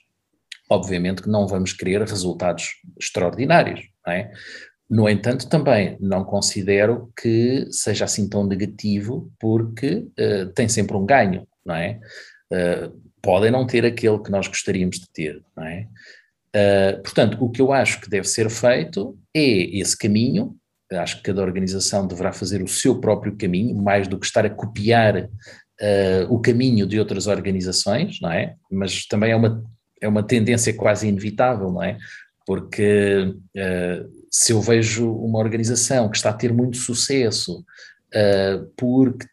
obviamente 0.70 1.22
que 1.22 1.30
não 1.30 1.48
vamos 1.48 1.74
querer 1.74 2.02
resultados 2.02 2.76
extraordinários, 3.00 3.82
não 4.06 4.14
é? 4.14 4.32
No 4.90 5.08
entanto, 5.08 5.48
também 5.48 5.98
não 6.00 6.24
considero 6.24 7.12
que 7.16 7.68
seja 7.70 8.06
assim 8.06 8.28
tão 8.28 8.44
negativo, 8.44 9.32
porque 9.40 10.08
uh, 10.20 10.52
tem 10.56 10.68
sempre 10.68 10.98
um 10.98 11.06
ganho 11.06 11.48
não 11.66 11.76
é? 11.76 12.00
Uh, 12.52 13.10
podem 13.22 13.52
não 13.52 13.66
ter 13.66 13.86
aquele 13.86 14.20
que 14.20 14.32
nós 14.32 14.48
gostaríamos 14.48 15.00
de 15.00 15.10
ter, 15.12 15.42
não 15.56 15.66
é? 15.66 15.88
Uh, 16.56 17.02
portanto, 17.04 17.38
o 17.40 17.50
que 17.50 17.62
eu 17.62 17.72
acho 17.72 18.02
que 18.02 18.10
deve 18.10 18.28
ser 18.28 18.50
feito 18.50 19.18
é 19.36 19.78
esse 19.78 19.98
caminho. 19.98 20.56
Acho 20.92 21.18
que 21.18 21.24
cada 21.24 21.44
organização 21.44 22.08
deverá 22.08 22.34
fazer 22.34 22.64
o 22.64 22.68
seu 22.68 23.00
próprio 23.00 23.36
caminho, 23.38 23.76
mais 23.76 24.08
do 24.08 24.18
que 24.18 24.26
estar 24.26 24.46
a 24.46 24.50
copiar 24.50 25.26
uh, 25.26 26.26
o 26.34 26.40
caminho 26.40 26.88
de 26.88 27.00
outras 27.00 27.28
organizações, 27.28 28.20
não 28.20 28.32
é? 28.32 28.56
Mas 28.72 29.06
também 29.06 29.32
é 29.32 29.36
uma, 29.36 29.64
é 30.02 30.08
uma 30.08 30.24
tendência 30.24 30.74
quase 30.74 31.08
inevitável, 31.08 31.72
não 31.72 31.84
é? 31.84 31.98
Porque 32.48 33.32
uh, 33.56 34.10
se 34.32 34.52
eu 34.52 34.62
vejo 34.62 35.14
uma 35.14 35.38
organização 35.38 36.10
que 36.10 36.18
está 36.18 36.32
a 36.32 36.34
ter 36.34 36.52
muito 36.52 36.78
sucesso 36.78 37.64
porque 38.76 39.28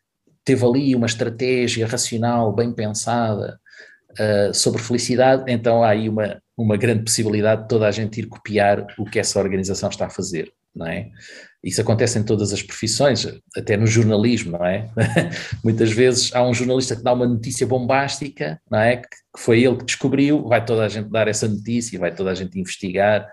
teve 0.46 0.64
ali 0.64 0.94
uma 0.94 1.06
estratégia 1.06 1.86
racional 1.86 2.54
bem 2.54 2.72
pensada 2.72 3.58
uh, 4.12 4.54
sobre 4.54 4.80
felicidade, 4.80 5.42
então 5.48 5.82
há 5.82 5.90
aí 5.90 6.08
uma, 6.08 6.40
uma 6.56 6.76
grande 6.76 7.02
possibilidade 7.02 7.62
de 7.62 7.68
toda 7.68 7.86
a 7.88 7.90
gente 7.90 8.20
ir 8.20 8.26
copiar 8.26 8.86
o 8.96 9.04
que 9.04 9.18
essa 9.18 9.40
organização 9.40 9.90
está 9.90 10.06
a 10.06 10.10
fazer. 10.10 10.52
não 10.72 10.86
é? 10.86 11.10
Isso 11.64 11.80
acontece 11.80 12.16
em 12.16 12.22
todas 12.22 12.52
as 12.52 12.62
profissões, 12.62 13.26
até 13.56 13.76
no 13.76 13.88
jornalismo, 13.88 14.52
não 14.52 14.64
é? 14.64 14.88
Muitas 15.64 15.90
vezes 15.90 16.32
há 16.32 16.40
um 16.46 16.54
jornalista 16.54 16.94
que 16.94 17.02
dá 17.02 17.12
uma 17.12 17.26
notícia 17.26 17.66
bombástica, 17.66 18.60
não 18.70 18.78
é? 18.78 18.98
Que 18.98 19.08
foi 19.36 19.64
ele 19.64 19.78
que 19.78 19.84
descobriu, 19.84 20.46
vai 20.46 20.64
toda 20.64 20.84
a 20.84 20.88
gente 20.88 21.10
dar 21.10 21.26
essa 21.26 21.48
notícia, 21.48 21.98
vai 21.98 22.14
toda 22.14 22.30
a 22.30 22.34
gente 22.36 22.56
investigar 22.56 23.26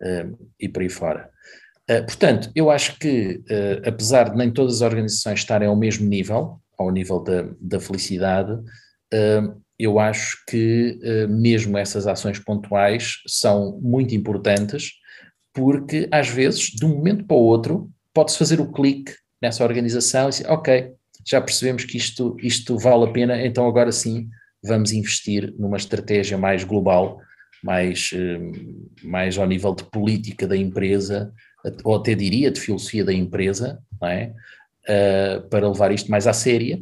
uh, 0.00 0.48
e 0.58 0.66
por 0.66 0.80
aí 0.80 0.88
fora. 0.88 1.28
Uh, 1.90 2.04
portanto, 2.04 2.50
eu 2.54 2.70
acho 2.70 2.98
que, 2.98 3.42
uh, 3.50 3.88
apesar 3.88 4.30
de 4.30 4.36
nem 4.36 4.50
todas 4.50 4.76
as 4.76 4.80
organizações 4.80 5.40
estarem 5.40 5.68
ao 5.68 5.76
mesmo 5.76 6.08
nível, 6.08 6.60
ao 6.78 6.90
nível 6.90 7.20
da, 7.20 7.46
da 7.60 7.78
felicidade, 7.78 8.52
eu 9.78 10.00
acho 10.00 10.38
que 10.48 10.98
mesmo 11.28 11.78
essas 11.78 12.04
ações 12.04 12.40
pontuais 12.40 13.18
são 13.28 13.78
muito 13.80 14.12
importantes 14.12 14.90
porque 15.54 16.08
às 16.10 16.28
vezes, 16.28 16.70
de 16.70 16.84
um 16.84 16.88
momento 16.88 17.24
para 17.24 17.36
o 17.36 17.40
outro, 17.40 17.88
pode-se 18.12 18.36
fazer 18.36 18.60
o 18.60 18.72
clique 18.72 19.14
nessa 19.40 19.62
organização 19.62 20.26
e 20.26 20.30
dizer, 20.30 20.50
ok, 20.50 20.92
já 21.24 21.40
percebemos 21.40 21.84
que 21.84 21.96
isto, 21.96 22.36
isto 22.40 22.76
vale 22.76 23.04
a 23.04 23.12
pena, 23.12 23.46
então 23.46 23.66
agora 23.66 23.92
sim 23.92 24.28
vamos 24.62 24.92
investir 24.92 25.54
numa 25.56 25.76
estratégia 25.76 26.36
mais 26.36 26.64
global, 26.64 27.20
mais, 27.62 28.10
eh, 28.12 28.40
mais 29.02 29.38
ao 29.38 29.46
nível 29.46 29.74
de 29.74 29.84
política 29.84 30.46
da 30.46 30.56
empresa, 30.56 31.32
ou 31.82 31.96
até 31.96 32.14
diria 32.14 32.50
de 32.50 32.60
filosofia 32.60 33.04
da 33.04 33.12
empresa, 33.12 33.80
é? 34.02 34.32
Uh, 34.86 35.48
para 35.48 35.66
levar 35.66 35.92
isto 35.92 36.10
mais 36.10 36.26
à 36.26 36.32
séria 36.34 36.78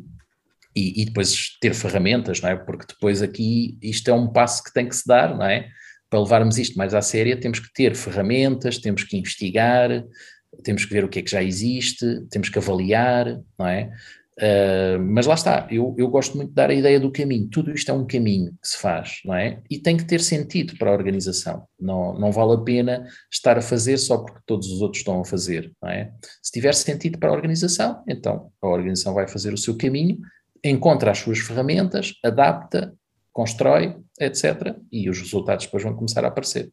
e, 0.75 1.03
e, 1.03 1.05
depois 1.05 1.57
ter 1.61 1.73
ferramentas, 1.73 2.41
não 2.41 2.49
é? 2.51 2.57
Porque 2.57 2.87
depois 2.89 3.23
aqui 3.23 3.79
isto 3.81 4.11
é 4.11 4.13
um 4.13 4.27
passo 4.27 4.65
que 4.65 4.73
tem 4.73 4.89
que 4.89 4.97
se 4.97 5.07
dar, 5.07 5.37
não 5.37 5.47
é? 5.47 5.69
para 6.13 6.21
levarmos 6.21 6.59
isto 6.59 6.77
mais 6.77 6.93
à 6.93 7.01
séria, 7.01 7.41
temos 7.41 7.59
que 7.59 7.73
ter 7.73 7.97
ferramentas, 7.97 8.77
temos 8.77 9.03
que 9.03 9.17
investigar, 9.17 10.05
temos 10.63 10.85
que 10.85 10.93
ver 10.93 11.05
o 11.05 11.09
que 11.09 11.21
é 11.21 11.23
que 11.23 11.31
já 11.31 11.43
existe, 11.43 12.05
temos 12.29 12.51
que 12.51 12.59
avaliar, 12.59 13.41
não 13.59 13.67
é? 13.67 13.91
Uh, 14.39 14.99
mas 14.99 15.27
lá 15.27 15.35
está, 15.35 15.69
eu, 15.71 15.95
eu 15.99 16.09
gosto 16.09 16.37
muito 16.37 16.49
de 16.49 16.55
dar 16.55 16.71
a 16.71 16.75
ideia 16.75 16.99
do 16.99 17.13
caminho. 17.13 17.49
Tudo 17.49 17.73
isto 17.73 17.91
é 17.91 17.95
um 17.95 18.07
caminho 18.07 18.53
que 18.53 18.69
se 18.69 18.79
faz, 18.79 19.21
não 19.25 19.35
é? 19.35 19.61
E 19.71 19.79
tem 19.79 19.97
que 19.97 20.05
ter 20.05 20.21
sentido 20.21 20.77
para 20.79 20.91
a 20.91 20.95
organização. 20.95 21.67
Não, 21.79 22.19
não 22.19 22.33
vale 22.33 22.55
a 22.55 22.59
pena 22.59 23.07
estar 23.31 23.59
a 23.59 23.63
fazer 23.63 23.99
só 23.99 24.19
porque 24.19 24.41
todos 24.47 24.71
os 24.71 24.81
outros 24.81 25.01
estão 25.01 25.21
a 25.21 25.25
fazer, 25.25 25.73
não 25.83 25.91
é? 25.91 26.13
Se 26.43 26.51
tiver 26.53 26.75
sentido 26.75 27.19
para 27.19 27.29
a 27.29 27.35
organização, 27.35 28.03
então 28.09 28.51
a 28.61 28.69
organização 28.69 29.15
vai 29.15 29.29
fazer 29.29 29.53
o 29.53 29.59
seu 29.59 29.77
caminho, 29.77 30.19
encontra 30.65 31.11
as 31.11 31.19
suas 31.19 31.39
ferramentas, 31.39 32.15
adapta 32.25 32.95
constrói, 33.33 33.97
etc. 34.21 34.77
E 34.91 35.09
os 35.09 35.19
resultados 35.19 35.65
depois 35.65 35.83
vão 35.83 35.95
começar 35.95 36.25
a 36.25 36.29
aparecer. 36.29 36.71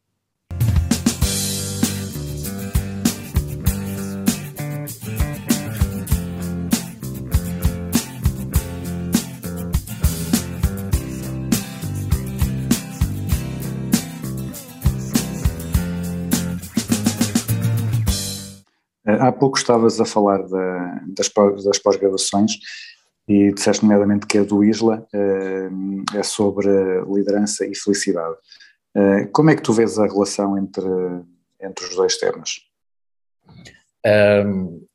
Há 19.20 19.32
pouco 19.32 19.58
estavas 19.58 20.00
a 20.00 20.06
falar 20.06 20.42
da, 20.48 21.02
das, 21.08 21.30
das 21.64 21.80
pós-graduações 21.80 22.54
e 23.28 23.54
disseste 23.54 23.84
nomeadamente 23.84 24.26
que 24.26 24.40
é 24.40 24.44
do 24.44 24.64
Isla, 24.64 25.08
eh, 25.14 25.70
é 26.18 26.24
sobre 26.24 26.68
liderança 27.08 27.66
e 27.66 27.76
felicidade. 27.76 28.36
Eh, 28.96 29.28
como 29.32 29.52
é 29.52 29.56
que 29.56 29.62
tu 29.62 29.72
vês 29.72 30.00
a 30.00 30.08
relação 30.08 30.58
entre, 30.58 30.84
entre 31.62 31.86
os 31.86 31.96
dois 31.96 32.18
temas? 32.18 32.62
Um, 34.46 34.86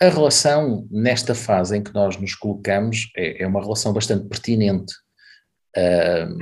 a 0.00 0.08
relação 0.08 0.88
nesta 0.90 1.34
fase 1.34 1.76
em 1.76 1.82
que 1.82 1.94
nós 1.94 2.16
nos 2.16 2.34
colocamos 2.34 3.10
é, 3.16 3.42
é 3.42 3.46
uma 3.46 3.60
relação 3.60 3.92
bastante 3.92 4.26
pertinente. 4.26 4.92
Um, 5.76 6.38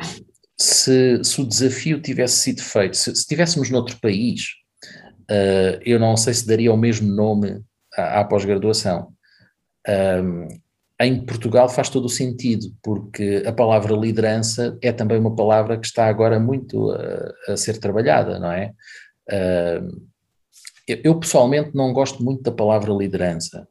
se, 0.59 1.23
se, 1.23 1.41
o 1.41 1.47
desafio 1.47 2.01
tivesse 2.01 2.39
sido 2.39 2.63
feito, 2.63 2.97
se, 2.97 3.15
se 3.15 3.21
estivéssemos 3.21 3.69
noutro 3.69 3.99
país, 4.01 4.55
uh, 5.31 5.81
eu 5.85 5.99
não 5.99 6.17
sei 6.17 6.35
se 6.35 6.47
daria 6.47 6.73
o 6.73 6.77
mesmo 6.77 7.09
nome 7.09 7.63
à, 7.97 8.21
à 8.21 8.25
pós-graduação. 8.25 9.13
Um, 9.89 10.49
em 11.01 11.25
Portugal 11.25 11.69
faz 11.69 11.91
todo 11.91 12.07
o 12.07 12.11
sentido, 12.11 12.75
porque 12.83 13.43
a 13.47 13.53
palavra 13.53 13.95
liderança 13.95 14.79
é 14.81 14.91
também 14.93 15.19
uma 15.19 15.37
palavra 15.37 15.79
que 15.79 15.87
está 15.87 16.07
agora 16.07 16.41
muito 16.41 16.91
a, 16.91 17.53
a 17.53 17.57
ser 17.57 17.79
trabalhada, 17.79 18.39
não 18.39 18.51
é? 18.51 18.73
Uh, 19.29 20.07
eu, 20.89 21.01
eu, 21.05 21.21
pessoalmente 21.21 21.75
não 21.75 21.93
gosto 21.93 22.23
muito 22.23 22.43
da 22.43 22.53
palavra 22.53 22.93
liderança. 22.93 23.69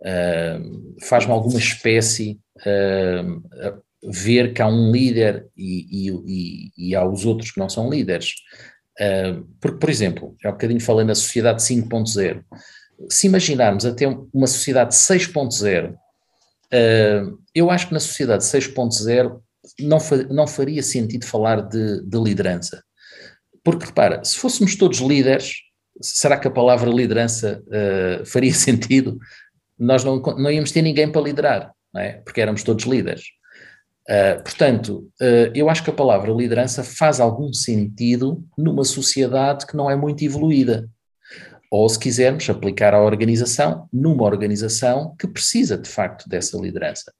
Uh, 0.00 0.96
Faz-me 1.02 1.32
alguma 1.32 1.58
espécie 1.58 2.40
uh, 2.66 3.82
ver 4.02 4.52
que 4.52 4.62
há 4.62 4.66
um 4.66 4.90
líder 4.90 5.46
e, 5.56 6.08
e, 6.08 6.10
e, 6.26 6.72
e, 6.76 6.94
há 6.94 7.06
os 7.06 7.24
outros 7.24 7.50
que 7.50 7.60
não 7.60 7.68
são 7.68 7.90
líderes. 7.90 8.34
Porque, 9.60 9.78
por 9.78 9.90
exemplo, 9.90 10.36
há 10.44 10.48
um 10.48 10.52
bocadinho 10.52 10.80
falei 10.80 11.06
na 11.06 11.14
sociedade 11.14 11.62
5.0. 11.62 12.42
Se 13.08 13.26
imaginarmos 13.26 13.86
até 13.86 14.06
uma 14.06 14.46
sociedade 14.46 14.94
6.0 14.94 15.94
Uh, 16.68 17.38
eu 17.54 17.70
acho 17.70 17.88
que 17.88 17.94
na 17.94 18.00
sociedade 18.00 18.44
6.0 18.44 19.40
não, 19.80 19.98
não 20.30 20.46
faria 20.46 20.82
sentido 20.82 21.26
falar 21.26 21.62
de, 21.62 22.02
de, 22.02 22.18
liderança. 22.18 22.82
Porque, 23.64 23.86
repara, 23.86 24.22
se 24.22 24.36
fôssemos 24.36 24.76
todos 24.76 24.98
líderes, 24.98 25.54
será 26.00 26.38
que 26.38 26.46
a 26.46 26.50
palavra 26.50 26.90
liderança 26.90 27.62
uh, 27.66 28.24
faria 28.26 28.52
sentido? 28.54 29.18
Nós 29.78 30.04
não, 30.04 30.20
não 30.20 30.50
íamos 30.50 30.72
ter 30.72 30.82
ninguém 30.82 31.10
para 31.10 31.22
liderar, 31.22 31.72
não 31.92 32.00
é? 32.00 32.20
porque 32.24 32.40
éramos 32.40 32.62
todos 32.62 32.84
líderes. 32.84 33.24
Uh, 34.08 34.42
portanto, 34.42 35.10
eu 35.54 35.68
acho 35.68 35.84
que 35.84 35.90
a 35.90 35.92
palavra 35.92 36.32
liderança 36.32 36.82
faz 36.82 37.20
algum 37.20 37.52
sentido 37.52 38.42
numa 38.56 38.82
sociedade 38.82 39.66
que 39.66 39.76
não 39.76 39.90
é 39.90 39.94
muito 39.94 40.24
evoluída 40.24 40.88
ou, 41.70 41.88
se 41.88 41.98
quisermos, 41.98 42.48
aplicar 42.48 42.94
à 42.94 43.02
organização, 43.02 43.88
numa 43.92 44.24
organização 44.24 45.14
que 45.18 45.26
precisa 45.26 45.76
de 45.76 45.88
facto 45.88 46.28
dessa 46.28 46.58
liderança. 46.58 47.12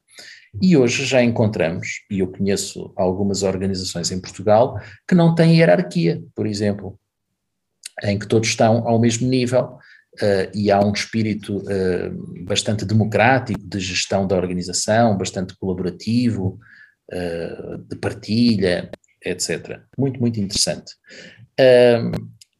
E 0.60 0.76
hoje 0.76 1.04
já 1.04 1.22
encontramos, 1.22 1.86
e 2.10 2.20
eu 2.20 2.28
conheço 2.28 2.92
algumas 2.96 3.42
organizações 3.42 4.10
em 4.10 4.20
Portugal, 4.20 4.80
que 5.06 5.14
não 5.14 5.34
têm 5.34 5.58
hierarquia, 5.58 6.22
por 6.34 6.46
exemplo, 6.46 6.98
em 8.02 8.18
que 8.18 8.26
todos 8.26 8.48
estão 8.48 8.88
ao 8.88 8.98
mesmo 8.98 9.28
nível 9.28 9.64
uh, 9.64 10.50
e 10.54 10.70
há 10.70 10.80
um 10.80 10.92
espírito 10.92 11.58
uh, 11.58 12.44
bastante 12.44 12.84
democrático 12.86 13.60
de 13.60 13.78
gestão 13.78 14.26
da 14.26 14.36
organização, 14.36 15.18
bastante 15.18 15.54
colaborativo, 15.58 16.58
uh, 17.12 17.78
de 17.78 17.96
partilha, 17.96 18.90
etc. 19.24 19.80
Muito, 19.96 20.20
muito 20.20 20.40
interessante. 20.40 20.92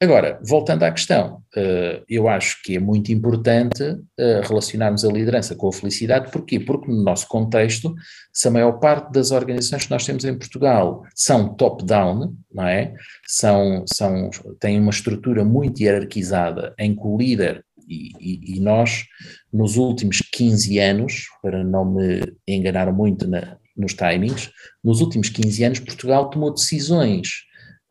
Agora, 0.01 0.39
voltando 0.45 0.85
à 0.85 0.93
questão, 0.93 1.43
eh, 1.57 2.05
eu 2.09 2.29
acho 2.29 2.63
que 2.63 2.77
é 2.77 2.79
muito 2.79 3.11
importante 3.11 3.83
eh, 4.17 4.41
relacionarmos 4.45 5.05
a 5.05 5.11
liderança 5.11 5.57
com 5.57 5.69
a 5.69 5.73
felicidade, 5.73 6.31
porquê? 6.31 6.61
Porque 6.61 6.89
no 6.89 7.03
nosso 7.03 7.27
contexto, 7.27 7.93
se 8.33 8.47
a 8.47 8.51
maior 8.53 8.79
parte 8.79 9.11
das 9.11 9.33
organizações 9.33 9.87
que 9.87 9.91
nós 9.91 10.07
temos 10.07 10.25
em 10.25 10.39
Portugal 10.39 11.03
são 11.17 11.53
top-down, 11.53 12.33
não 12.55 12.69
é? 12.69 12.95
São, 13.27 13.85
são, 13.93 14.31
têm 14.61 14.79
uma 14.79 14.91
estrutura 14.91 15.45
muito 15.45 15.83
hierarquizada 15.83 16.73
em 16.79 16.95
que 16.95 17.03
o 17.05 17.17
líder, 17.19 17.65
e, 17.89 18.13
e, 18.21 18.57
e 18.57 18.61
nós, 18.61 19.05
nos 19.53 19.77
últimos 19.77 20.21
15 20.33 20.79
anos, 20.79 21.25
para 21.43 21.65
não 21.65 21.85
me 21.85 22.21
enganar 22.47 22.93
muito 22.93 23.27
na, 23.27 23.59
nos 23.79 23.95
timings, 23.95 24.51
nos 24.83 25.01
últimos 25.01 25.29
15 25.29 25.65
anos 25.65 25.81
Portugal 25.81 26.29
tomou 26.29 26.53
decisões 26.53 27.45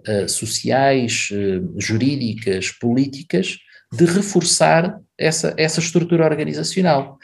uh, 0.08 0.28
sociais, 0.28 1.30
uh, 1.32 1.80
jurídicas, 1.80 2.72
políticas, 2.72 3.58
de 3.92 4.06
reforçar 4.06 5.00
essa, 5.18 5.54
essa 5.58 5.80
estrutura 5.80 6.26
organizacional. 6.26 7.18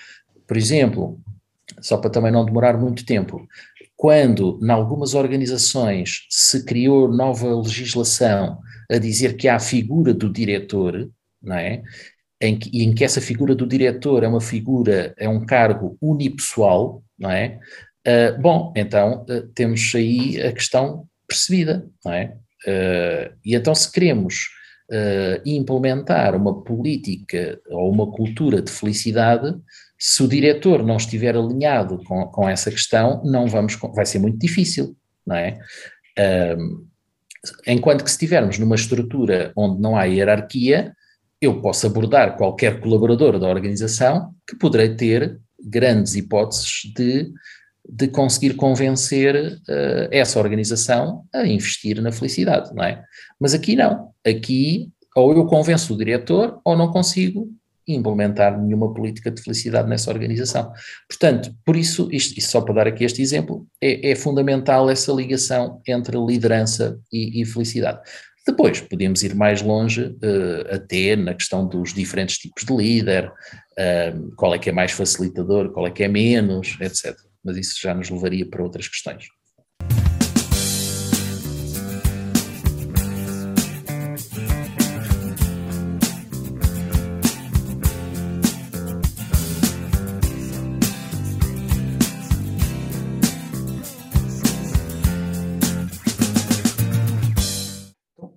Por 0.47 0.57
exemplo, 0.57 1.19
só 1.81 1.97
para 1.97 2.09
também 2.09 2.31
não 2.31 2.45
demorar 2.45 2.77
muito 2.77 3.05
tempo, 3.05 3.47
quando 3.95 4.59
em 4.61 4.69
algumas 4.69 5.13
organizações 5.13 6.25
se 6.29 6.65
criou 6.65 7.07
nova 7.07 7.53
legislação 7.55 8.59
a 8.89 8.97
dizer 8.97 9.35
que 9.35 9.47
há 9.47 9.55
a 9.55 9.59
figura 9.59 10.13
do 10.13 10.31
diretor, 10.31 11.09
não 11.41 11.55
é? 11.55 11.83
Em 12.41 12.57
que, 12.57 12.83
em 12.83 12.93
que 12.93 13.03
essa 13.03 13.21
figura 13.21 13.55
do 13.55 13.65
diretor 13.65 14.23
é 14.23 14.27
uma 14.27 14.41
figura, 14.41 15.13
é 15.17 15.29
um 15.29 15.45
cargo 15.45 15.97
unipessoal, 16.01 17.01
não 17.17 17.31
é? 17.31 17.59
Uh, 18.05 18.39
bom, 18.41 18.73
então 18.75 19.25
uh, 19.29 19.47
temos 19.55 19.93
aí 19.95 20.41
a 20.41 20.51
questão 20.51 21.07
percebida, 21.27 21.87
não 22.03 22.13
é? 22.13 22.35
Uh, 22.67 23.33
e 23.45 23.55
então, 23.55 23.73
se 23.73 23.91
queremos 23.91 24.49
implementar 25.43 26.35
uma 26.35 26.61
política 26.61 27.59
ou 27.69 27.89
uma 27.89 28.11
cultura 28.11 28.61
de 28.61 28.69
felicidade, 28.69 29.55
se 29.97 30.21
o 30.21 30.27
diretor 30.27 30.85
não 30.85 30.97
estiver 30.97 31.35
alinhado 31.35 32.03
com, 32.03 32.27
com 32.27 32.47
essa 32.47 32.69
questão, 32.69 33.23
não 33.23 33.47
vamos, 33.47 33.75
vai 33.95 34.05
ser 34.05 34.19
muito 34.19 34.37
difícil, 34.37 34.95
não 35.25 35.35
é? 35.35 35.57
Enquanto 37.65 38.03
que 38.03 38.09
se 38.11 38.17
estivermos 38.17 38.59
numa 38.59 38.75
estrutura 38.75 39.51
onde 39.55 39.81
não 39.81 39.97
há 39.97 40.03
hierarquia, 40.03 40.93
eu 41.41 41.59
posso 41.59 41.87
abordar 41.87 42.37
qualquer 42.37 42.79
colaborador 42.79 43.39
da 43.39 43.47
organização 43.47 44.35
que 44.47 44.55
poderei 44.55 44.95
ter 44.95 45.39
grandes 45.59 46.13
hipóteses 46.13 46.83
de, 46.95 47.31
de 47.87 48.07
conseguir 48.07 48.55
convencer 48.55 49.35
uh, 49.35 50.07
essa 50.11 50.39
organização 50.39 51.25
a 51.33 51.45
investir 51.45 52.01
na 52.01 52.11
felicidade, 52.11 52.73
não 52.73 52.83
é? 52.83 53.03
Mas 53.39 53.53
aqui 53.53 53.75
não. 53.75 54.09
Aqui 54.25 54.89
ou 55.15 55.33
eu 55.33 55.45
convenço 55.45 55.93
o 55.93 55.97
diretor 55.97 56.59
ou 56.63 56.75
não 56.75 56.91
consigo 56.91 57.49
implementar 57.87 58.59
nenhuma 58.59 58.93
política 58.93 59.29
de 59.29 59.41
felicidade 59.41 59.89
nessa 59.89 60.09
organização. 60.09 60.71
Portanto, 61.07 61.53
por 61.65 61.75
isso, 61.75 62.07
isto, 62.11 62.37
isto 62.37 62.49
só 62.49 62.61
para 62.61 62.75
dar 62.75 62.87
aqui 62.87 63.03
este 63.03 63.21
exemplo, 63.21 63.67
é, 63.81 64.11
é 64.11 64.15
fundamental 64.15 64.89
essa 64.89 65.11
ligação 65.11 65.81
entre 65.85 66.17
liderança 66.17 66.97
e, 67.11 67.41
e 67.41 67.45
felicidade. 67.45 67.99
Depois, 68.45 68.81
podemos 68.81 69.23
ir 69.23 69.35
mais 69.35 69.61
longe, 69.61 70.01
uh, 70.03 70.75
até 70.75 71.15
na 71.15 71.33
questão 71.33 71.65
dos 71.65 71.93
diferentes 71.93 72.37
tipos 72.37 72.65
de 72.65 72.75
líder, 72.75 73.27
uh, 73.27 74.35
qual 74.35 74.53
é 74.53 74.59
que 74.59 74.69
é 74.69 74.73
mais 74.73 74.91
facilitador, 74.91 75.71
qual 75.71 75.87
é 75.87 75.91
que 75.91 76.03
é 76.03 76.07
menos, 76.07 76.77
etc. 76.81 77.15
Mas 77.43 77.57
isso 77.57 77.79
já 77.81 77.93
nos 77.93 78.09
levaria 78.09 78.49
para 78.49 78.63
outras 78.63 78.87
questões. 78.87 79.27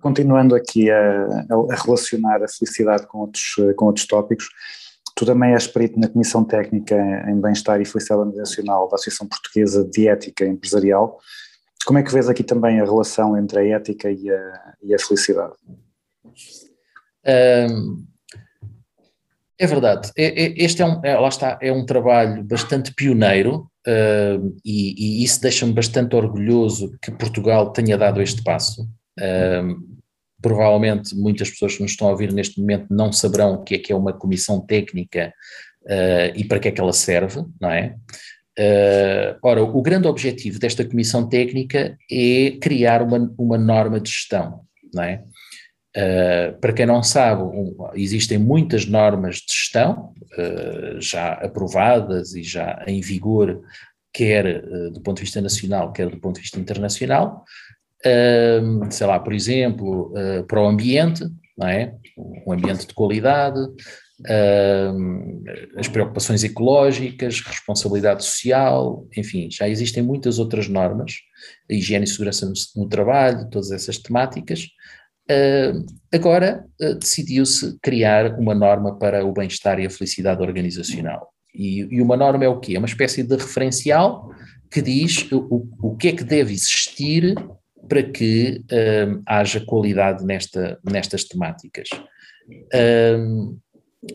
Continuando 0.01 0.55
aqui 0.55 0.89
a, 0.89 1.45
a 1.69 1.75
relacionar 1.83 2.41
a 2.41 2.47
felicidade 2.47 3.05
com 3.07 3.19
outros, 3.19 3.55
com 3.75 3.85
outros 3.85 4.07
tópicos, 4.07 4.49
tu 5.17 5.25
também 5.25 5.53
és 5.53 5.65
perito 5.65 5.99
na 5.99 6.07
Comissão 6.07 6.45
Técnica 6.45 6.95
em 7.27 7.41
Bem-Estar 7.41 7.81
e 7.81 7.85
Felicidade 7.85 8.21
Organizacional 8.21 8.87
da 8.87 8.95
Associação 8.95 9.27
Portuguesa 9.27 9.83
de 9.83 10.07
Ética 10.07 10.45
Empresarial. 10.45 11.17
Como 11.87 11.97
é 11.97 12.03
que 12.03 12.13
vês 12.13 12.29
aqui 12.29 12.43
também 12.43 12.79
a 12.79 12.85
relação 12.85 13.35
entre 13.35 13.59
a 13.59 13.65
ética 13.65 14.11
e 14.11 14.29
a, 14.29 14.73
e 14.83 14.93
a 14.93 14.99
felicidade? 14.99 15.55
É 19.59 19.65
verdade. 19.65 20.11
Este 20.15 20.83
é 20.83 20.85
um, 20.85 21.03
é, 21.03 21.17
lá 21.17 21.29
está, 21.29 21.57
é 21.59 21.71
um 21.71 21.83
trabalho 21.83 22.43
bastante 22.43 22.93
pioneiro 22.93 23.67
e, 24.63 25.21
e, 25.23 25.23
isso 25.23 25.41
deixa-me 25.41 25.73
bastante 25.73 26.15
orgulhoso 26.15 26.95
que 27.01 27.11
Portugal 27.11 27.71
tenha 27.71 27.97
dado 27.97 28.21
este 28.21 28.43
passo. 28.43 28.87
Provavelmente 30.41 31.15
muitas 31.15 31.49
pessoas 31.49 31.75
que 31.75 31.81
nos 31.81 31.91
estão 31.91 32.07
a 32.07 32.11
ouvir 32.11 32.31
neste 32.31 32.59
momento 32.59 32.87
não 32.89 33.11
saberão 33.11 33.53
o 33.53 33.63
que 33.63 33.75
é 33.75 33.79
que 33.79 33.91
é 33.91 33.95
uma 33.95 34.13
comissão 34.13 34.61
técnica 34.61 35.33
uh, 35.83 36.35
e 36.35 36.43
para 36.43 36.59
que 36.59 36.67
é 36.67 36.71
que 36.71 36.79
ela 36.79 36.93
serve, 36.93 37.43
não 37.59 37.71
é? 37.71 37.95
Uh, 38.59 39.37
ora, 39.43 39.63
o 39.63 39.81
grande 39.81 40.07
objetivo 40.07 40.59
desta 40.59 40.83
comissão 40.83 41.27
técnica 41.29 41.97
é 42.11 42.57
criar 42.59 43.01
uma, 43.01 43.31
uma 43.37 43.57
norma 43.57 43.99
de 43.99 44.09
gestão, 44.09 44.61
não 44.93 45.03
é? 45.03 45.23
Uh, 45.95 46.59
para 46.59 46.73
quem 46.73 46.85
não 46.85 47.01
sabe, 47.01 47.41
um, 47.41 47.75
existem 47.95 48.37
muitas 48.37 48.85
normas 48.85 49.37
de 49.37 49.53
gestão 49.53 50.13
já 50.99 51.33
aprovadas 51.33 52.35
e 52.35 52.43
já 52.43 52.83
em 52.85 53.01
vigor, 53.01 53.59
quer 54.13 54.61
do 54.91 55.01
ponto 55.01 55.17
de 55.17 55.23
vista 55.23 55.41
nacional, 55.41 55.91
quer 55.91 56.09
do 56.09 56.19
ponto 56.19 56.35
de 56.35 56.41
vista 56.41 56.59
internacional, 56.59 57.43
sei 58.89 59.07
lá, 59.07 59.19
por 59.19 59.33
exemplo, 59.33 60.13
uh, 60.13 60.43
para 60.45 60.61
o 60.61 60.67
ambiente, 60.67 61.23
não 61.57 61.67
é? 61.67 61.93
Um 62.45 62.53
ambiente 62.53 62.85
de 62.87 62.93
qualidade, 62.93 63.59
as 65.77 65.87
preocupações 65.87 66.43
ecológicas, 66.43 67.39
responsabilidade 67.41 68.23
social, 68.25 69.07
enfim, 69.15 69.47
já 69.51 69.69
existem 69.69 70.01
muitas 70.01 70.39
outras 70.39 70.67
normas, 70.67 71.13
a 71.69 71.73
higiene 71.73 72.05
e 72.05 72.07
segurança 72.07 72.51
no, 72.75 72.89
trabalho, 72.89 73.47
todas 73.49 73.71
essas 73.71 73.97
temáticas. 73.99 74.67
agora 76.11 76.65
decidiu-se 76.99 77.77
criar 77.79 78.39
uma 78.39 78.55
norma 78.55 78.97
para 78.97 79.23
o 79.23 79.31
bem-estar 79.31 79.79
e 79.79 79.85
a 79.85 79.89
felicidade 79.89 80.41
organizacional. 80.41 81.31
E, 81.53 81.87
e, 81.91 82.01
uma 82.01 82.17
norma 82.17 82.43
é 82.43 82.49
o 82.49 82.59
quê? 82.59 82.75
É 82.75 82.79
uma 82.79 82.87
espécie 82.87 83.23
de 83.23 83.35
referencial 83.35 84.31
que 84.71 84.81
diz 84.81 85.31
o, 85.31 85.67
o 85.81 85.95
que 85.95 86.09
é 86.09 86.11
que 86.11 86.23
deve 86.23 86.53
existir 86.53 87.35
para 87.87 88.03
que 88.03 88.63
um, 88.71 89.21
haja 89.25 89.59
qualidade 89.65 90.25
nesta, 90.25 90.79
nestas 90.83 91.23
temáticas. 91.23 91.89
Um, 93.17 93.59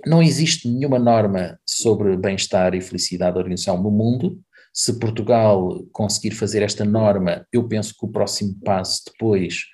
não 0.06 0.22
existe 0.22 0.68
nenhuma 0.68 0.98
norma 0.98 1.58
sobre 1.66 2.16
bem-estar 2.16 2.74
e 2.74 2.80
felicidade 2.80 3.34
da 3.34 3.40
organização 3.40 3.82
no 3.82 3.90
mundo. 3.90 4.40
Se 4.72 4.98
Portugal 4.98 5.84
conseguir 5.92 6.30
fazer 6.34 6.62
esta 6.62 6.84
norma, 6.84 7.46
eu 7.52 7.68
penso 7.68 7.94
que 7.98 8.06
o 8.06 8.10
próximo 8.10 8.54
passo 8.64 9.02
depois 9.06 9.64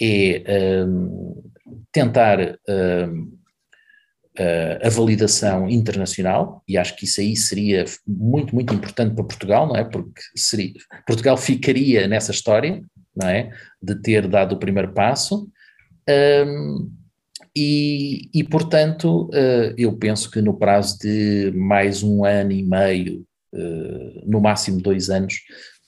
é 0.00 0.84
um, 0.84 1.42
tentar 1.90 2.58
a 4.82 4.88
validação 4.88 5.68
internacional, 5.68 6.62
e 6.66 6.78
acho 6.78 6.96
que 6.96 7.04
isso 7.04 7.20
aí 7.20 7.36
seria 7.36 7.84
muito, 8.06 8.54
muito 8.54 8.72
importante 8.74 9.14
para 9.14 9.24
Portugal, 9.24 9.68
não 9.68 9.76
é? 9.76 9.84
Porque 9.84 10.22
seria, 10.34 10.72
Portugal 11.06 11.36
ficaria 11.36 12.08
nessa 12.08 12.30
história, 12.32 12.82
não 13.14 13.28
é? 13.28 13.50
De 13.82 13.94
ter 13.96 14.26
dado 14.28 14.54
o 14.54 14.58
primeiro 14.58 14.92
passo. 14.92 15.48
Um, 16.46 16.90
e, 17.54 18.30
e, 18.32 18.44
portanto, 18.44 19.26
uh, 19.26 19.74
eu 19.76 19.92
penso 19.96 20.30
que 20.30 20.40
no 20.40 20.54
prazo 20.54 20.98
de 20.98 21.52
mais 21.54 22.02
um 22.02 22.24
ano 22.24 22.52
e 22.52 22.62
meio, 22.62 23.24
uh, 23.54 24.22
no 24.26 24.40
máximo 24.40 24.80
dois 24.80 25.10
anos, 25.10 25.34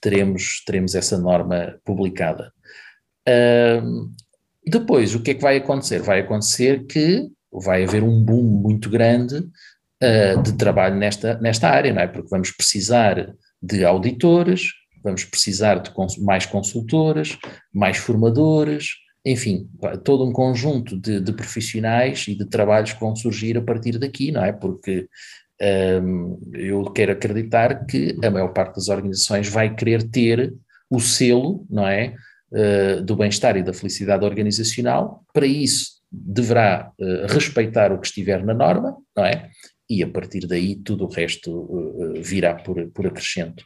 teremos, 0.01 0.63
teremos 0.67 0.95
essa 0.95 1.19
norma 1.19 1.79
publicada. 1.85 2.53
Uh, 3.27 4.13
depois, 4.67 5.15
o 5.15 5.21
que 5.21 5.31
é 5.31 5.35
que 5.35 5.43
vai 5.43 5.57
acontecer? 5.57 6.03
Vai 6.03 6.21
acontecer 6.21 6.85
que 6.87 7.27
vai 7.51 7.85
haver 7.85 8.03
um 8.03 8.23
boom 8.23 8.43
muito 8.43 8.91
grande 8.91 9.37
uh, 9.37 10.43
de 10.43 10.53
trabalho 10.55 10.97
nesta, 10.97 11.39
nesta 11.39 11.69
área, 11.69 11.93
não 11.93 12.03
é? 12.03 12.07
Porque 12.07 12.29
vamos 12.29 12.51
precisar 12.51 13.35
de 13.63 13.85
auditores, 13.85 14.73
vamos 15.05 15.25
precisar 15.25 15.77
de 15.77 15.91
cons 15.91 16.17
mais 16.17 16.47
consultoras, 16.47 17.39
mais 17.73 17.99
formadores, 17.99 18.89
enfim, 19.25 19.69
todo 20.03 20.25
um 20.25 20.33
conjunto 20.33 20.99
de, 20.99 21.21
de, 21.21 21.33
profissionais 21.33 22.27
e 22.29 22.35
de 22.35 22.45
trabalhos 22.45 22.93
que 22.93 23.01
vão 23.01 23.15
surgir 23.15 23.57
a 23.57 23.63
partir 23.63 23.99
daqui, 23.99 24.31
não 24.31 24.45
é? 24.45 24.53
Porque 24.53 25.09
um, 26.03 26.39
eu 26.53 26.85
quero 26.93 27.13
acreditar 27.13 27.87
que 27.87 28.17
a 28.23 28.31
maior 28.31 28.53
parte 28.53 28.77
das 28.77 28.89
organizações 28.89 29.49
vai 29.49 29.75
querer 29.75 30.03
ter 30.03 30.55
o 30.91 31.01
selo, 31.01 31.67
não 31.71 31.87
é? 31.87 32.15
Uh, 32.53 33.03
do 33.03 33.17
bem-estar 33.17 33.57
e 33.57 33.63
da 33.63 33.73
felicidade 33.73 34.25
organizacional. 34.25 35.25
Para 35.33 35.47
isso, 35.47 35.95
deverá 36.13 36.93
uh, 37.01 37.27
respeitar 37.33 37.93
o 37.93 37.99
que 37.99 38.07
estiver 38.07 38.45
na 38.45 38.55
norma, 38.55 38.97
não 39.17 39.25
é? 39.25 39.49
E 39.89 40.03
a 40.03 40.09
partir 40.09 40.47
daí 40.47 40.77
tudo 40.77 41.05
o 41.05 41.09
resto 41.11 41.51
uh, 41.51 42.23
virá 42.23 42.55
por, 42.55 42.87
por 42.91 43.07
acrescento. 43.07 43.65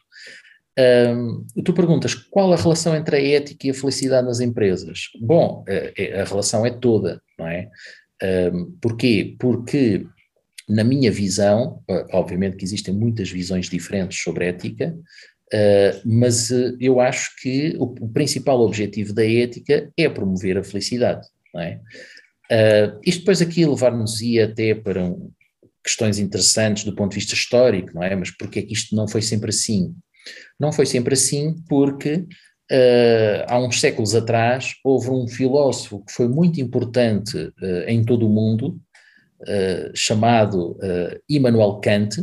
Tu 1.63 1.73
perguntas 1.73 2.13
qual 2.13 2.53
a 2.53 2.55
relação 2.55 2.95
entre 2.95 3.17
a 3.17 3.21
ética 3.21 3.67
e 3.67 3.69
a 3.71 3.73
felicidade 3.73 4.27
nas 4.27 4.39
empresas? 4.39 5.09
Bom, 5.19 5.63
a, 5.67 6.21
a 6.21 6.23
relação 6.23 6.65
é 6.65 6.69
toda, 6.69 7.21
não 7.37 7.47
é? 7.47 7.69
Um, 8.53 8.77
porquê? 8.81 9.35
Porque, 9.39 10.05
na 10.67 10.83
minha 10.83 11.11
visão, 11.11 11.81
obviamente 12.11 12.57
que 12.57 12.65
existem 12.65 12.93
muitas 12.93 13.29
visões 13.29 13.69
diferentes 13.69 14.21
sobre 14.21 14.45
ética, 14.45 14.95
uh, 15.53 16.01
mas 16.05 16.51
eu 16.79 16.99
acho 16.99 17.35
que 17.41 17.75
o, 17.79 17.85
o, 18.01 18.09
principal 18.09 18.59
objetivo 18.61 19.13
da 19.13 19.25
ética 19.25 19.91
é 19.97 20.09
promover 20.09 20.57
a 20.57 20.63
felicidade, 20.63 21.25
não 21.53 21.61
é? 21.61 21.79
Uh, 22.51 22.99
isto 23.05 23.19
depois 23.19 23.41
aqui 23.41 23.65
levar-nos-ia 23.65 24.45
até 24.45 24.73
para 24.73 25.03
um, 25.03 25.31
questões 25.83 26.19
interessantes 26.19 26.83
do 26.83 26.95
ponto 26.95 27.11
de 27.11 27.19
vista 27.19 27.35
histórico, 27.35 27.91
não 27.93 28.03
é? 28.03 28.15
Mas 28.15 28.31
porque 28.31 28.59
é 28.59 28.61
que 28.63 28.73
isto 28.73 28.95
não 28.95 29.07
foi 29.07 29.21
sempre 29.21 29.49
assim? 29.49 29.95
Não 30.59 30.71
foi 30.71 30.85
sempre 30.85 31.13
assim 31.13 31.55
porque 31.67 32.15
uh, 32.71 33.45
há 33.47 33.59
uns 33.59 33.79
séculos 33.79 34.15
atrás 34.15 34.75
houve 34.83 35.09
um 35.09 35.27
filósofo 35.27 36.03
que 36.05 36.13
foi 36.13 36.27
muito 36.27 36.59
importante 36.59 37.37
uh, 37.37 37.83
em 37.87 38.03
todo 38.03 38.25
o 38.25 38.29
mundo, 38.29 38.79
chamado 39.95 40.77
Immanuel 41.29 41.79
Kant, 41.81 42.21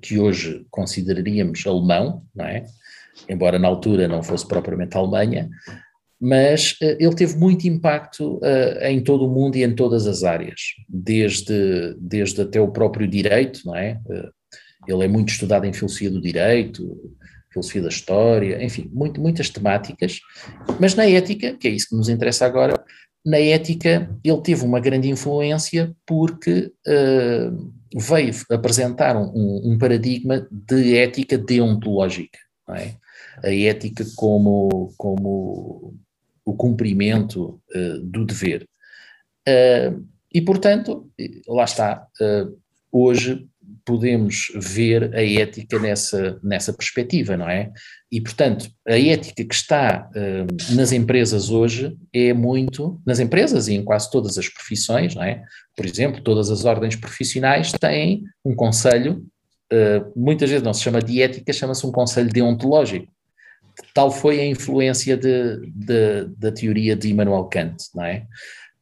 que 0.00 0.20
hoje 0.20 0.64
consideraríamos 0.70 1.66
alemão, 1.66 2.22
não 2.32 2.44
é? 2.44 2.64
Embora 3.28 3.58
na 3.58 3.66
altura 3.66 4.06
não 4.06 4.22
fosse 4.22 4.46
propriamente 4.46 4.96
Alemanha, 4.96 5.50
mas 6.20 6.72
uh, 6.82 6.96
ele 6.98 7.14
teve 7.14 7.36
muito 7.38 7.66
impacto 7.66 8.36
uh, 8.36 8.84
em 8.84 9.02
todo 9.02 9.26
o 9.26 9.34
mundo 9.34 9.56
e 9.56 9.64
em 9.64 9.74
todas 9.74 10.06
as 10.06 10.22
áreas, 10.22 10.60
desde, 10.86 11.96
desde 11.98 12.42
até 12.42 12.60
o 12.60 12.70
próprio 12.70 13.08
direito, 13.08 13.62
não 13.64 13.74
é? 13.74 13.98
Ele 14.90 15.04
é 15.04 15.08
muito 15.08 15.30
estudado 15.30 15.64
em 15.66 15.72
filosofia 15.72 16.10
do 16.10 16.20
direito, 16.20 17.14
filosofia 17.50 17.82
da 17.82 17.88
história, 17.88 18.64
enfim, 18.64 18.88
muito, 18.92 19.20
muitas 19.20 19.50
temáticas, 19.50 20.20
mas 20.78 20.94
na 20.94 21.04
ética, 21.06 21.56
que 21.56 21.68
é 21.68 21.70
isso 21.70 21.88
que 21.88 21.96
nos 21.96 22.08
interessa 22.08 22.46
agora, 22.46 22.82
na 23.24 23.38
ética 23.38 24.10
ele 24.24 24.40
teve 24.40 24.64
uma 24.64 24.80
grande 24.80 25.08
influência 25.08 25.94
porque 26.06 26.72
uh, 26.86 27.72
veio 27.94 28.32
apresentar 28.50 29.16
um, 29.16 29.72
um, 29.72 29.78
paradigma 29.78 30.46
de 30.50 30.96
ética 30.96 31.36
deontológica, 31.36 32.38
é? 32.70 32.94
a 33.42 33.52
ética 33.52 34.04
como, 34.16 34.92
como 34.96 35.94
o 36.44 36.54
cumprimento 36.54 37.60
uh, 37.74 38.00
do 38.04 38.24
dever. 38.24 38.66
Uh, 39.46 40.06
e, 40.32 40.40
portanto, 40.40 41.10
lá 41.48 41.64
está, 41.64 42.06
hoje 42.92 43.48
podemos 43.84 44.52
ver 44.54 45.14
a 45.14 45.22
ética 45.22 45.78
nessa, 45.78 46.38
nessa 46.42 46.72
perspectiva, 46.72 47.36
não 47.36 47.48
é? 47.48 47.70
E, 48.10 48.20
portanto, 48.20 48.68
a 48.86 48.98
ética 48.98 49.44
que 49.44 49.54
está 49.54 50.10
uh, 50.10 50.74
nas 50.74 50.92
empresas 50.92 51.50
hoje 51.50 51.96
é 52.12 52.32
muito, 52.32 53.00
nas 53.06 53.20
empresas 53.20 53.68
e 53.68 53.74
em 53.74 53.84
quase 53.84 54.10
todas 54.10 54.36
as 54.36 54.48
profissões, 54.48 55.14
não 55.14 55.22
é? 55.22 55.42
Por 55.76 55.86
exemplo, 55.86 56.20
todas 56.22 56.50
as 56.50 56.64
ordens 56.64 56.96
profissionais 56.96 57.72
têm 57.72 58.24
um 58.44 58.54
conselho, 58.54 59.24
uh, 59.72 60.12
muitas 60.16 60.50
vezes 60.50 60.64
não 60.64 60.74
se 60.74 60.82
chama 60.82 61.00
de 61.00 61.22
ética, 61.22 61.52
chama-se 61.52 61.86
um 61.86 61.92
conselho 61.92 62.30
deontológico. 62.30 63.12
Tal 63.94 64.10
foi 64.10 64.40
a 64.40 64.46
influência 64.46 65.16
de, 65.16 65.60
de, 65.66 66.24
da 66.36 66.52
teoria 66.52 66.94
de 66.94 67.08
Immanuel 67.08 67.44
Kant, 67.44 67.76
não 67.94 68.04
é? 68.04 68.26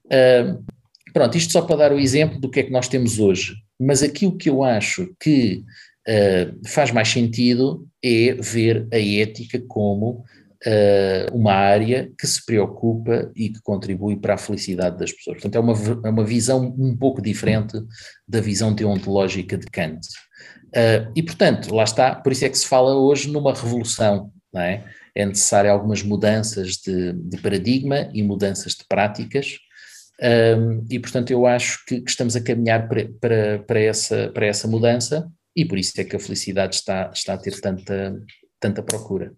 Uh, 0.06 0.64
pronto, 1.12 1.36
isto 1.36 1.52
só 1.52 1.62
para 1.62 1.76
dar 1.76 1.92
o 1.92 2.00
exemplo 2.00 2.40
do 2.40 2.50
que 2.50 2.60
é 2.60 2.62
que 2.62 2.72
nós 2.72 2.88
temos 2.88 3.18
hoje 3.18 3.54
mas 3.78 4.02
aquilo 4.02 4.36
que 4.36 4.50
eu 4.50 4.62
acho 4.62 5.14
que 5.20 5.64
uh, 6.08 6.68
faz 6.68 6.90
mais 6.90 7.08
sentido 7.08 7.86
é 8.02 8.34
ver 8.34 8.88
a 8.92 8.98
ética 8.98 9.60
como 9.68 10.24
uh, 10.66 11.34
uma 11.34 11.52
área 11.52 12.10
que 12.18 12.26
se 12.26 12.44
preocupa 12.44 13.30
e 13.36 13.50
que 13.50 13.60
contribui 13.62 14.16
para 14.16 14.34
a 14.34 14.38
felicidade 14.38 14.98
das 14.98 15.12
pessoas. 15.12 15.40
Portanto, 15.40 15.56
é 15.56 15.60
uma, 15.60 15.74
é 16.04 16.10
uma 16.10 16.24
visão 16.24 16.74
um 16.78 16.96
pouco 16.96 17.22
diferente 17.22 17.80
da 18.26 18.40
visão 18.40 18.74
deontológica 18.74 19.56
de 19.56 19.66
Kant. 19.66 20.06
Uh, 20.68 21.10
e, 21.14 21.22
portanto, 21.22 21.74
lá 21.74 21.84
está, 21.84 22.14
por 22.14 22.32
isso 22.32 22.44
é 22.44 22.48
que 22.48 22.58
se 22.58 22.66
fala 22.66 22.94
hoje 22.94 23.30
numa 23.30 23.54
revolução, 23.54 24.32
não 24.52 24.60
é? 24.60 24.84
É 25.14 25.26
necessário 25.26 25.72
algumas 25.72 26.02
mudanças 26.02 26.76
de, 26.76 27.12
de 27.12 27.38
paradigma 27.38 28.08
e 28.12 28.22
mudanças 28.22 28.72
de 28.72 28.84
práticas, 28.88 29.58
um, 30.20 30.84
e, 30.90 30.98
portanto, 30.98 31.30
eu 31.30 31.46
acho 31.46 31.84
que, 31.86 32.00
que 32.00 32.10
estamos 32.10 32.34
a 32.34 32.42
caminhar 32.42 32.88
para, 32.88 33.08
para, 33.20 33.58
para, 33.60 33.80
essa, 33.80 34.30
para 34.30 34.46
essa 34.46 34.66
mudança 34.66 35.30
e 35.54 35.64
por 35.64 35.78
isso 35.78 36.00
é 36.00 36.04
que 36.04 36.16
a 36.16 36.20
felicidade 36.20 36.76
está, 36.76 37.10
está 37.12 37.34
a 37.34 37.38
ter 37.38 37.60
tanta, 37.60 38.20
tanta 38.60 38.82
procura. 38.82 39.32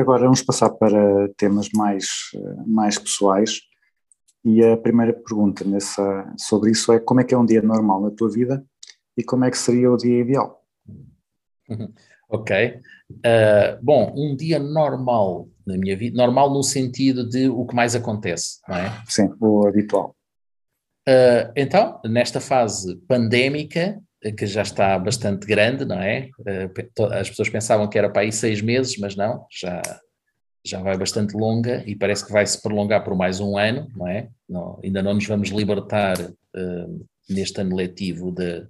Agora 0.00 0.22
vamos 0.22 0.42
passar 0.42 0.70
para 0.70 1.28
temas 1.36 1.68
mais, 1.74 2.06
mais 2.66 2.98
pessoais. 2.98 3.60
E 4.44 4.62
a 4.64 4.76
primeira 4.76 5.12
pergunta 5.12 5.64
nessa, 5.64 6.32
sobre 6.38 6.70
isso 6.70 6.92
é 6.92 7.00
como 7.00 7.20
é 7.20 7.24
que 7.24 7.34
é 7.34 7.38
um 7.38 7.44
dia 7.44 7.60
normal 7.60 8.00
na 8.00 8.10
tua 8.10 8.30
vida 8.30 8.64
e 9.16 9.24
como 9.24 9.44
é 9.44 9.50
que 9.50 9.58
seria 9.58 9.90
o 9.90 9.96
dia 9.96 10.20
ideal? 10.20 10.62
Ok. 12.28 12.80
Uh, 13.08 13.78
bom, 13.80 14.12
um 14.16 14.34
dia 14.34 14.58
normal 14.58 15.48
na 15.64 15.76
minha 15.76 15.96
vida, 15.96 16.16
normal 16.16 16.52
no 16.52 16.62
sentido 16.62 17.28
de 17.28 17.48
o 17.48 17.64
que 17.64 17.74
mais 17.74 17.94
acontece, 17.94 18.60
não 18.68 18.76
é? 18.76 19.02
Sim, 19.06 19.32
o 19.40 19.66
habitual. 19.66 20.16
Uh, 21.08 21.52
então, 21.54 22.00
nesta 22.04 22.40
fase 22.40 22.96
pandémica, 23.06 24.00
que 24.32 24.46
já 24.46 24.62
está 24.62 24.98
bastante 24.98 25.46
grande, 25.46 25.84
não 25.84 26.00
é? 26.00 26.30
Eh, 26.46 26.70
as 27.12 27.28
pessoas 27.28 27.48
pensavam 27.48 27.88
que 27.88 27.98
era 27.98 28.10
para 28.10 28.22
aí 28.22 28.32
seis 28.32 28.60
meses, 28.60 28.96
mas 28.98 29.14
não, 29.14 29.46
já, 29.50 29.82
já 30.64 30.80
vai 30.80 30.96
bastante 30.96 31.36
longa 31.36 31.82
e 31.86 31.94
parece 31.94 32.26
que 32.26 32.32
vai 32.32 32.46
se 32.46 32.60
prolongar 32.60 33.04
por 33.04 33.14
mais 33.14 33.40
um 33.40 33.56
ano, 33.56 33.88
não 33.94 34.08
é? 34.08 34.28
Não, 34.48 34.80
ainda 34.82 35.02
não 35.02 35.14
nos 35.14 35.26
vamos 35.26 35.50
libertar 35.50 36.20
uh, 36.20 37.06
neste 37.28 37.60
ano 37.60 37.76
letivo 37.76 38.32
de, 38.32 38.66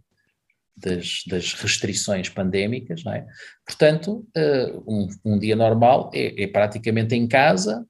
das, 0.76 1.22
das, 1.26 1.54
restrições 1.54 2.28
pandémicas, 2.28 3.04
não 3.04 3.12
é? 3.12 3.26
Portanto, 3.64 4.26
uh, 4.36 4.84
um, 4.86 5.09
um, 5.24 5.38
dia 5.38 5.57
normal 5.57 6.11
é, 6.14 6.42
é 6.42 6.46
praticamente 6.46 7.14
em 7.14 7.26
casa, 7.26 7.86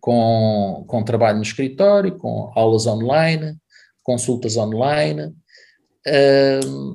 com, 0.00 0.84
com 0.86 1.02
trabalho 1.02 1.38
no 1.38 1.42
escritório, 1.42 2.18
com 2.18 2.52
aulas 2.54 2.86
online, 2.86 3.56
consultas 4.02 4.56
online, 4.56 5.34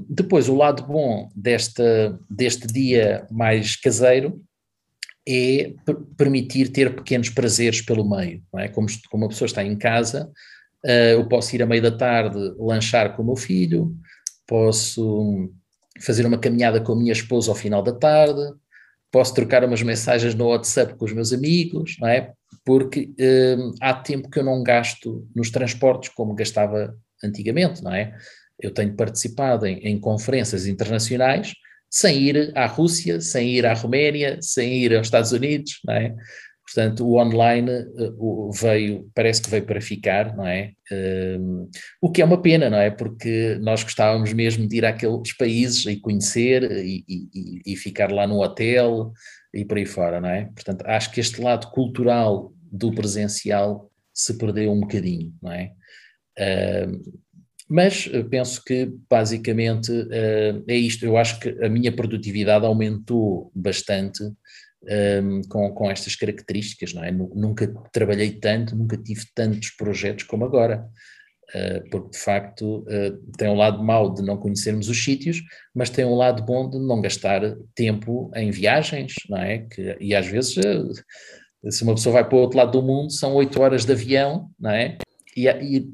Depois, 0.10 0.50
o 0.50 0.56
lado 0.56 0.84
bom 0.84 1.30
desta, 1.36 2.20
deste 2.30 2.68
dia 2.68 3.28
mais 3.30 3.76
caseiro 3.76 4.42
é 5.28 5.74
permitir 6.18 6.70
ter 6.70 6.96
pequenos 6.96 7.30
prazeres 7.30 7.82
pelo 7.82 8.08
meio, 8.08 8.44
não 8.52 8.60
é? 8.60 8.68
Como, 8.68 8.88
como 9.10 9.26
a 9.26 9.30
pessoa 9.30 9.46
está 9.46 9.64
em 9.64 9.76
casa, 9.76 10.30
uh, 10.86 11.14
eu 11.14 11.28
posso 11.28 11.56
ir 11.56 11.64
à 11.64 11.66
meia 11.66 11.82
da 11.82 11.92
tarde 11.92 12.38
lanchar 12.58 13.16
com 13.16 13.22
o 13.24 13.26
meu 13.26 13.36
filho, 13.36 13.96
posso 14.46 15.50
fazer 16.02 16.26
uma 16.26 16.38
caminhada 16.38 16.82
com 16.82 16.92
a 16.92 16.96
minha 16.96 17.14
esposa 17.14 17.52
ao 17.52 17.56
final 17.56 17.82
da 17.82 17.94
tarde, 17.94 18.42
posso 19.12 19.34
trocar 19.34 19.64
umas 19.64 19.82
mensagens 19.82 20.36
no 20.36 20.48
WhatsApp 20.48 20.96
com 20.96 21.06
os 21.06 21.14
meus 21.14 21.32
amigos, 21.32 21.96
não 22.00 22.08
é? 22.08 22.34
Porque 22.66 23.12
uh, 23.20 23.74
há 23.80 23.94
tempo 23.94 24.30
que 24.30 24.40
eu 24.40 24.44
não 24.44 24.62
gasto 24.62 25.26
nos 25.34 25.50
transportes 25.50 26.10
como 26.10 26.36
gastava 26.36 26.94
antigamente, 27.24 27.82
não 27.82 27.94
é? 27.94 28.14
Eu 28.60 28.72
tenho 28.72 28.96
participado 28.96 29.66
em, 29.66 29.80
em, 29.80 30.00
conferências 30.00 30.68
internacionais 30.68 31.54
sem 31.90 32.22
ir 32.22 32.52
à 32.58 32.66
Rússia, 32.66 33.22
sem 33.22 33.50
ir 33.50 33.66
à 33.66 33.74
Roménia, 33.74 34.40
sem 34.42 34.84
ir 34.84 34.96
aos 34.96 35.08
Estados 35.08 35.32
Unidos, 35.32 35.80
não 35.86 35.94
é? 35.94 36.16
Portanto, 36.66 37.06
o 37.06 37.20
online 37.20 37.70
uh, 37.70 38.52
veio, 38.52 39.12
parece 39.14 39.42
que 39.42 39.50
veio 39.50 39.66
para 39.66 39.82
ficar, 39.82 40.36
não 40.36 40.48
é? 40.48 40.72
Um, 40.92 41.70
o 42.02 42.10
que 42.10 42.22
é 42.22 42.26
uma 42.26 42.42
pena, 42.42 42.70
não 42.70 42.80
é? 42.80 42.90
Porque 42.90 43.60
nós 43.62 43.84
gostávamos 43.84 44.32
mesmo 44.34 44.68
de 44.68 44.78
ir 44.78 44.86
àqueles 44.86 45.36
países 45.38 45.86
e 45.86 46.00
conhecer 46.00 46.64
e, 46.64 47.04
e, 47.08 47.74
e 47.74 47.76
ficar 47.76 48.12
lá 48.12 48.26
no 48.26 48.42
hotel 48.42 49.12
e 49.54 49.66
por 49.66 49.78
aí 49.78 49.86
fora, 49.86 50.22
não 50.22 50.30
é? 50.30 50.46
Portanto, 50.46 50.84
acho 50.88 51.12
que 51.12 51.20
este 51.20 51.42
lado 51.42 51.70
cultural 51.70 52.54
do 52.72 52.92
presencial 52.92 53.92
se 54.14 54.38
perdeu 54.38 54.72
um 54.72 54.80
bocadinho, 54.80 55.34
não 55.42 55.52
é? 55.52 55.72
Um, 56.88 57.02
mas 57.74 58.08
eh, 58.14 58.22
penso 58.22 58.64
que 58.64 58.88
basicamente 59.10 59.92
uh, 59.92 60.64
é 60.68 60.76
isto. 60.76 61.04
Eu 61.04 61.18
acho 61.18 61.40
que 61.40 61.50
a 61.66 61.68
minha 61.68 61.92
produtividade 61.92 62.64
aumentou 62.64 63.52
bastante 63.56 64.22
um, 64.24 64.36
ehm, 64.88 65.42
com, 65.50 65.74
com 65.74 65.90
estas 65.90 66.16
características, 66.16 66.94
não 66.94 67.04
é? 67.04 67.12
Nunca 67.12 67.74
trabalhei 67.92 68.30
tanto, 68.34 68.76
nunca 68.76 68.96
tive 68.96 69.26
tantos 69.34 69.72
projetos 69.72 70.24
como 70.26 70.46
agora. 70.46 70.88
Uh, 71.56 71.90
porque 71.90 72.12
de 72.12 72.18
facto 72.20 72.80
uh, 72.82 73.32
tem 73.38 73.50
um 73.50 73.56
lado 73.56 73.84
mau 73.84 74.14
de 74.14 74.22
não 74.22 74.38
conhecermos 74.38 74.88
os 74.88 75.04
sítios, 75.04 75.42
mas 75.74 75.90
tem 75.90 76.06
um 76.06 76.16
lado 76.16 76.44
bom 76.44 76.70
de 76.70 76.78
não 76.78 77.02
gastar 77.02 77.42
tempo 77.74 78.32
em 78.36 78.52
viagens, 78.52 79.14
não 79.28 79.40
é? 79.40 79.60
Que, 79.60 79.98
e 80.00 80.14
às 80.14 80.28
vezes, 80.28 80.56
se 81.70 81.84
uma 81.84 81.96
pessoa 81.96 82.14
vai 82.14 82.30
para 82.30 82.38
o 82.38 82.42
outro 82.42 82.58
lado 82.58 82.72
do 82.72 82.84
mundo, 82.86 83.12
são 83.12 83.34
oito 83.34 83.60
horas 83.60 83.84
de 83.84 83.92
avião, 83.94 84.52
não 84.60 84.70
é? 84.70 84.98
E, 85.36 85.48
e 85.48 85.94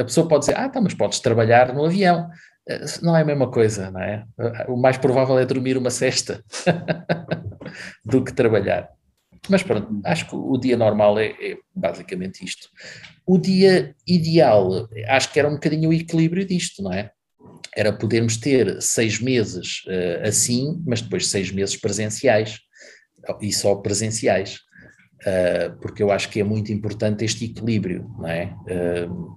a 0.00 0.04
pessoa 0.04 0.26
pode 0.26 0.46
dizer, 0.46 0.56
ah, 0.56 0.68
tá, 0.68 0.80
mas 0.80 0.94
podes 0.94 1.20
trabalhar 1.20 1.72
no 1.74 1.84
avião. 1.84 2.28
Eh, 2.68 2.84
não 3.02 3.16
é 3.16 3.22
a 3.22 3.24
mesma 3.24 3.50
coisa, 3.50 3.90
não 3.90 4.00
é? 4.00 4.24
O 4.68 4.76
mais 4.76 4.96
provável 4.96 5.38
é 5.38 5.44
dormir 5.44 5.76
uma 5.76 5.90
cesta 5.90 6.42
do 8.04 8.24
que 8.24 8.32
trabalhar. 8.32 8.88
Mas 9.48 9.62
pronto, 9.62 10.00
acho 10.04 10.28
que 10.28 10.36
o 10.36 10.56
dia 10.58 10.76
normal 10.76 11.18
é, 11.18 11.28
é, 11.28 11.56
basicamente 11.74 12.44
isto. 12.44 12.68
O 13.26 13.38
dia 13.38 13.94
ideal, 14.06 14.88
acho 15.08 15.32
que 15.32 15.38
era 15.38 15.48
um 15.48 15.54
bocadinho 15.54 15.90
o 15.90 15.94
equilíbrio 15.94 16.44
disto, 16.44 16.82
não 16.82 16.92
é? 16.92 17.10
Era 17.74 17.92
podermos 17.92 18.36
ter 18.36 18.80
seis 18.82 19.20
meses 19.20 19.84
uh, 19.86 20.28
assim, 20.28 20.82
mas 20.86 21.00
depois 21.00 21.28
seis 21.28 21.50
meses 21.50 21.76
presenciais, 21.76 22.58
e 23.40 23.52
só 23.52 23.76
presenciais, 23.76 24.58
uh, 25.24 25.78
porque 25.80 26.02
eu 26.02 26.10
acho 26.10 26.28
que 26.28 26.40
é 26.40 26.44
muito 26.44 26.72
importante 26.72 27.24
este 27.24 27.46
equilíbrio, 27.46 28.10
não 28.18 28.28
é? 28.28 28.54
Uh, 29.06 29.36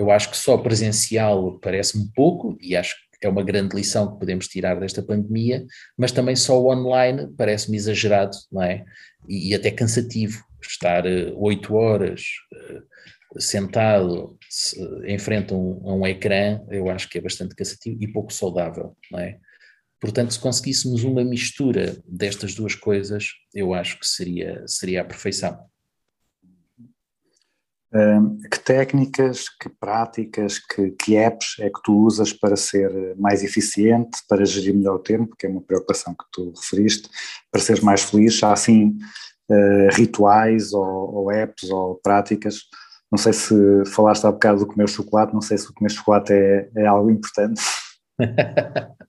eu 0.00 0.10
acho 0.10 0.30
que 0.30 0.36
só 0.36 0.56
presencial 0.56 1.58
parece-me 1.58 2.10
pouco, 2.14 2.56
e 2.58 2.74
acho 2.74 2.96
que 3.20 3.26
é 3.26 3.28
uma 3.28 3.42
grande 3.42 3.76
lição 3.76 4.10
que 4.10 4.18
podemos 4.18 4.48
tirar 4.48 4.80
desta 4.80 5.02
pandemia, 5.02 5.66
mas 5.94 6.10
também 6.10 6.34
só 6.34 6.58
online 6.58 7.28
parece-me 7.36 7.76
exagerado, 7.76 8.34
não 8.50 8.62
é? 8.62 8.82
E, 9.28 9.50
e 9.50 9.54
até 9.54 9.70
cansativo, 9.70 10.42
estar 10.62 11.04
eh, 11.04 11.32
oito 11.36 11.74
horas 11.74 12.22
uh, 12.54 13.40
sentado 13.40 14.38
em 15.04 15.18
frente 15.18 15.52
a 15.52 15.56
um, 15.56 15.90
a 15.90 15.94
um, 15.94 16.06
ecrã, 16.06 16.62
eu 16.70 16.88
acho 16.88 17.06
que 17.10 17.18
é 17.18 17.20
bastante 17.20 17.54
cansativo 17.54 18.02
e 18.02 18.10
pouco 18.10 18.32
saudável, 18.32 18.96
não 19.12 19.20
é? 19.20 19.38
Portanto, 20.00 20.32
se 20.32 20.40
conseguíssemos 20.40 21.04
uma 21.04 21.22
mistura 21.22 21.98
destas 22.06 22.54
duas 22.54 22.74
coisas, 22.74 23.32
eu 23.54 23.74
acho 23.74 24.00
que 24.00 24.06
seria, 24.06 24.64
seria 24.66 25.02
a 25.02 25.04
perfeição. 25.04 25.69
Que 27.92 28.58
técnicas, 28.60 29.48
que 29.48 29.68
práticas, 29.68 30.58
que, 30.60 30.92
que 30.92 31.16
apps 31.16 31.56
é 31.58 31.68
que 31.68 31.82
tu 31.82 31.92
usas 31.92 32.32
para 32.32 32.54
ser 32.54 33.16
mais 33.16 33.42
eficiente, 33.42 34.18
para 34.28 34.44
gerir 34.44 34.74
melhor 34.74 34.96
o 34.96 35.00
tempo, 35.00 35.34
que 35.36 35.46
é 35.46 35.50
uma 35.50 35.60
preocupação 35.60 36.14
que 36.14 36.24
tu 36.30 36.52
referiste, 36.56 37.08
para 37.50 37.60
seres 37.60 37.82
mais 37.82 38.02
feliz? 38.02 38.40
Há 38.44 38.52
assim 38.52 38.96
eh, 39.50 39.88
rituais 39.92 40.72
ou, 40.72 40.84
ou 40.84 41.32
apps 41.32 41.68
ou 41.68 41.96
práticas? 41.96 42.60
Não 43.10 43.18
sei 43.18 43.32
se 43.32 43.54
falaste 43.86 44.24
há 44.24 44.30
bocado 44.30 44.60
do 44.60 44.66
comer 44.68 44.88
chocolate, 44.88 45.34
não 45.34 45.40
sei 45.40 45.58
se 45.58 45.68
o 45.68 45.74
comer 45.74 45.90
chocolate 45.90 46.32
é, 46.32 46.70
é 46.76 46.86
algo 46.86 47.10
importante. 47.10 47.60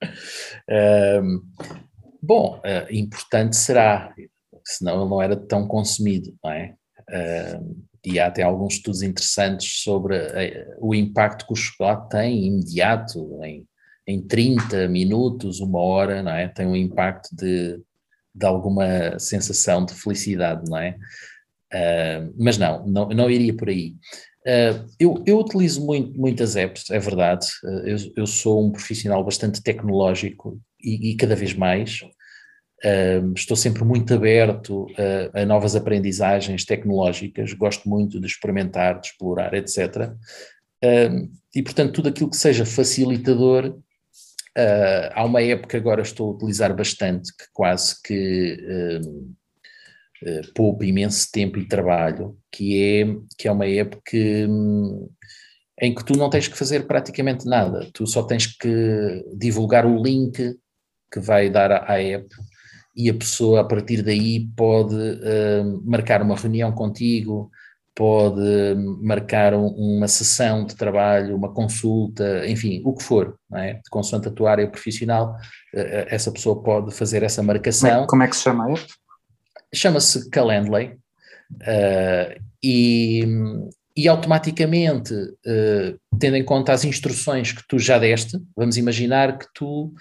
Um, 0.68 1.42
bom, 2.22 2.58
uh, 2.58 2.86
importante 2.90 3.56
será, 3.56 4.14
senão 4.64 5.00
ele 5.00 5.10
não 5.10 5.22
era 5.22 5.36
tão 5.36 5.66
consumido, 5.66 6.34
não 6.42 6.50
é? 6.50 6.74
Um, 7.60 7.84
e 8.04 8.18
há 8.18 8.26
até 8.26 8.42
alguns 8.42 8.74
estudos 8.74 9.02
interessantes 9.02 9.82
sobre 9.82 10.16
uh, 10.16 10.76
o 10.80 10.94
impacto 10.94 11.46
que 11.46 11.52
o 11.52 11.56
chocolate 11.56 12.10
tem 12.10 12.46
imediato, 12.46 13.42
em, 13.44 13.66
em 14.06 14.20
30 14.20 14.88
minutos, 14.88 15.60
uma 15.60 15.80
hora, 15.80 16.22
não 16.22 16.32
é? 16.32 16.48
Tem 16.48 16.66
um 16.66 16.76
impacto 16.76 17.28
de, 17.34 17.80
de 18.34 18.46
alguma 18.46 19.18
sensação 19.18 19.84
de 19.84 19.94
felicidade, 19.94 20.68
não 20.68 20.78
é? 20.78 20.96
Uh, 21.72 22.34
mas 22.38 22.58
não, 22.58 22.86
não, 22.86 23.08
não 23.08 23.30
iria 23.30 23.56
por 23.56 23.68
aí. 23.68 23.94
Uh, 24.46 24.84
eu, 24.98 25.22
eu, 25.24 25.38
utilizo 25.38 25.84
muito, 25.86 26.18
muitas 26.18 26.56
apps, 26.56 26.90
é 26.90 26.98
verdade. 26.98 27.46
Uh, 27.62 27.86
eu, 27.86 27.96
eu, 28.16 28.26
sou 28.26 28.66
um 28.66 28.72
profissional 28.72 29.24
bastante 29.24 29.62
tecnológico 29.62 30.60
e, 30.82 31.12
e 31.12 31.16
cada 31.16 31.36
vez 31.36 31.54
mais. 31.54 32.00
Estou 33.36 33.56
sempre 33.56 33.84
muito 33.84 34.12
aberto 34.12 34.86
a, 35.34 35.42
a, 35.42 35.46
novas 35.46 35.76
aprendizagens 35.76 36.64
tecnológicas, 36.64 37.52
gosto 37.52 37.88
muito 37.88 38.20
de 38.20 38.26
experimentar, 38.26 39.00
de 39.00 39.08
explorar, 39.08 39.54
etc. 39.54 40.12
e, 41.54 41.62
portanto, 41.62 41.92
tudo 41.92 42.08
aquilo 42.08 42.30
que 42.30 42.36
seja 42.36 42.66
facilitador. 42.66 43.78
há 45.14 45.24
uma 45.24 45.42
época 45.42 45.76
agora 45.76 46.02
estou 46.02 46.30
a 46.30 46.34
utilizar 46.34 46.74
bastante, 46.74 47.30
que 47.36 47.44
quase 47.52 48.02
que 48.02 48.58
uh, 48.68 49.32
poupa 50.54 50.84
imenso 50.84 51.30
tempo 51.30 51.58
e 51.58 51.66
trabalho, 51.66 52.36
que 52.50 52.82
é, 52.82 53.06
que 53.36 53.48
é 53.48 53.52
uma 53.52 53.66
app 53.66 53.98
que, 54.04 54.46
hum, 54.46 55.08
em 55.80 55.94
que 55.94 56.04
tu 56.04 56.16
não 56.16 56.30
tens 56.30 56.48
que 56.48 56.56
fazer 56.56 56.86
praticamente 56.86 57.46
nada, 57.46 57.88
tu 57.92 58.06
só 58.06 58.22
tens 58.22 58.46
que 58.46 59.24
divulgar 59.34 59.84
o 59.84 60.02
link 60.02 60.56
que 61.12 61.20
vai 61.20 61.50
dar 61.50 61.72
à, 61.72 62.00
app 62.00 62.26
e 62.94 63.08
a 63.08 63.14
pessoa 63.14 63.60
a 63.60 63.64
partir 63.64 64.02
daí 64.02 64.46
pode 64.56 64.94
uh, 64.94 65.82
marcar 65.84 66.22
uma 66.22 66.36
reunião 66.36 66.72
contigo, 66.72 67.50
pode 67.94 68.40
hum, 68.40 68.98
marcar 69.02 69.54
um, 69.54 69.66
uma 69.68 70.08
sessão 70.08 70.64
de 70.64 70.74
trabalho, 70.74 71.36
uma 71.36 71.52
consulta, 71.52 72.46
enfim, 72.46 72.82
o 72.84 72.94
que 72.94 73.02
for, 73.02 73.36
não 73.50 73.58
é? 73.58 73.80
Consoante 73.90 74.28
a 74.28 74.30
tua 74.30 74.50
área 74.50 74.68
profissional, 74.68 75.36
uh, 75.74 76.06
essa 76.08 76.30
pessoa 76.30 76.62
pode 76.62 76.94
fazer 76.94 77.22
essa 77.22 77.42
marcação. 77.42 77.90
Como 77.90 78.02
é, 78.02 78.06
como 78.06 78.22
é 78.22 78.28
que 78.28 78.36
se 78.36 78.42
chama 78.42 78.66
a 78.66 78.72
app? 78.72 78.86
chama-se 79.74 80.28
Calendly 80.28 80.98
uh, 81.50 82.42
e, 82.62 83.26
e 83.96 84.06
automaticamente, 84.06 85.14
tendo 86.18 86.36
em 86.36 86.44
conta 86.44 86.74
as 86.74 86.84
instruções 86.84 87.52
que 87.52 87.62
tu 87.66 87.78
já 87.78 87.98
deste, 87.98 88.38
vamos 88.54 88.76
imaginar 88.76 89.38
que 89.38 89.46
tu 89.54 89.92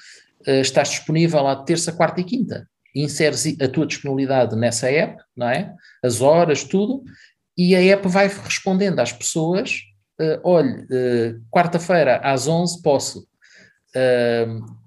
estás 0.46 0.89
disponível 0.89 1.48
à 1.48 1.56
terça, 1.56 1.92
quarta 1.92 2.20
e 2.22 2.24
quinta, 2.24 2.68
inseres 2.96 3.46
a 3.62 3.68
tua 3.68 3.86
disponibilidade 3.86 4.56
nessa 4.56 4.89
app, 4.89 5.22
não 5.36 5.50
é? 5.50 5.74
As 6.04 6.22
horas, 6.22 6.64
tudo, 6.64 7.04
e 7.58 7.76
a 7.76 7.82
app 7.82 8.08
vai 8.08 8.28
respondendo 8.28 9.00
às 9.00 9.12
pessoas, 9.12 9.80
uh, 10.20 10.39
olha, 10.44 10.86
quarta-feira 11.50 12.18
às 12.18 12.48
11 12.48 12.82
posso, 12.82 13.28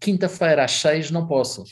quinta-feira 0.01 0.65
às 0.65 0.73
6 0.73 1.11
não 1.11 1.27
posso, 1.27 1.63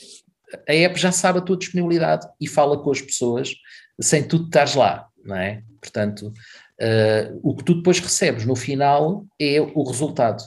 a 0.67 0.73
app 0.73 0.99
já 0.99 1.11
sabe 1.11 1.39
a 1.39 1.41
tua 1.41 1.57
disponibilidade 1.57 2.27
e 2.39 2.47
fala 2.47 2.77
com 2.81 2.91
as 2.91 3.01
pessoas 3.01 3.53
sem 3.99 4.23
tu 4.23 4.37
estares 4.37 4.75
lá, 4.75 5.07
não 5.23 5.35
é? 5.35 5.63
Portanto, 5.79 6.27
uh, 6.27 7.39
o 7.41 7.55
que 7.55 7.63
tu 7.63 7.75
depois 7.75 7.99
recebes 7.99 8.45
no 8.45 8.55
final 8.55 9.25
é 9.39 9.59
o 9.59 9.83
resultado, 9.83 10.41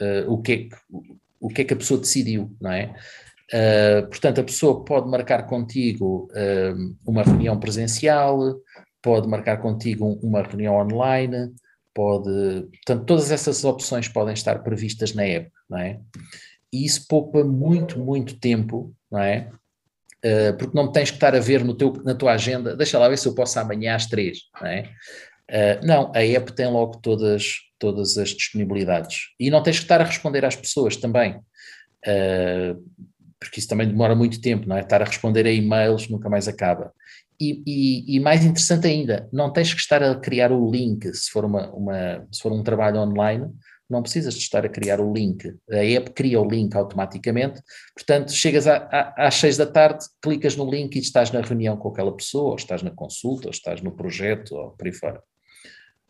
uh, 0.00 0.30
o, 0.30 0.40
que 0.40 0.52
é 0.52 0.56
que, 0.56 0.76
o 1.40 1.48
que 1.48 1.62
é 1.62 1.64
que 1.64 1.74
a 1.74 1.76
pessoa 1.76 2.00
decidiu, 2.00 2.54
não 2.60 2.70
é? 2.70 2.94
Uh, 3.52 4.06
portanto, 4.08 4.40
a 4.40 4.44
pessoa 4.44 4.84
pode 4.84 5.08
marcar 5.10 5.46
contigo 5.46 6.28
uma 7.06 7.22
reunião 7.22 7.58
presencial, 7.60 8.56
pode 9.02 9.28
marcar 9.28 9.58
contigo 9.58 10.18
uma 10.22 10.42
reunião 10.42 10.74
online, 10.74 11.52
pode. 11.92 12.30
Portanto, 12.84 13.04
todas 13.04 13.30
essas 13.30 13.64
opções 13.64 14.08
podem 14.08 14.32
estar 14.32 14.62
previstas 14.62 15.14
na 15.14 15.24
app, 15.24 15.50
não 15.68 15.78
é? 15.78 16.00
E 16.72 16.86
isso 16.86 17.06
poupa 17.06 17.44
muito, 17.44 17.98
muito 17.98 18.40
tempo 18.40 18.94
não 19.12 19.20
é? 19.20 19.50
Uh, 20.24 20.56
porque 20.56 20.74
não 20.74 20.90
tens 20.90 21.10
que 21.10 21.16
estar 21.16 21.34
a 21.34 21.40
ver 21.40 21.62
no 21.62 21.74
teu, 21.74 21.92
na 22.04 22.14
tua 22.14 22.32
agenda, 22.32 22.74
deixa 22.74 22.98
lá 22.98 23.08
ver 23.08 23.18
se 23.18 23.28
eu 23.28 23.34
posso 23.34 23.58
amanhã 23.58 23.94
às 23.94 24.06
três, 24.06 24.38
não 24.60 24.66
é? 24.66 24.90
Uh, 25.50 25.86
não, 25.86 26.12
a 26.14 26.24
app 26.24 26.52
tem 26.52 26.66
logo 26.66 26.98
todas, 26.98 27.56
todas 27.78 28.16
as 28.16 28.30
disponibilidades. 28.30 29.32
E 29.38 29.50
não 29.50 29.62
tens 29.62 29.78
que 29.78 29.84
estar 29.84 30.00
a 30.00 30.04
responder 30.04 30.44
às 30.44 30.56
pessoas 30.56 30.96
também, 30.96 31.34
uh, 32.06 32.82
porque 33.42 33.60
isso 33.60 33.68
também 33.68 33.88
demora 33.88 34.14
muito 34.14 34.40
tempo, 34.40 34.68
não 34.68 34.76
é? 34.76 34.80
Estar 34.80 35.02
a 35.02 35.04
responder 35.04 35.46
a 35.46 35.50
e-mails 35.50 36.08
nunca 36.08 36.28
mais 36.28 36.48
acaba. 36.48 36.92
E, 37.40 37.62
e, 37.66 38.16
e, 38.16 38.20
mais 38.20 38.44
interessante 38.44 38.86
ainda, 38.86 39.28
não 39.32 39.52
tens 39.52 39.74
que 39.74 39.80
estar 39.80 40.02
a 40.02 40.14
criar 40.14 40.52
o 40.52 40.70
link 40.70 41.12
se 41.12 41.30
for, 41.30 41.44
uma, 41.44 41.68
uma, 41.70 42.26
se 42.30 42.40
for 42.40 42.52
um 42.52 42.62
trabalho 42.62 43.00
online, 43.00 43.50
não 43.90 44.00
precisas 44.00 44.34
de 44.34 44.40
estar 44.40 44.64
a 44.64 44.68
criar 44.68 45.00
o 45.00 45.12
link. 45.12 45.52
A 45.70 45.84
app 45.84 46.10
cria 46.12 46.40
o 46.40 46.48
link 46.48 46.74
automaticamente, 46.76 47.60
portanto, 47.96 48.32
chegas 48.32 48.66
a, 48.66 48.76
a, 48.76 49.26
às 49.26 49.34
seis 49.34 49.56
da 49.56 49.66
tarde, 49.66 50.04
clicas 50.22 50.56
no 50.56 50.70
link 50.70 50.94
e 50.94 51.00
estás 51.00 51.32
na 51.32 51.40
reunião 51.40 51.76
com 51.76 51.88
aquela 51.88 52.14
pessoa, 52.14 52.50
ou 52.50 52.56
estás 52.56 52.82
na 52.82 52.90
consulta, 52.90 53.48
ou 53.48 53.50
estás 53.50 53.82
no 53.82 53.90
projeto, 53.90 54.54
ou 54.54 54.70
por 54.70 54.86
aí 54.86 54.92
fora. 54.92 55.20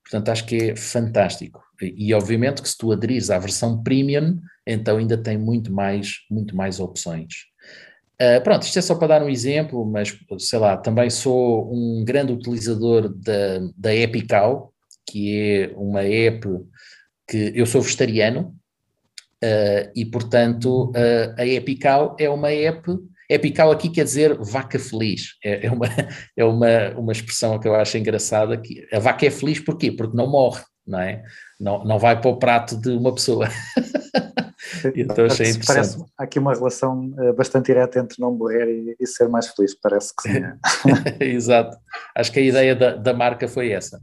Portanto, 0.03 0.29
acho 0.29 0.47
que 0.47 0.71
é 0.71 0.77
fantástico. 0.77 1.63
E, 1.81 2.13
obviamente 2.15 2.63
que 2.63 2.69
se 2.69 2.77
tu 2.77 2.93
aderires 2.93 3.31
à 3.31 3.39
versão 3.39 3.83
premium, 3.83 4.41
então 4.67 4.99
ainda 4.99 5.17
tem 5.17 5.37
muito 5.37 5.73
mais, 5.73 6.19
muito 6.31 6.55
mais 6.55 6.79
opções. 6.79 7.47
Uh, 8.21 8.41
pronto, 8.45 8.63
isto 8.63 8.79
é 8.79 8.83
só 8.83 8.95
para 8.95 9.09
dar 9.09 9.23
um 9.23 9.29
exemplo, 9.29 9.85
mas 9.85 10.17
sei 10.39 10.59
lá, 10.59 10.77
também 10.77 11.11
sou 11.11 11.73
um 11.73 12.05
grande 12.05 12.33
utilizador 12.33 13.13
da, 13.13 13.59
da 13.77 13.95
Epical, 13.95 14.73
que 15.09 15.37
é 15.37 15.73
uma 15.77 16.05
app 16.05 16.47
que 17.27 17.53
eu 17.55 17.67
sou 17.67 17.83
vegetariano 17.83 18.55
uh, 19.43 19.91
e, 19.97 20.05
portanto, 20.05 20.91
uh, 20.91 21.35
a 21.37 21.47
Epical 21.47 22.17
é 22.19 22.29
uma 22.29 22.53
app. 22.53 22.87
Epical 23.35 23.71
aqui 23.71 23.89
quer 23.89 24.05
dizer 24.05 24.37
vaca 24.39 24.79
feliz. 24.79 25.37
É, 25.45 25.67
é, 25.67 25.71
uma, 25.71 25.87
é 26.37 26.45
uma, 26.45 26.91
uma 26.99 27.13
expressão 27.13 27.59
que 27.59 27.67
eu 27.67 27.75
acho 27.75 27.97
engraçada. 27.99 28.57
Que 28.57 28.87
a 28.93 28.99
vaca 28.99 29.27
é 29.27 29.31
feliz 29.31 29.61
porquê? 29.61 29.91
Porque 29.91 30.17
não 30.17 30.31
morre, 30.31 30.63
não 30.87 31.01
é? 31.01 31.23
Não, 31.59 31.85
não 31.85 31.99
vai 31.99 32.21
para 32.21 32.31
o 32.31 32.39
prato 32.39 32.77
de 32.77 32.91
uma 32.91 33.15
pessoa. 33.15 33.49
então 34.97 35.27
achei 35.27 35.51
interessante. 35.51 35.67
Parece 35.67 36.05
aqui 36.19 36.39
uma 36.39 36.55
relação 36.55 37.13
eh, 37.19 37.33
bastante 37.33 37.67
direta 37.67 37.99
entre 37.99 38.17
não 38.21 38.35
morrer 38.35 38.69
e, 38.69 38.97
e 38.99 39.07
ser 39.07 39.29
mais 39.29 39.49
feliz, 39.49 39.75
parece 39.81 40.13
que 40.17 40.29
sim. 40.29 40.43
Exato. 41.21 41.77
Acho 42.17 42.33
que 42.33 42.41
a 42.41 42.43
ideia 42.43 42.75
da, 42.75 42.97
da 42.97 43.15
marca 43.15 43.47
foi 43.47 43.71
essa. 43.71 43.99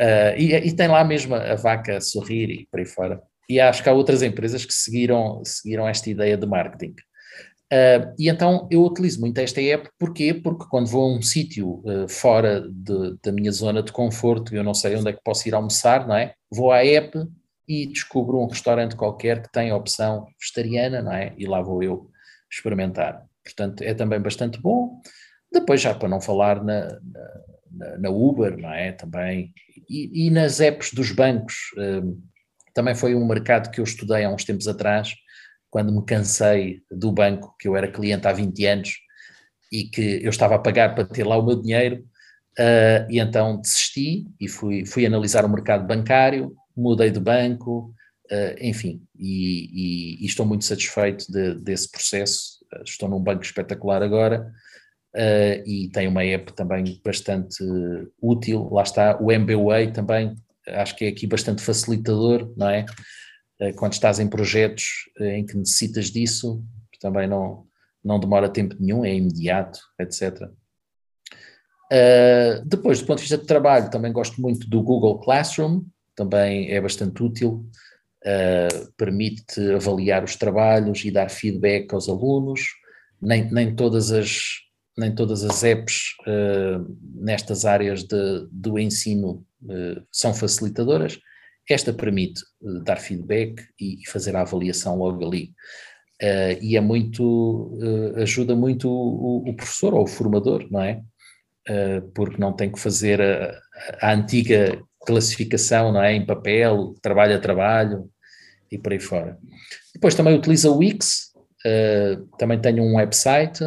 Uh, 0.00 0.32
e, 0.38 0.54
e, 0.54 0.72
tem 0.72 0.88
lá 0.88 1.04
mesmo 1.04 1.34
a 1.34 1.54
vaca 1.56 1.98
a 1.98 2.00
sorrir 2.00 2.48
e 2.48 2.66
por 2.70 2.80
aí 2.80 2.86
fora. 2.86 3.20
E 3.48 3.60
acho 3.60 3.82
que 3.82 3.88
há 3.88 3.92
outras 3.92 4.22
empresas 4.22 4.64
que 4.64 4.72
seguiram, 4.72 5.42
seguiram 5.44 5.86
esta 5.86 6.08
ideia 6.08 6.36
de 6.38 6.46
marketing. 6.46 6.94
Uh, 7.72 8.12
e 8.18 8.28
então 8.28 8.66
eu 8.70 8.82
utilizo 8.82 9.20
muito 9.20 9.38
esta 9.38 9.60
app, 9.60 9.88
porquê? 9.98 10.34
Porque 10.34 10.66
quando 10.68 10.88
vou 10.88 11.04
a 11.04 11.16
um 11.16 11.22
sítio 11.22 11.82
uh, 11.84 12.08
fora 12.08 12.68
de, 12.68 13.16
da 13.22 13.30
minha 13.30 13.52
zona 13.52 13.82
de 13.82 13.92
conforto, 13.92 14.54
eu 14.54 14.64
não 14.64 14.74
sei 14.74 14.96
onde 14.96 15.10
é 15.10 15.12
que 15.12 15.22
posso 15.22 15.46
ir 15.48 15.54
almoçar, 15.54 16.06
não 16.06 16.16
é? 16.16 16.34
Vou 16.50 16.72
à 16.72 16.84
app 16.84 17.16
e 17.68 17.86
descubro 17.86 18.38
um 18.38 18.48
restaurante 18.48 18.96
qualquer 18.96 19.42
que 19.42 19.52
tem 19.52 19.70
a 19.70 19.76
opção 19.76 20.26
vegetariana, 20.40 21.00
não 21.00 21.12
é? 21.12 21.32
E 21.38 21.46
lá 21.46 21.62
vou 21.62 21.82
eu 21.82 22.10
experimentar. 22.50 23.24
Portanto, 23.44 23.82
é 23.82 23.94
também 23.94 24.20
bastante 24.20 24.60
bom. 24.60 25.00
Depois, 25.52 25.80
já 25.80 25.94
para 25.94 26.08
não 26.08 26.20
falar 26.20 26.64
na, 26.64 26.98
na, 27.70 27.98
na 27.98 28.10
Uber, 28.10 28.56
não 28.58 28.72
é? 28.72 28.90
Também 28.90 29.52
e, 29.88 30.26
e 30.26 30.30
nas 30.30 30.60
apps 30.60 30.92
dos 30.92 31.10
bancos, 31.10 31.54
hum, 31.76 32.20
também 32.74 32.94
foi 32.94 33.14
um 33.14 33.26
mercado 33.26 33.70
que 33.70 33.80
eu 33.80 33.84
estudei 33.84 34.24
há 34.24 34.30
uns 34.30 34.44
tempos 34.44 34.68
atrás, 34.68 35.14
quando 35.70 35.92
me 35.92 36.04
cansei 36.04 36.82
do 36.90 37.12
banco, 37.12 37.54
que 37.58 37.68
eu 37.68 37.76
era 37.76 37.90
cliente 37.90 38.26
há 38.26 38.32
20 38.32 38.66
anos 38.66 38.90
e 39.72 39.84
que 39.84 40.20
eu 40.22 40.30
estava 40.30 40.56
a 40.56 40.58
pagar 40.58 40.94
para 40.94 41.04
ter 41.04 41.24
lá 41.26 41.36
o 41.38 41.46
meu 41.46 41.60
dinheiro, 41.60 42.04
uh, 42.58 43.10
e 43.10 43.18
então 43.20 43.60
desisti 43.60 44.26
e 44.40 44.48
fui, 44.48 44.84
fui 44.84 45.06
analisar 45.06 45.44
o 45.44 45.48
mercado 45.48 45.86
bancário, 45.86 46.54
mudei 46.76 47.10
de 47.10 47.20
banco, 47.20 47.94
Uh, 48.32 48.54
enfim, 48.60 49.02
e, 49.18 50.14
e- 50.20 50.22
e 50.22 50.26
estou 50.26 50.46
muito 50.46 50.64
satisfeito 50.64 51.26
de- 51.32 51.56
desse 51.56 51.90
processo. 51.90 52.60
Uh, 52.72 52.84
estou 52.84 53.08
num 53.08 53.18
banco 53.20 53.42
espetacular 53.42 54.04
agora 54.04 54.52
uh, 55.16 55.68
e 55.68 55.90
tem 55.92 56.06
uma 56.06 56.24
app 56.24 56.52
também 56.52 57.00
bastante 57.04 57.64
útil. 58.22 58.68
Lá 58.70 58.82
está, 58.82 59.18
o 59.20 59.32
MBWay 59.32 59.92
também, 59.92 60.36
acho 60.68 60.96
que 60.96 61.06
é 61.06 61.08
aqui 61.08 61.26
bastante 61.26 61.60
facilitador, 61.62 62.52
não 62.56 62.68
é? 62.70 62.86
Uh, 63.60 63.74
quando 63.74 63.92
estás 63.92 64.18
em 64.18 64.28
projetos 64.28 65.10
uh, 65.20 65.24
em 65.24 65.44
que 65.44 65.56
necessitas 65.56 66.06
disso, 66.06 66.64
também 67.00 67.26
não, 67.26 67.66
não 68.04 68.20
demora 68.20 68.48
tempo 68.48 68.76
nenhum, 68.78 69.04
é 69.04 69.14
imediato, 69.14 69.80
etc. 69.98 70.50
Uh, 71.92 72.64
depois, 72.64 73.00
do 73.00 73.06
ponto 73.06 73.16
de 73.16 73.22
vista 73.22 73.38
de 73.38 73.46
trabalho, 73.46 73.90
também 73.90 74.12
gosto 74.12 74.40
muito 74.40 74.68
do 74.68 74.82
Google 74.82 75.18
Classroom, 75.18 75.84
também 76.14 76.70
é 76.70 76.80
bastante 76.80 77.20
útil, 77.22 77.66
uh, 78.24 78.92
permite 78.96 79.60
avaliar 79.72 80.22
os 80.22 80.36
trabalhos 80.36 81.04
e 81.04 81.10
dar 81.10 81.30
feedback 81.30 81.92
aos 81.92 82.08
alunos. 82.08 82.60
Nem, 83.20 83.50
nem, 83.50 83.74
todas, 83.74 84.12
as, 84.12 84.38
nem 84.96 85.12
todas 85.14 85.42
as 85.42 85.64
apps 85.64 86.14
uh, 86.26 86.96
nestas 87.14 87.64
áreas 87.64 88.04
de, 88.04 88.46
do 88.52 88.78
ensino 88.78 89.44
são 90.10 90.32
facilitadoras. 90.32 91.18
Esta 91.72 91.92
permite 91.92 92.42
uh, 92.62 92.82
dar 92.82 92.96
feedback 92.96 93.62
e, 93.80 94.02
e 94.02 94.08
fazer 94.08 94.34
a 94.34 94.42
avaliação 94.42 94.96
logo 94.96 95.24
ali. 95.24 95.52
Uh, 96.22 96.52
e 96.60 96.76
é 96.76 96.80
muito, 96.82 97.78
uh, 97.80 98.20
ajuda 98.20 98.54
muito 98.54 98.90
o, 98.90 99.48
o, 99.48 99.54
professor 99.54 99.94
ou 99.94 100.02
o 100.02 100.06
formador, 100.06 100.66
não 100.70 100.82
é? 100.82 101.00
Uh, 101.66 102.02
porque 102.14 102.38
não 102.38 102.52
tem 102.52 102.70
que 102.70 102.78
fazer 102.78 103.22
a, 103.22 103.58
a, 104.02 104.12
antiga 104.12 104.82
classificação, 105.06 105.92
não 105.92 106.02
é? 106.02 106.12
Em 106.12 106.26
papel, 106.26 106.94
trabalho 107.00 107.36
a 107.36 107.40
trabalho 107.40 108.10
e 108.70 108.76
por 108.76 108.92
aí 108.92 109.00
fora. 109.00 109.38
Depois 109.94 110.14
também 110.14 110.36
utiliza 110.36 110.70
o 110.70 110.76
Wix, 110.76 111.30
também 112.38 112.60
tenho 112.60 112.82
um 112.82 112.96
website 112.96 113.64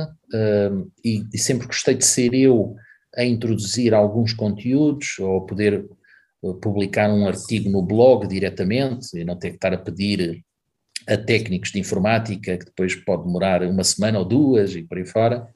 e, 1.03 1.23
e, 1.33 1.37
sempre 1.37 1.67
gostei 1.67 1.93
de 1.93 2.05
ser 2.05 2.33
eu 2.33 2.75
a 3.15 3.23
introduzir 3.23 3.93
alguns 3.93 4.31
conteúdos 4.33 5.19
ou 5.19 5.45
poder 5.45 5.85
publicar 6.61 7.09
um 7.09 7.27
artigo 7.27 7.69
no 7.69 7.81
blog 7.81 8.27
diretamente 8.27 9.17
e 9.17 9.23
não 9.23 9.37
ter 9.37 9.51
que 9.51 9.55
estar 9.55 9.73
a 9.73 9.77
pedir 9.77 10.43
a 11.07 11.17
técnicos 11.17 11.71
de 11.71 11.79
informática, 11.79 12.57
que 12.57 12.65
depois 12.65 12.95
pode 12.95 13.23
demorar 13.23 13.63
uma 13.63 13.83
semana 13.83 14.19
ou 14.19 14.25
duas 14.25 14.75
e 14.75 14.83
por 14.83 14.97
aí 14.97 15.05
fora. 15.05 15.47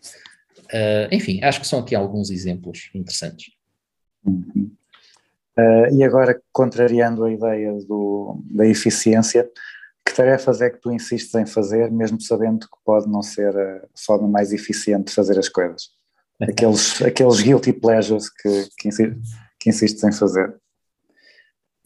Uh, 0.65 1.13
enfim, 1.13 1.41
acho 1.43 1.61
que 1.61 1.67
são 1.67 1.79
aqui 1.79 1.95
alguns 1.95 2.29
exemplos 2.29 2.89
interessantes. 2.93 3.51
Uhum. 4.25 4.71
Uh, 5.57 5.95
e 5.95 6.03
agora, 6.03 6.39
contrariando 6.51 7.23
a 7.23 7.31
ideia 7.31 7.73
do, 7.85 8.41
da 8.45 8.65
eficiência, 8.65 9.49
que 10.05 10.13
tarefas 10.13 10.61
é 10.61 10.69
que 10.69 10.79
tu 10.79 10.91
insistes 10.91 11.33
em 11.35 11.45
fazer, 11.45 11.91
mesmo 11.91 12.21
sabendo 12.21 12.67
que 12.67 12.77
pode 12.85 13.09
não 13.09 13.23
ser 13.23 13.57
a 13.57 13.81
forma 13.95 14.27
mais 14.27 14.53
eficiente 14.53 15.05
de 15.05 15.13
fazer 15.13 15.37
as 15.39 15.49
coisas? 15.49 15.89
Aqueles, 16.39 17.01
aqueles 17.01 17.41
guilty 17.41 17.73
pleasures 17.73 18.29
que, 18.29 18.69
que, 18.77 18.89
insistes, 18.89 19.31
que 19.59 19.69
insistes 19.71 20.03
em 20.03 20.11
fazer. 20.11 20.55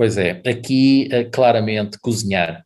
Pois 0.01 0.17
é, 0.17 0.41
aqui 0.47 1.07
uh, 1.13 1.29
claramente 1.29 1.99
cozinhar. 1.99 2.65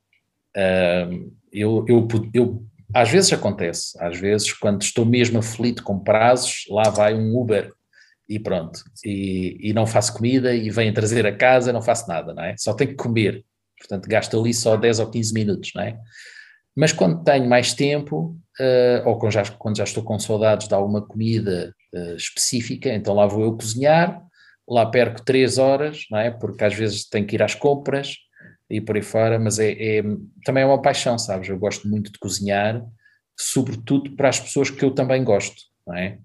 eu, 1.52 1.84
eu, 1.86 2.08
eu 2.34 2.64
às 2.94 3.10
vezes 3.10 3.34
acontece, 3.34 3.98
às 4.00 4.18
vezes 4.18 4.54
quando 4.54 4.82
estou 4.82 5.06
mesmo 5.06 5.40
aflito 5.40 5.84
com 5.84 6.00
prazos, 6.00 6.64
lá 6.70 6.90
vai 6.90 7.14
um 7.14 7.38
Uber 7.38 7.70
e 8.30 8.40
pronto, 8.40 8.80
e, 9.04 9.58
e 9.60 9.74
não 9.74 9.86
faço 9.86 10.14
comida 10.14 10.56
e 10.56 10.70
vem 10.70 10.94
trazer 10.94 11.28
a 11.28 11.36
casa, 11.36 11.74
não 11.74 11.82
faço 11.82 12.08
nada, 12.08 12.34
não 12.34 12.42
é? 12.42 12.56
Só 12.58 12.74
tenho 12.74 12.92
que 12.92 12.96
comer, 12.96 13.44
portanto 13.80 14.08
gasto 14.08 14.40
ali 14.40 14.54
só 14.54 14.78
10 14.78 15.00
ou 15.02 15.12
15 15.12 15.34
minutos, 15.34 15.72
não 15.76 15.84
é? 15.84 16.00
Mas 16.74 16.94
quando 16.94 17.22
tenho 17.22 17.50
mais 17.50 17.74
tempo, 17.74 18.40
uh, 18.62 19.10
ou 19.10 19.20
quando 19.20 19.34
já, 19.34 19.44
quando 19.44 19.76
já 19.76 19.84
estou 19.84 20.06
com 20.06 20.18
saudades 20.18 20.70
de 20.70 20.74
alguma 20.74 21.06
comida 21.06 21.76
uh, 21.94 22.16
específica, 22.16 22.94
então 22.94 23.14
lá 23.14 23.28
vou 23.28 23.44
eu 23.44 23.58
cozinhar, 23.58 24.26
lá 24.68 24.86
perco 24.86 25.24
3 25.24 25.58
horas, 25.58 26.06
não 26.10 26.20
é? 26.20 26.32
Porque 26.32 26.64
às 26.64 26.74
vezes 26.74 27.08
tenho 27.08 27.26
que 27.26 27.36
ir 27.36 27.44
às 27.44 27.56
compras, 27.56 28.16
e 28.70 28.82
por 28.82 28.96
aí 28.96 29.02
fora, 29.02 29.40
mas 29.40 29.60
é, 29.60 29.72
é, 29.72 30.04
também 30.44 30.64
é 30.64 30.66
uma 30.66 30.82
paixão, 30.82 31.18
sabes? 31.18 31.50
Eu 31.50 31.58
gosto 31.58 31.88
muito 31.88 32.12
de 32.12 32.18
cozinhar, 32.18 32.84
sobretudo 33.40 34.16
para 34.16 34.30
as 34.30 34.40
pessoas 34.40 34.70
que 34.70 34.84
eu 34.84 34.92
também 34.92 35.24
gosto, 35.24 35.56
não 35.86 35.96
é? 35.96 36.18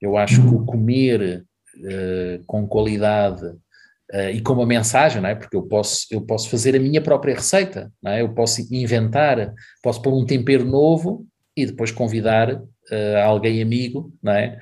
Eu 0.00 0.16
acho 0.16 0.40
que 0.40 0.54
o 0.54 0.64
comer 0.64 1.44
uh, 1.76 2.44
com 2.46 2.68
qualidade 2.68 3.44
uh, 3.44 4.30
e 4.32 4.40
com 4.40 4.52
uma 4.52 4.66
mensagem, 4.66 5.20
não 5.20 5.28
é? 5.28 5.34
Porque 5.34 5.56
eu 5.56 5.62
posso, 5.62 6.06
eu 6.12 6.20
posso 6.20 6.48
fazer 6.48 6.76
a 6.76 6.80
minha 6.80 7.00
própria 7.00 7.34
receita, 7.34 7.92
não 8.00 8.12
é? 8.12 8.22
Eu 8.22 8.32
posso 8.32 8.62
inventar, 8.72 9.52
posso 9.82 10.00
pôr 10.00 10.14
um 10.14 10.24
tempero 10.24 10.64
novo 10.64 11.26
e 11.56 11.66
depois 11.66 11.90
convidar 11.90 12.54
uh, 12.54 13.18
alguém 13.24 13.60
amigo, 13.60 14.12
não 14.22 14.32
é? 14.32 14.60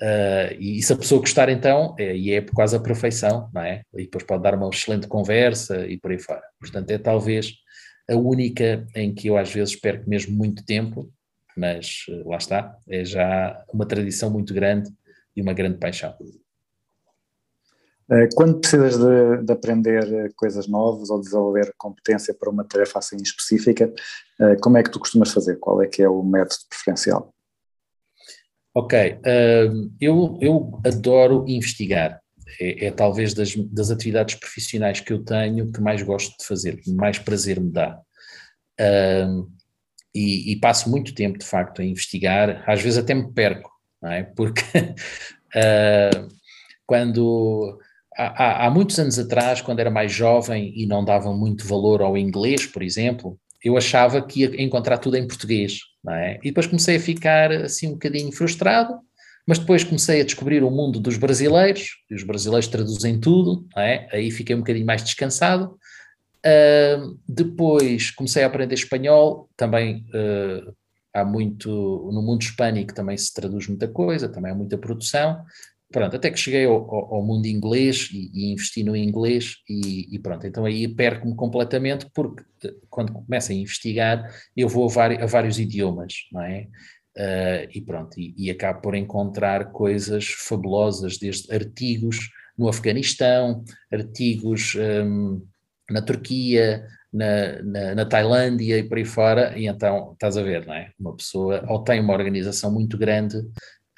Uh, 0.00 0.56
e 0.58 0.82
se 0.82 0.92
a 0.92 0.96
pessoa 0.96 1.20
gostar, 1.20 1.48
então, 1.48 1.94
é, 1.98 2.16
e 2.16 2.32
é 2.32 2.40
quase 2.40 2.74
a 2.74 2.80
perfeição, 2.80 3.50
não 3.52 3.62
é? 3.62 3.82
E 3.94 4.04
depois 4.04 4.24
pode 4.24 4.42
dar 4.42 4.54
uma 4.54 4.68
excelente 4.68 5.06
conversa 5.06 5.86
e 5.86 5.98
por 5.98 6.10
aí 6.10 6.18
fora. 6.18 6.42
Portanto, 6.58 6.90
é 6.90 6.98
talvez 6.98 7.52
a 8.10 8.16
única 8.16 8.86
em 8.96 9.14
que 9.14 9.28
eu 9.28 9.36
às 9.36 9.52
vezes 9.52 9.76
perco 9.76 10.08
mesmo 10.08 10.36
muito 10.36 10.64
tempo, 10.64 11.10
mas 11.56 12.06
uh, 12.08 12.28
lá 12.28 12.38
está, 12.38 12.76
é 12.88 13.04
já 13.04 13.62
uma 13.72 13.86
tradição 13.86 14.30
muito 14.30 14.54
grande 14.54 14.90
e 15.36 15.42
uma 15.42 15.52
grande 15.52 15.78
paixão. 15.78 16.14
Uh, 18.10 18.28
quando 18.34 18.60
precisas 18.60 18.98
de, 18.98 19.44
de, 19.44 19.52
aprender 19.52 20.32
coisas 20.34 20.66
novas 20.66 21.10
ou 21.10 21.20
desenvolver 21.20 21.72
competência 21.76 22.34
para 22.34 22.50
uma 22.50 22.64
tarefa 22.64 22.98
assim 22.98 23.16
específica, 23.16 23.92
como 24.60 24.76
é 24.76 24.82
que 24.82 24.90
tu 24.90 24.98
costumas 24.98 25.30
fazer? 25.32 25.56
Qual 25.60 25.80
é 25.80 25.86
que 25.86 26.02
é 26.02 26.08
o 26.08 26.22
método 26.24 26.62
preferencial? 26.68 27.31
Ok, 28.74 28.98
uh, 28.98 29.92
eu, 30.00 30.38
eu 30.40 30.80
adoro 30.84 31.44
investigar. 31.46 32.20
É, 32.60 32.86
é 32.86 32.90
talvez 32.90 33.34
das, 33.34 33.54
das, 33.54 33.90
atividades 33.90 34.34
profissionais 34.34 35.00
que 35.00 35.12
eu 35.12 35.22
tenho 35.24 35.70
que 35.72 35.80
mais 35.80 36.02
gosto 36.02 36.36
de 36.38 36.46
fazer, 36.46 36.76
que 36.76 36.90
mais 36.92 37.18
prazer 37.18 37.60
me 37.60 37.70
dá. 37.70 37.98
Uh, 38.80 39.50
e, 40.14 40.52
e, 40.52 40.56
passo 40.56 40.90
muito 40.90 41.14
tempo, 41.14 41.38
de 41.38 41.46
facto, 41.46 41.80
a 41.80 41.84
investigar, 41.84 42.62
às 42.66 42.82
vezes 42.82 42.98
até 42.98 43.14
me 43.14 43.32
perco, 43.32 43.70
não 44.00 44.10
é? 44.10 44.22
Porque 44.22 44.62
uh, 45.56 46.28
quando. 46.86 47.78
Há, 48.14 48.66
há, 48.66 48.70
muitos 48.70 48.98
anos 48.98 49.18
atrás, 49.18 49.62
quando 49.62 49.80
era 49.80 49.90
mais 49.90 50.12
jovem 50.12 50.70
e 50.76 50.84
não 50.84 51.02
dava 51.02 51.32
muito 51.32 51.66
valor 51.66 52.02
ao 52.02 52.14
inglês, 52.14 52.66
por 52.66 52.82
exemplo, 52.82 53.38
eu 53.64 53.74
achava 53.74 54.20
que 54.20 54.40
ia 54.40 54.62
encontrar 54.62 54.98
tudo 54.98 55.16
em 55.16 55.26
português, 55.26 55.80
é? 56.10 56.38
E 56.42 56.48
depois 56.48 56.66
comecei 56.66 56.96
a 56.96 57.00
ficar 57.00 57.52
assim 57.52 57.88
um 57.88 57.92
bocadinho 57.92 58.32
frustrado, 58.32 58.98
mas 59.46 59.58
depois 59.58 59.84
comecei 59.84 60.20
a 60.20 60.24
descobrir 60.24 60.62
o 60.62 60.70
mundo 60.70 61.00
dos 61.00 61.16
brasileiros, 61.16 61.96
e 62.10 62.14
os 62.14 62.22
brasileiros 62.22 62.68
traduzem 62.68 63.20
tudo, 63.20 63.66
é? 63.76 64.08
Aí 64.12 64.30
fiquei 64.30 64.54
um 64.54 64.60
bocadinho 64.60 64.86
mais 64.86 65.02
descansado. 65.02 65.76
Uh, 66.44 67.18
depois 67.28 68.10
comecei 68.10 68.42
a 68.42 68.46
aprender 68.46 68.74
espanhol, 68.74 69.48
também 69.56 70.04
uh, 70.08 70.74
há 71.14 71.24
muito, 71.24 71.68
no 72.12 72.22
mundo 72.22 72.42
hispânico 72.42 72.94
também 72.94 73.16
se 73.16 73.32
traduz 73.32 73.68
muita 73.68 73.86
coisa, 73.86 74.28
também 74.28 74.50
há 74.50 74.54
muita 74.54 74.78
produção, 74.78 75.44
pronto, 75.92 76.16
até 76.16 76.30
que 76.30 76.38
cheguei 76.38 76.64
ao, 76.64 77.14
ao 77.14 77.22
mundo 77.22 77.46
inglês 77.46 78.08
e, 78.12 78.30
e, 78.32 78.52
investi 78.52 78.82
no 78.82 78.96
inglês 78.96 79.56
e, 79.68 80.14
e 80.14 80.18
pronto, 80.18 80.46
então 80.46 80.64
aí 80.64 80.88
perco-me 80.88 81.36
completamente 81.36 82.06
porque 82.12 82.42
quando 82.90 83.12
começo 83.12 83.52
a 83.52 83.54
investigar 83.54 84.28
eu 84.56 84.68
vou 84.68 84.86
a, 84.86 84.92
vários, 84.92 85.22
a 85.22 85.26
vários 85.26 85.58
idiomas, 85.58 86.14
não 86.32 86.42
é? 86.42 86.68
Uh, 87.14 87.68
e 87.70 87.82
pronto, 87.82 88.18
e, 88.18 88.34
e 88.38 88.50
acabo 88.50 88.80
por 88.80 88.94
encontrar 88.94 89.70
coisas 89.70 90.28
fabulosas, 90.28 91.18
desde 91.18 91.52
artigos 91.54 92.30
no 92.56 92.68
Afeganistão, 92.68 93.62
artigos 93.92 94.74
um, 95.04 95.44
na 95.90 96.00
Turquia, 96.00 96.86
na, 97.12 97.62
na, 97.62 97.94
na, 97.94 98.06
Tailândia 98.06 98.78
e 98.78 98.82
por 98.82 98.96
aí 98.96 99.04
fora, 99.04 99.58
e 99.58 99.66
então 99.66 100.12
estás 100.14 100.38
a 100.38 100.42
ver, 100.42 100.66
não 100.66 100.72
é? 100.72 100.90
Uma 100.98 101.14
pessoa 101.14 101.62
ou 101.68 101.84
tem 101.84 102.00
uma 102.00 102.14
organização 102.14 102.72
muito 102.72 102.96
grande 102.96 103.36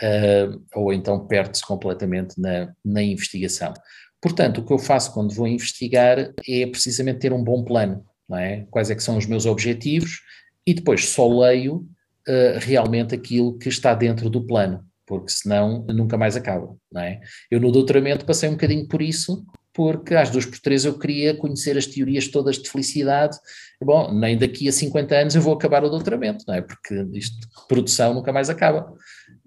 uh, 0.02 0.62
ou 0.74 0.92
então 0.92 1.26
perde-se 1.26 1.64
completamente 1.64 2.40
na, 2.40 2.72
na 2.84 3.02
investigação. 3.02 3.72
Portanto, 4.20 4.58
o 4.58 4.64
que 4.64 4.72
eu 4.72 4.78
faço 4.78 5.12
quando 5.12 5.34
vou 5.34 5.46
investigar 5.46 6.32
é 6.48 6.66
precisamente 6.66 7.20
ter 7.20 7.32
um 7.32 7.44
bom 7.44 7.62
plano, 7.62 8.04
não 8.28 8.38
é? 8.38 8.66
Quais 8.70 8.90
é 8.90 8.94
que 8.94 9.02
são 9.02 9.16
os 9.16 9.26
meus 9.26 9.44
objetivos 9.44 10.22
e 10.66 10.72
depois 10.72 11.08
só 11.08 11.28
leio 11.28 11.86
uh, 12.28 12.58
realmente 12.58 13.14
aquilo 13.14 13.58
que 13.58 13.68
está 13.68 13.94
dentro 13.94 14.30
do 14.30 14.46
plano, 14.46 14.84
porque 15.06 15.30
senão 15.30 15.84
nunca 15.88 16.16
mais 16.16 16.36
acaba, 16.36 16.74
não 16.90 17.02
é? 17.02 17.20
Eu 17.50 17.60
no 17.60 17.70
doutoramento 17.70 18.24
passei 18.24 18.48
um 18.48 18.52
bocadinho 18.52 18.88
por 18.88 19.02
isso, 19.02 19.44
porque 19.74 20.14
às 20.14 20.30
duas 20.30 20.46
por 20.46 20.58
três 20.60 20.84
eu 20.84 20.98
queria 20.98 21.36
conhecer 21.36 21.76
as 21.76 21.86
teorias 21.86 22.28
todas 22.28 22.56
de 22.56 22.70
felicidade. 22.70 23.36
Bom, 23.82 24.10
nem 24.14 24.38
daqui 24.38 24.68
a 24.68 24.72
50 24.72 25.14
anos 25.16 25.34
eu 25.34 25.42
vou 25.42 25.52
acabar 25.52 25.84
o 25.84 25.90
doutoramento, 25.90 26.44
não 26.46 26.54
é? 26.54 26.62
Porque 26.62 26.94
isto, 27.12 27.36
produção 27.68 28.14
nunca 28.14 28.32
mais 28.32 28.48
acaba. 28.48 28.90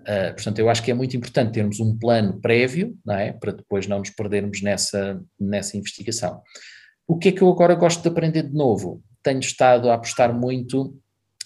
Uh, 0.07 0.33
portanto, 0.33 0.59
eu 0.59 0.69
acho 0.69 0.81
que 0.81 0.91
é 0.91 0.93
muito 0.93 1.17
importante 1.17 1.51
termos 1.51 1.81
um 1.81 1.97
plano 1.97 2.39
prévio, 2.39 2.97
não 3.05 3.15
é? 3.15 3.33
Para 3.33 3.51
depois 3.51 3.87
não 3.87 3.99
nos 3.99 4.09
perdermos 4.09 4.61
nessa, 4.61 5.21
nessa 5.37 5.75
investigação. 5.75 6.41
O 7.05 7.17
que 7.17 7.29
é 7.29 7.31
que 7.31 7.41
eu 7.41 7.49
agora 7.49 7.75
gosto 7.75 8.01
de 8.01 8.07
aprender 8.07 8.43
de 8.43 8.53
novo? 8.53 9.03
tenho 9.27 9.41
estado 9.41 9.89
a 9.89 9.95
apostar 9.95 10.33
muito 10.33 10.97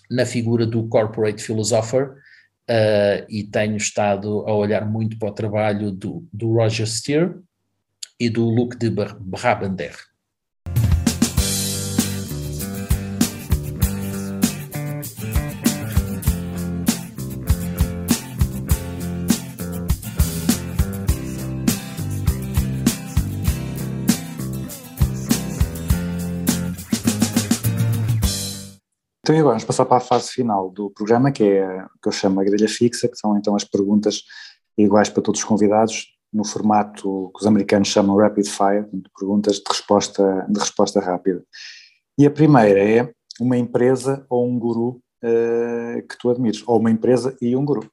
na 0.10 0.24
figura 0.24 0.68
do 0.68 0.88
corporate 0.88 1.42
philosopher 1.42 2.10
uh, 2.10 3.26
e 3.28 3.44
tenho 3.44 3.76
estado 3.76 4.46
a 4.48 4.54
olhar 4.54 4.86
muito 4.86 5.18
para 5.18 5.30
o 5.30 5.34
trabalho 5.34 5.92
do, 5.92 6.28
do 6.32 6.54
Roger 6.54 6.88
Steer 6.88 7.40
e 8.20 8.30
do 8.30 8.46
Luc 8.46 8.78
de 8.78 8.92
Brabander. 8.92 9.96
Então, 29.32 29.40
agora 29.40 29.54
vamos 29.54 29.64
passar 29.64 29.86
para 29.86 29.96
a 29.96 30.02
fase 30.02 30.30
final 30.30 30.70
do 30.70 30.90
programa, 30.90 31.32
que 31.32 31.42
é 31.42 31.64
a 31.64 31.90
que 32.02 32.10
eu 32.10 32.12
chamo 32.12 32.42
a 32.42 32.44
grelha 32.44 32.68
fixa, 32.68 33.08
que 33.08 33.16
são 33.18 33.38
então 33.38 33.56
as 33.56 33.64
perguntas 33.64 34.24
iguais 34.78 35.08
para 35.08 35.24
todos 35.24 35.40
os 35.40 35.46
convidados, 35.46 36.08
no 36.34 36.44
formato 36.44 37.32
que 37.34 37.40
os 37.40 37.48
americanos 37.48 37.88
chamam 37.88 38.18
rapid 38.18 38.46
fire, 38.46 38.86
perguntas 39.18 39.56
de 39.56 39.64
resposta, 39.70 40.46
de 40.50 40.60
resposta 40.60 41.00
rápida. 41.00 41.42
E 42.18 42.26
a 42.26 42.30
primeira 42.30 42.84
é 42.84 43.10
uma 43.40 43.58
empresa 43.58 44.26
ou 44.30 44.46
um 44.46 44.60
guru 44.60 45.02
uh, 45.24 46.06
que 46.10 46.18
tu 46.20 46.30
admires, 46.30 46.62
ou 46.68 46.78
uma 46.78 46.92
empresa 46.92 47.34
e 47.42 47.56
um 47.56 47.64
guru. 47.64 47.90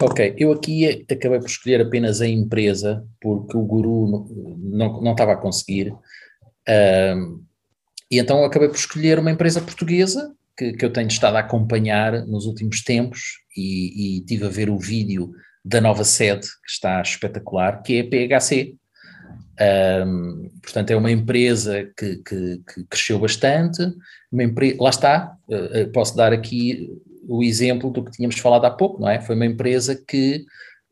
Ok, 0.00 0.36
eu 0.38 0.52
aqui 0.52 1.04
acabei 1.10 1.40
por 1.40 1.48
escolher 1.48 1.80
apenas 1.80 2.20
a 2.20 2.28
empresa, 2.28 3.04
porque 3.20 3.56
o 3.56 3.62
guru 3.62 4.06
não, 4.06 4.24
não, 4.56 5.02
não 5.02 5.12
estava 5.12 5.32
a 5.32 5.36
conseguir. 5.36 5.92
Um, 6.68 7.42
e 8.12 8.18
então 8.18 8.44
acabei 8.44 8.68
por 8.68 8.76
escolher 8.76 9.18
uma 9.18 9.30
empresa 9.30 9.62
portuguesa 9.62 10.34
que, 10.54 10.74
que 10.74 10.84
eu 10.84 10.92
tenho 10.92 11.08
estado 11.08 11.36
a 11.36 11.40
acompanhar 11.40 12.26
nos 12.26 12.44
últimos 12.44 12.84
tempos 12.84 13.38
e, 13.56 14.18
e 14.18 14.20
tive 14.26 14.44
a 14.44 14.50
ver 14.50 14.68
o 14.68 14.78
vídeo 14.78 15.32
da 15.64 15.80
nova 15.80 16.04
sede, 16.04 16.46
que 16.46 16.70
está 16.70 17.00
espetacular, 17.00 17.82
que 17.82 17.96
é 17.96 18.00
a 18.00 18.38
PHC. 18.38 18.74
Um, 20.06 20.50
portanto, 20.62 20.90
é 20.90 20.96
uma 20.96 21.10
empresa 21.10 21.90
que, 21.96 22.16
que, 22.16 22.60
que 22.74 22.84
cresceu 22.84 23.18
bastante, 23.18 23.82
empresa, 24.30 24.76
lá 24.78 24.90
está, 24.90 25.36
uh, 25.48 25.90
posso 25.92 26.14
dar 26.14 26.34
aqui 26.34 26.90
o 27.26 27.42
exemplo 27.42 27.90
do 27.90 28.04
que 28.04 28.10
tínhamos 28.10 28.38
falado 28.38 28.66
há 28.66 28.70
pouco, 28.70 29.00
não 29.00 29.08
é? 29.08 29.22
Foi 29.22 29.34
uma 29.34 29.46
empresa 29.46 29.94
que 29.96 30.44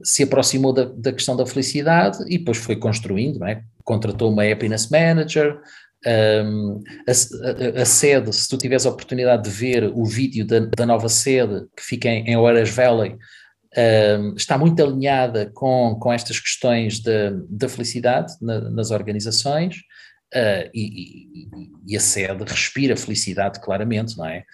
se 0.03 0.23
aproximou 0.23 0.73
da, 0.73 0.85
da 0.85 1.13
questão 1.13 1.37
da 1.37 1.45
felicidade 1.45 2.19
e 2.29 2.39
depois 2.39 2.57
foi 2.57 2.77
construindo, 2.77 3.41
não 3.41 3.47
é? 3.47 3.63
Contratou 3.85 4.33
uma 4.33 4.51
happiness 4.51 4.89
manager, 4.89 5.61
um, 6.07 6.83
a, 7.07 7.83
a, 7.83 7.85
sede, 7.85 8.33
se 8.35 8.49
tu 8.49 8.57
tiveres 8.57 8.87
a 8.87 8.91
oportunidade 8.91 9.45
de 9.45 9.51
ver 9.51 9.85
o 9.85 10.05
vídeo 10.05 10.47
da, 10.47 10.61
da 10.61 10.87
nova 10.87 11.09
sede 11.09 11.67
que 11.77 11.83
fica 11.83 12.09
em, 12.09 12.25
em 12.27 12.65
Valley, 12.65 13.17
um, 14.19 14.35
está 14.35 14.59
muito 14.59 14.83
alinhada 14.83 15.51
com, 15.55 15.97
com 16.01 16.13
estas 16.13 16.41
questões 16.41 17.01
da 17.49 17.69
felicidade 17.69 18.33
na, 18.41 18.61
nas 18.71 18.91
organizações 18.91 19.77
uh, 20.35 20.69
e, 20.75 21.29
e, 21.45 21.71
e, 21.87 21.97
a 21.97 22.01
sede 22.01 22.45
respira 22.45 22.97
felicidade 22.97 23.61
claramente, 23.61 24.17
não 24.17 24.27
é? 24.27 24.45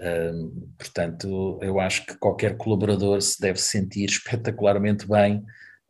Um, 0.00 0.68
portanto, 0.78 1.58
eu 1.62 1.78
acho 1.78 2.06
que 2.06 2.16
qualquer 2.16 2.56
colaborador 2.56 3.20
se 3.20 3.40
deve 3.40 3.60
sentir 3.60 4.06
espetacularmente 4.06 5.06
bem 5.06 5.44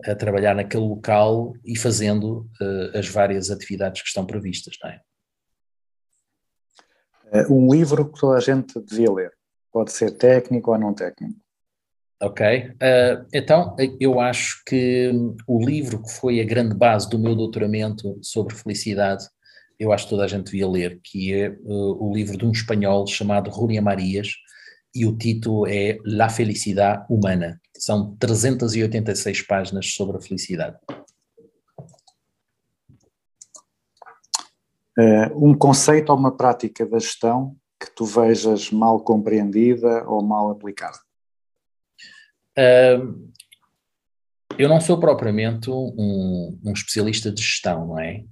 a 0.04 0.14
trabalhar 0.14 0.54
naquele 0.54 0.84
local 0.84 1.54
e 1.64 1.76
fazendo 1.76 2.48
uh, 2.60 2.98
as 2.98 3.08
várias 3.08 3.50
atividades 3.50 4.02
que 4.02 4.08
estão 4.08 4.26
previstas, 4.26 4.76
não 4.82 4.90
é? 4.90 5.00
Um 7.48 7.72
livro 7.72 8.12
que 8.12 8.20
toda 8.20 8.36
a 8.36 8.40
gente 8.40 8.78
devia 8.80 9.10
ler. 9.10 9.32
Pode 9.72 9.90
ser 9.92 10.10
técnico 10.10 10.70
ou 10.70 10.78
não 10.78 10.92
técnico. 10.92 11.40
Ok. 12.20 12.46
Uh, 12.46 13.26
então, 13.32 13.74
eu 13.98 14.20
acho 14.20 14.62
que 14.66 15.10
o 15.46 15.64
livro 15.64 16.02
que 16.02 16.12
foi 16.12 16.40
a 16.40 16.44
grande 16.44 16.74
base 16.74 17.08
do 17.08 17.18
meu 17.18 17.34
doutoramento 17.34 18.18
sobre 18.22 18.54
felicidade, 18.54 19.24
eu 19.78 19.92
acho 19.92 20.04
que 20.04 20.10
toda 20.10 20.24
a 20.24 20.28
gente 20.28 20.44
devia 20.44 20.68
ler, 20.68 21.00
que 21.02 21.32
é 21.32 21.50
uh, 21.50 22.04
o 22.04 22.14
livro 22.14 22.36
de 22.36 22.44
um 22.44 22.52
espanhol 22.52 23.06
chamado 23.06 23.50
Rúnia 23.50 23.82
Marias, 23.82 24.28
e 24.94 25.06
o 25.06 25.16
título 25.16 25.66
é 25.66 25.98
La 26.04 26.28
Felicidade 26.28 27.04
Humana. 27.08 27.60
São 27.82 28.14
386 28.14 29.42
páginas 29.42 29.92
sobre 29.92 30.16
a 30.16 30.20
felicidade. 30.20 30.76
Uh, 34.96 35.48
um 35.48 35.52
conceito 35.52 36.10
ou 36.10 36.16
uma 36.16 36.36
prática 36.36 36.86
da 36.86 37.00
gestão 37.00 37.56
que 37.80 37.90
tu 37.90 38.04
vejas 38.04 38.70
mal 38.70 39.00
compreendida 39.00 40.08
ou 40.08 40.22
mal 40.22 40.52
aplicada? 40.52 40.96
Uh, 42.56 43.28
eu 44.56 44.68
não 44.68 44.80
sou 44.80 45.00
propriamente 45.00 45.68
um, 45.68 46.56
um, 46.64 46.72
especialista 46.72 47.32
de 47.32 47.42
gestão, 47.42 47.88
não 47.88 47.98
é? 47.98 48.24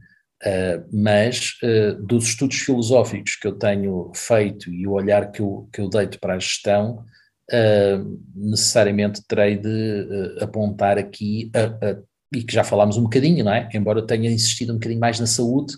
Uh, 0.46 0.88
mas 0.92 1.58
uh, 1.64 2.00
dos 2.00 2.26
estudos 2.26 2.58
filosóficos 2.58 3.34
que 3.34 3.48
eu 3.48 3.58
tenho 3.58 4.12
feito 4.14 4.70
e 4.70 4.86
o 4.86 4.92
olhar 4.92 5.32
que 5.32 5.42
eu, 5.42 5.68
que 5.72 5.80
eu 5.80 5.88
deito 5.90 6.20
para 6.20 6.34
a 6.34 6.38
gestão, 6.38 7.04
uh, 7.52 8.20
necessariamente 8.34 9.22
terei 9.26 9.56
de 9.56 10.36
apontar 10.40 10.98
aqui, 10.98 11.50
a, 11.54 11.86
a, 11.86 11.96
e 12.34 12.42
que 12.44 12.54
já 12.54 12.64
falámos 12.64 12.96
um 12.96 13.02
bocadinho, 13.02 13.44
não 13.44 13.52
é? 13.52 13.68
Embora 13.74 14.06
tenha 14.06 14.30
insistido 14.30 14.70
um 14.70 14.74
bocadinho 14.74 15.00
mais 15.00 15.18
na 15.18 15.26
saúde, 15.26 15.74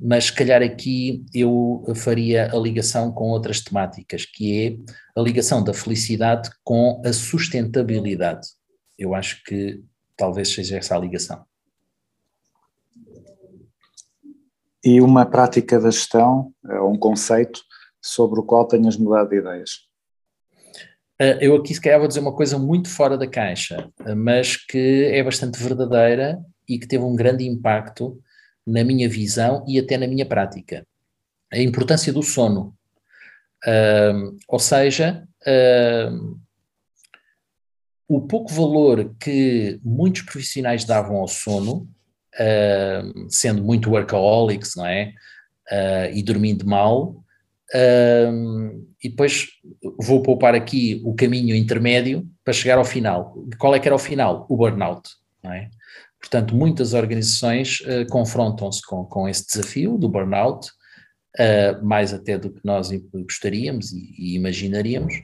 mas 0.00 0.24
se 0.24 0.32
calhar 0.32 0.62
aqui 0.62 1.24
eu 1.34 1.84
faria 1.94 2.50
a 2.50 2.56
ligação 2.56 3.12
com 3.12 3.30
outras 3.30 3.60
temáticas, 3.60 4.24
que 4.24 4.66
é 4.66 5.20
a 5.20 5.22
ligação 5.22 5.62
da 5.62 5.74
felicidade 5.74 6.50
com 6.64 7.00
a 7.04 7.12
sustentabilidade. 7.12 8.48
Eu 8.98 9.14
acho 9.14 9.42
que 9.44 9.80
talvez 10.16 10.52
seja 10.52 10.78
essa 10.78 10.96
a 10.96 10.98
ligação. 10.98 11.44
e 14.84 15.00
uma 15.00 15.24
prática 15.24 15.78
da 15.78 15.90
gestão, 15.90 16.52
ou 16.64 16.92
um 16.92 16.98
conceito 16.98 17.60
sobre 18.00 18.40
o 18.40 18.42
qual 18.42 18.66
tenhas 18.66 18.96
mudado 18.96 19.30
de 19.30 19.36
ideias? 19.36 19.91
Eh, 21.18 21.38
eu 21.40 21.56
aqui 21.56 21.74
se 21.74 21.80
calhar 21.80 21.98
vou 21.98 22.08
dizer 22.08 22.20
uma 22.20 22.34
coisa 22.34 22.58
muito 22.58 22.88
fora 22.88 23.16
da 23.16 23.26
caixa, 23.26 23.90
eh, 24.06 24.14
mas 24.14 24.56
que 24.56 25.10
é 25.12 25.22
bastante 25.22 25.62
verdadeira 25.62 26.40
e 26.68 26.78
que 26.78 26.86
teve 26.86 27.04
um 27.04 27.14
grande 27.14 27.46
impacto 27.46 28.20
na 28.66 28.84
minha 28.84 29.08
visão 29.08 29.64
e 29.68 29.78
até 29.78 29.96
na 29.96 30.06
minha 30.06 30.26
prática. 30.26 30.86
A 31.52 31.58
importância 31.58 32.12
do 32.12 32.22
sono. 32.22 32.74
Uh, 33.64 34.36
ou 34.48 34.58
seja, 34.58 35.26
uh, 35.46 36.38
o 38.08 38.20
pouco 38.22 38.52
valor 38.52 39.14
que 39.20 39.78
muitos 39.84 40.22
profissionais 40.22 40.84
davam 40.84 41.16
ao 41.16 41.28
sono 41.28 41.88
uh, 42.34 43.30
sendo 43.30 43.62
muito 43.62 43.90
workaholics, 43.90 44.74
não 44.76 44.86
é? 44.86 45.12
E 46.12 46.22
dormindo 46.22 46.66
mal. 46.66 47.24
Uh, 47.74 48.86
e 49.02 49.08
depois 49.08 49.48
vou 50.00 50.22
poupar 50.22 50.54
aqui 50.54 51.00
o 51.04 51.14
caminho 51.14 51.56
intermédio 51.56 52.28
para 52.44 52.52
chegar 52.52 52.76
ao 52.76 52.84
final. 52.84 53.34
Qual 53.58 53.74
é 53.74 53.78
que 53.78 53.88
era 53.88 53.94
o 53.94 53.98
final? 53.98 54.46
O 54.48 54.56
burnout, 54.56 55.08
não 55.42 55.52
é? 55.52 55.70
Portanto, 56.20 56.54
muitas 56.54 56.92
organizações 56.94 57.80
uh, 57.80 58.06
confrontam-se 58.10 58.82
com, 58.82 59.04
com 59.04 59.28
esse 59.28 59.46
desafio 59.46 59.98
do 59.98 60.08
burnout, 60.08 60.68
uh, 61.38 61.84
mais 61.84 62.12
até 62.12 62.38
do 62.38 62.50
que 62.50 62.60
nós 62.62 62.90
gostaríamos 63.12 63.92
e, 63.92 64.14
e 64.18 64.36
imaginaríamos. 64.36 65.14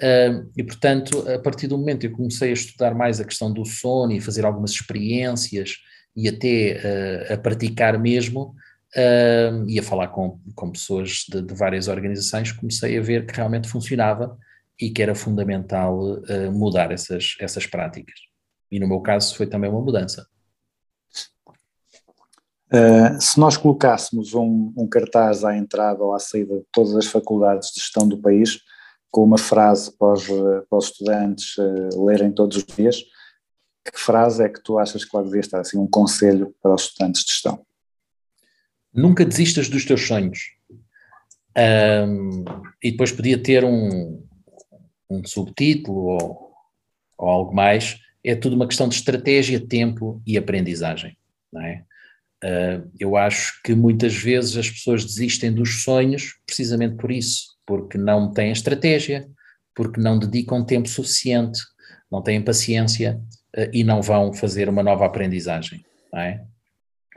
Uh, 0.00 0.48
e, 0.56 0.62
portanto, 0.62 1.28
a 1.28 1.38
partir 1.40 1.66
do 1.66 1.76
momento 1.76 2.00
que 2.00 2.06
eu 2.06 2.12
comecei 2.12 2.50
a 2.50 2.54
estudar 2.54 2.94
mais 2.94 3.20
a 3.20 3.24
questão 3.24 3.52
do 3.52 3.64
sono 3.64 4.12
e 4.12 4.20
fazer 4.20 4.46
algumas 4.46 4.70
experiências 4.70 5.74
e 6.16 6.28
até 6.28 7.28
uh, 7.30 7.34
a 7.34 7.36
praticar 7.36 7.98
mesmo, 7.98 8.54
uh, 8.96 9.68
e 9.68 9.78
a 9.78 9.82
falar 9.82 10.08
com, 10.08 10.40
com 10.54 10.70
pessoas 10.70 11.24
de, 11.28 11.42
de, 11.42 11.54
várias 11.54 11.88
organizações, 11.88 12.52
comecei 12.52 12.98
a 12.98 13.02
ver 13.02 13.26
que 13.26 13.34
realmente 13.34 13.68
funcionava 13.68 14.36
e 14.80 14.90
que 14.90 15.02
era 15.02 15.14
fundamental 15.14 15.98
uh, 15.98 16.52
mudar 16.52 16.92
essas, 16.92 17.36
essas 17.40 17.66
práticas. 17.66 18.20
E 18.70 18.78
no 18.78 18.88
meu 18.88 19.00
caso 19.00 19.34
foi 19.34 19.46
também 19.46 19.70
uma 19.70 19.80
mudança. 19.80 20.26
Uh, 22.70 23.18
se 23.18 23.40
nós 23.40 23.56
colocássemos 23.56 24.34
um, 24.34 24.72
um, 24.76 24.86
cartaz 24.86 25.42
à 25.42 25.56
entrada 25.56 26.04
ou 26.04 26.14
à 26.14 26.18
saída 26.18 26.58
de 26.58 26.66
todas 26.70 26.94
as 26.94 27.06
faculdades 27.06 27.70
de 27.70 27.80
gestão 27.80 28.06
do 28.06 28.20
país, 28.20 28.60
com 29.10 29.24
uma 29.24 29.38
frase 29.38 29.96
para 29.96 30.12
os, 30.12 30.26
para 30.26 30.78
os 30.78 30.84
estudantes 30.84 31.56
uh, 31.56 32.04
lerem 32.04 32.30
todos 32.30 32.58
os 32.58 32.64
dias, 32.64 33.02
que 33.90 33.98
frase 33.98 34.44
é 34.44 34.48
que 34.50 34.62
tu 34.62 34.78
achas 34.78 35.02
que 35.02 35.16
lá 35.16 35.22
devia 35.22 35.40
estar, 35.40 35.60
assim, 35.60 35.78
um 35.78 35.86
conselho 35.86 36.54
para 36.62 36.74
os 36.74 36.82
estudantes 36.82 37.24
de 37.24 37.32
gestão? 37.32 37.64
Nunca 38.92 39.24
desistas 39.24 39.68
dos 39.68 39.84
teus 39.84 40.06
sonhos. 40.06 40.38
Um, 41.56 42.44
e 42.82 42.90
depois 42.92 43.10
podia 43.10 43.42
ter 43.42 43.64
um, 43.64 44.22
um 45.10 45.24
subtítulo 45.24 45.98
ou, 45.98 46.52
ou, 47.16 47.28
algo 47.28 47.54
mais. 47.54 47.98
É 48.24 48.34
tudo 48.34 48.56
uma 48.56 48.66
questão 48.66 48.88
de 48.88 48.94
estratégia, 48.94 49.60
tempo 49.60 50.22
e 50.26 50.36
aprendizagem. 50.36 51.16
Não 51.52 51.62
é? 51.62 51.84
Uh, 52.44 52.88
eu 53.00 53.16
acho 53.16 53.60
que 53.64 53.74
muitas 53.74 54.14
vezes 54.14 54.56
as 54.56 54.70
pessoas 54.70 55.04
desistem 55.04 55.52
dos 55.52 55.82
sonhos 55.82 56.38
precisamente 56.46 56.94
por 56.94 57.10
isso, 57.10 57.56
porque 57.66 57.98
não 57.98 58.32
têm 58.32 58.52
estratégia, 58.52 59.28
porque 59.74 60.00
não 60.00 60.18
dedicam 60.18 60.64
tempo 60.64 60.88
suficiente, 60.88 61.60
não 62.10 62.22
têm 62.22 62.40
paciência 62.40 63.20
uh, 63.56 63.68
e 63.72 63.82
não 63.82 64.00
vão 64.00 64.32
fazer 64.32 64.68
uma 64.68 64.84
nova 64.84 65.04
aprendizagem. 65.04 65.84
É? 66.14 66.40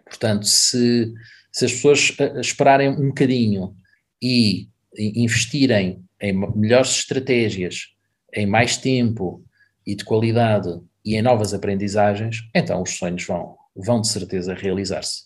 Portanto, 0.05 0.47
se, 0.47 1.13
se 1.51 1.65
as 1.65 1.73
pessoas 1.73 2.09
uh, 2.19 2.39
esperarem 2.39 2.89
um 2.89 3.09
bocadinho 3.09 3.75
e, 4.21 4.67
e 4.95 5.23
investirem 5.23 6.03
em 6.19 6.33
melhores 6.55 6.91
estratégias, 6.91 7.87
em 8.33 8.45
mais 8.45 8.77
tempo 8.77 9.43
e 9.85 9.95
de 9.95 10.05
qualidade 10.05 10.69
e 11.03 11.15
em 11.15 11.21
novas 11.21 11.53
aprendizagens, 11.53 12.37
então 12.55 12.81
os 12.81 12.97
sonhos 12.97 13.25
vão, 13.25 13.55
vão 13.75 13.99
de 13.99 14.07
certeza 14.07 14.53
realizar-se. 14.53 15.23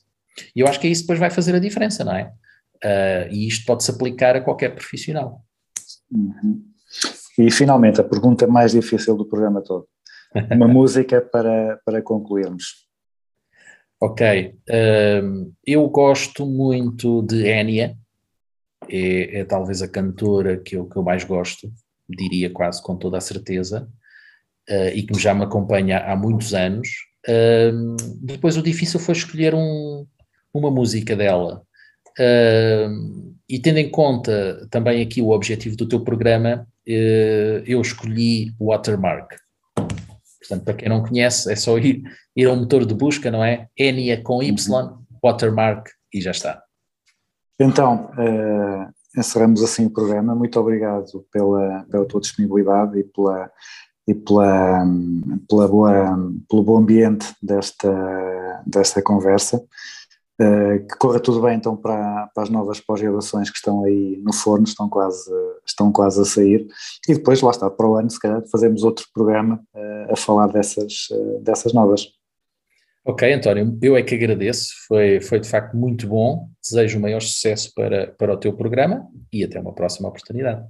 E 0.55 0.61
eu 0.61 0.67
acho 0.67 0.79
que 0.79 0.87
isso 0.87 1.01
depois 1.01 1.19
vai 1.19 1.29
fazer 1.29 1.55
a 1.55 1.59
diferença, 1.59 2.03
não 2.03 2.15
é? 2.15 2.31
Uh, 2.83 3.31
e 3.31 3.47
isto 3.47 3.65
pode-se 3.65 3.91
aplicar 3.91 4.35
a 4.35 4.41
qualquer 4.41 4.73
profissional. 4.73 5.41
Uhum. 6.11 6.63
E 7.37 7.51
finalmente, 7.51 7.99
a 7.99 8.03
pergunta 8.03 8.47
mais 8.47 8.71
difícil 8.71 9.17
do 9.17 9.25
programa 9.25 9.61
todo. 9.61 9.87
Uma 10.51 10.67
música 10.69 11.21
para, 11.21 11.79
para 11.85 12.01
concluirmos. 12.01 12.84
Ok. 13.99 14.53
Uh, 14.69 15.53
eu 15.65 15.87
gosto 15.89 16.45
muito 16.45 17.21
de 17.23 17.47
Enya, 17.47 17.97
é, 18.89 19.39
é, 19.39 19.45
talvez 19.45 19.81
a 19.81 19.87
cantora 19.87 20.57
que 20.57 20.75
eu, 20.75 20.85
que 20.85 20.97
eu 20.97 21.03
mais 21.03 21.23
gosto, 21.23 21.71
diria 22.07 22.49
quase 22.49 22.83
com 22.83 22.95
toda 22.95 23.17
a 23.17 23.21
certeza, 23.21 23.89
uh, 24.69 24.89
e 24.93 25.03
que 25.03 25.19
já 25.19 25.33
me 25.33 25.43
acompanha 25.43 25.99
há 25.99 26.15
muitos 26.15 26.53
anos. 26.53 26.87
Uh, 27.27 27.95
depois 28.21 28.57
o 28.57 28.61
difícil 28.61 28.99
foi 28.99 29.13
escolher 29.15 29.55
um, 29.55 30.05
uma 30.53 30.69
música 30.69 31.15
dela. 31.15 31.63
Uh, 32.19 33.35
e 33.49 33.59
tendo 33.59 33.77
em 33.77 33.89
conta 33.89 34.67
também 34.69 35.01
aqui 35.01 35.21
o 35.21 35.31
objetivo 35.31 35.75
do 35.75 35.87
teu 35.87 36.01
programa, 36.01 36.67
uh, 36.87 37.63
eu 37.65 37.81
escolhi 37.81 38.53
Watermark. 38.59 39.35
Portanto, 40.47 40.65
para 40.65 40.73
quem 40.73 40.89
não 40.89 41.03
conhece, 41.03 41.51
é 41.51 41.55
só 41.55 41.77
ir, 41.77 42.03
ir 42.35 42.45
ao 42.45 42.55
motor 42.55 42.85
de 42.85 42.93
busca, 42.93 43.31
não 43.31 43.43
é? 43.43 43.67
Enia 43.77 44.21
com 44.21 44.43
Y, 44.43 44.53
uhum. 44.71 44.97
Watermark 45.23 45.89
e 46.13 46.21
já 46.21 46.31
está. 46.31 46.61
Então, 47.59 48.11
uh, 48.17 49.19
encerramos 49.19 49.63
assim 49.63 49.85
o 49.85 49.89
programa. 49.89 50.35
Muito 50.35 50.59
obrigado 50.59 51.25
pela, 51.31 51.85
pela 51.89 52.05
tua 52.05 52.21
disponibilidade 52.21 52.99
e 52.99 53.03
pela 53.03 53.49
e 54.07 54.13
pela, 54.13 54.85
pela 55.49 55.67
boa, 55.67 56.17
pelo 56.47 56.63
bom 56.63 56.77
ambiente 56.77 57.33
desta, 57.41 58.61
desta 58.65 59.01
conversa. 59.01 59.63
Uh, 60.39 60.85
que 60.85 60.97
corra 60.99 61.17
tudo 61.17 61.41
bem 61.41 61.55
então 61.55 61.77
para, 61.77 62.29
para 62.33 62.43
as 62.43 62.49
novas 62.49 62.81
pós-graduações 62.81 63.49
que 63.49 63.55
estão 63.55 63.85
aí 63.85 64.19
no 64.21 64.33
forno, 64.33 64.65
estão 64.65 64.89
quase, 64.89 65.31
estão 65.65 65.93
quase 65.93 66.21
a 66.21 66.25
sair, 66.25 66.67
e 67.07 67.13
depois 67.13 67.41
lá 67.41 67.51
está, 67.51 67.69
para 67.69 67.87
o 67.87 67.95
ano 67.95 68.09
se 68.09 68.19
calhar 68.19 68.43
fazemos 68.51 68.83
outro 68.83 69.05
programa 69.13 69.63
uh, 69.73 70.11
a 70.11 70.15
falar 70.17 70.47
dessas, 70.47 71.07
uh, 71.11 71.39
dessas 71.41 71.71
novas. 71.71 72.07
Ok, 73.05 73.31
António, 73.31 73.77
eu 73.81 73.95
é 73.95 74.01
que 74.01 74.15
agradeço, 74.15 74.73
foi, 74.87 75.21
foi 75.21 75.39
de 75.39 75.47
facto 75.47 75.77
muito 75.77 76.07
bom, 76.07 76.49
desejo 76.61 76.97
o 76.97 77.01
maior 77.01 77.21
sucesso 77.21 77.71
para, 77.73 78.07
para 78.07 78.33
o 78.33 78.37
teu 78.37 78.51
programa 78.51 79.07
e 79.31 79.43
até 79.43 79.59
uma 79.59 79.73
próxima 79.73 80.09
oportunidade. 80.09 80.65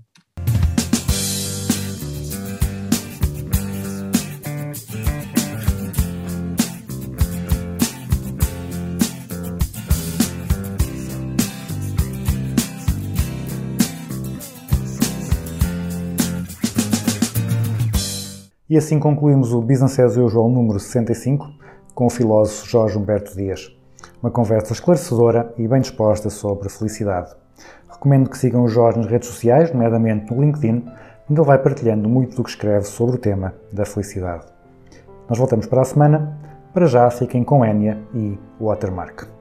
E 18.68 18.78
assim 18.78 19.00
concluímos 19.00 19.54
o 19.54 19.62
Business 19.62 20.00
as 20.00 20.18
Usual 20.18 20.50
número 20.50 20.80
65 20.80 21.48
com 21.94 22.08
o 22.08 22.10
filósofo 22.10 22.68
Jorge 22.68 22.98
Humberto 22.98 23.36
Dias. 23.36 23.72
Uma 24.24 24.32
conversa 24.32 24.74
esclarecedora 24.74 25.54
e 25.56 25.68
bem 25.68 25.82
disposta 25.82 26.32
sobre 26.32 26.68
felicidade. 26.70 27.32
Recomendo 27.88 28.28
que 28.28 28.38
sigam 28.40 28.64
o 28.64 28.68
Jorge 28.68 28.98
nas 28.98 29.08
redes 29.08 29.30
sociais, 29.30 29.72
nomeadamente 29.72 30.34
no 30.34 30.42
LinkedIn, 30.42 30.84
onde 31.30 31.40
ele 31.40 31.48
vai 31.48 31.60
partilhando 31.60 32.10
muito 32.10 32.36
do 32.36 32.44
que 32.44 32.50
escreve 32.50 32.86
sobre 32.86 33.18
o 33.18 33.20
tema 33.20 33.54
da 33.72 33.86
felicidade. 33.86 34.46
Nós 35.30 35.38
voltamos 35.38 35.68
para 35.68 35.82
a 35.82 35.86
semana. 35.86 36.36
Para 36.74 36.88
já, 36.88 37.08
fiquem 37.12 37.44
com 37.44 37.64
Enya 37.64 38.02
e 38.16 38.36
Watermark. 38.60 39.35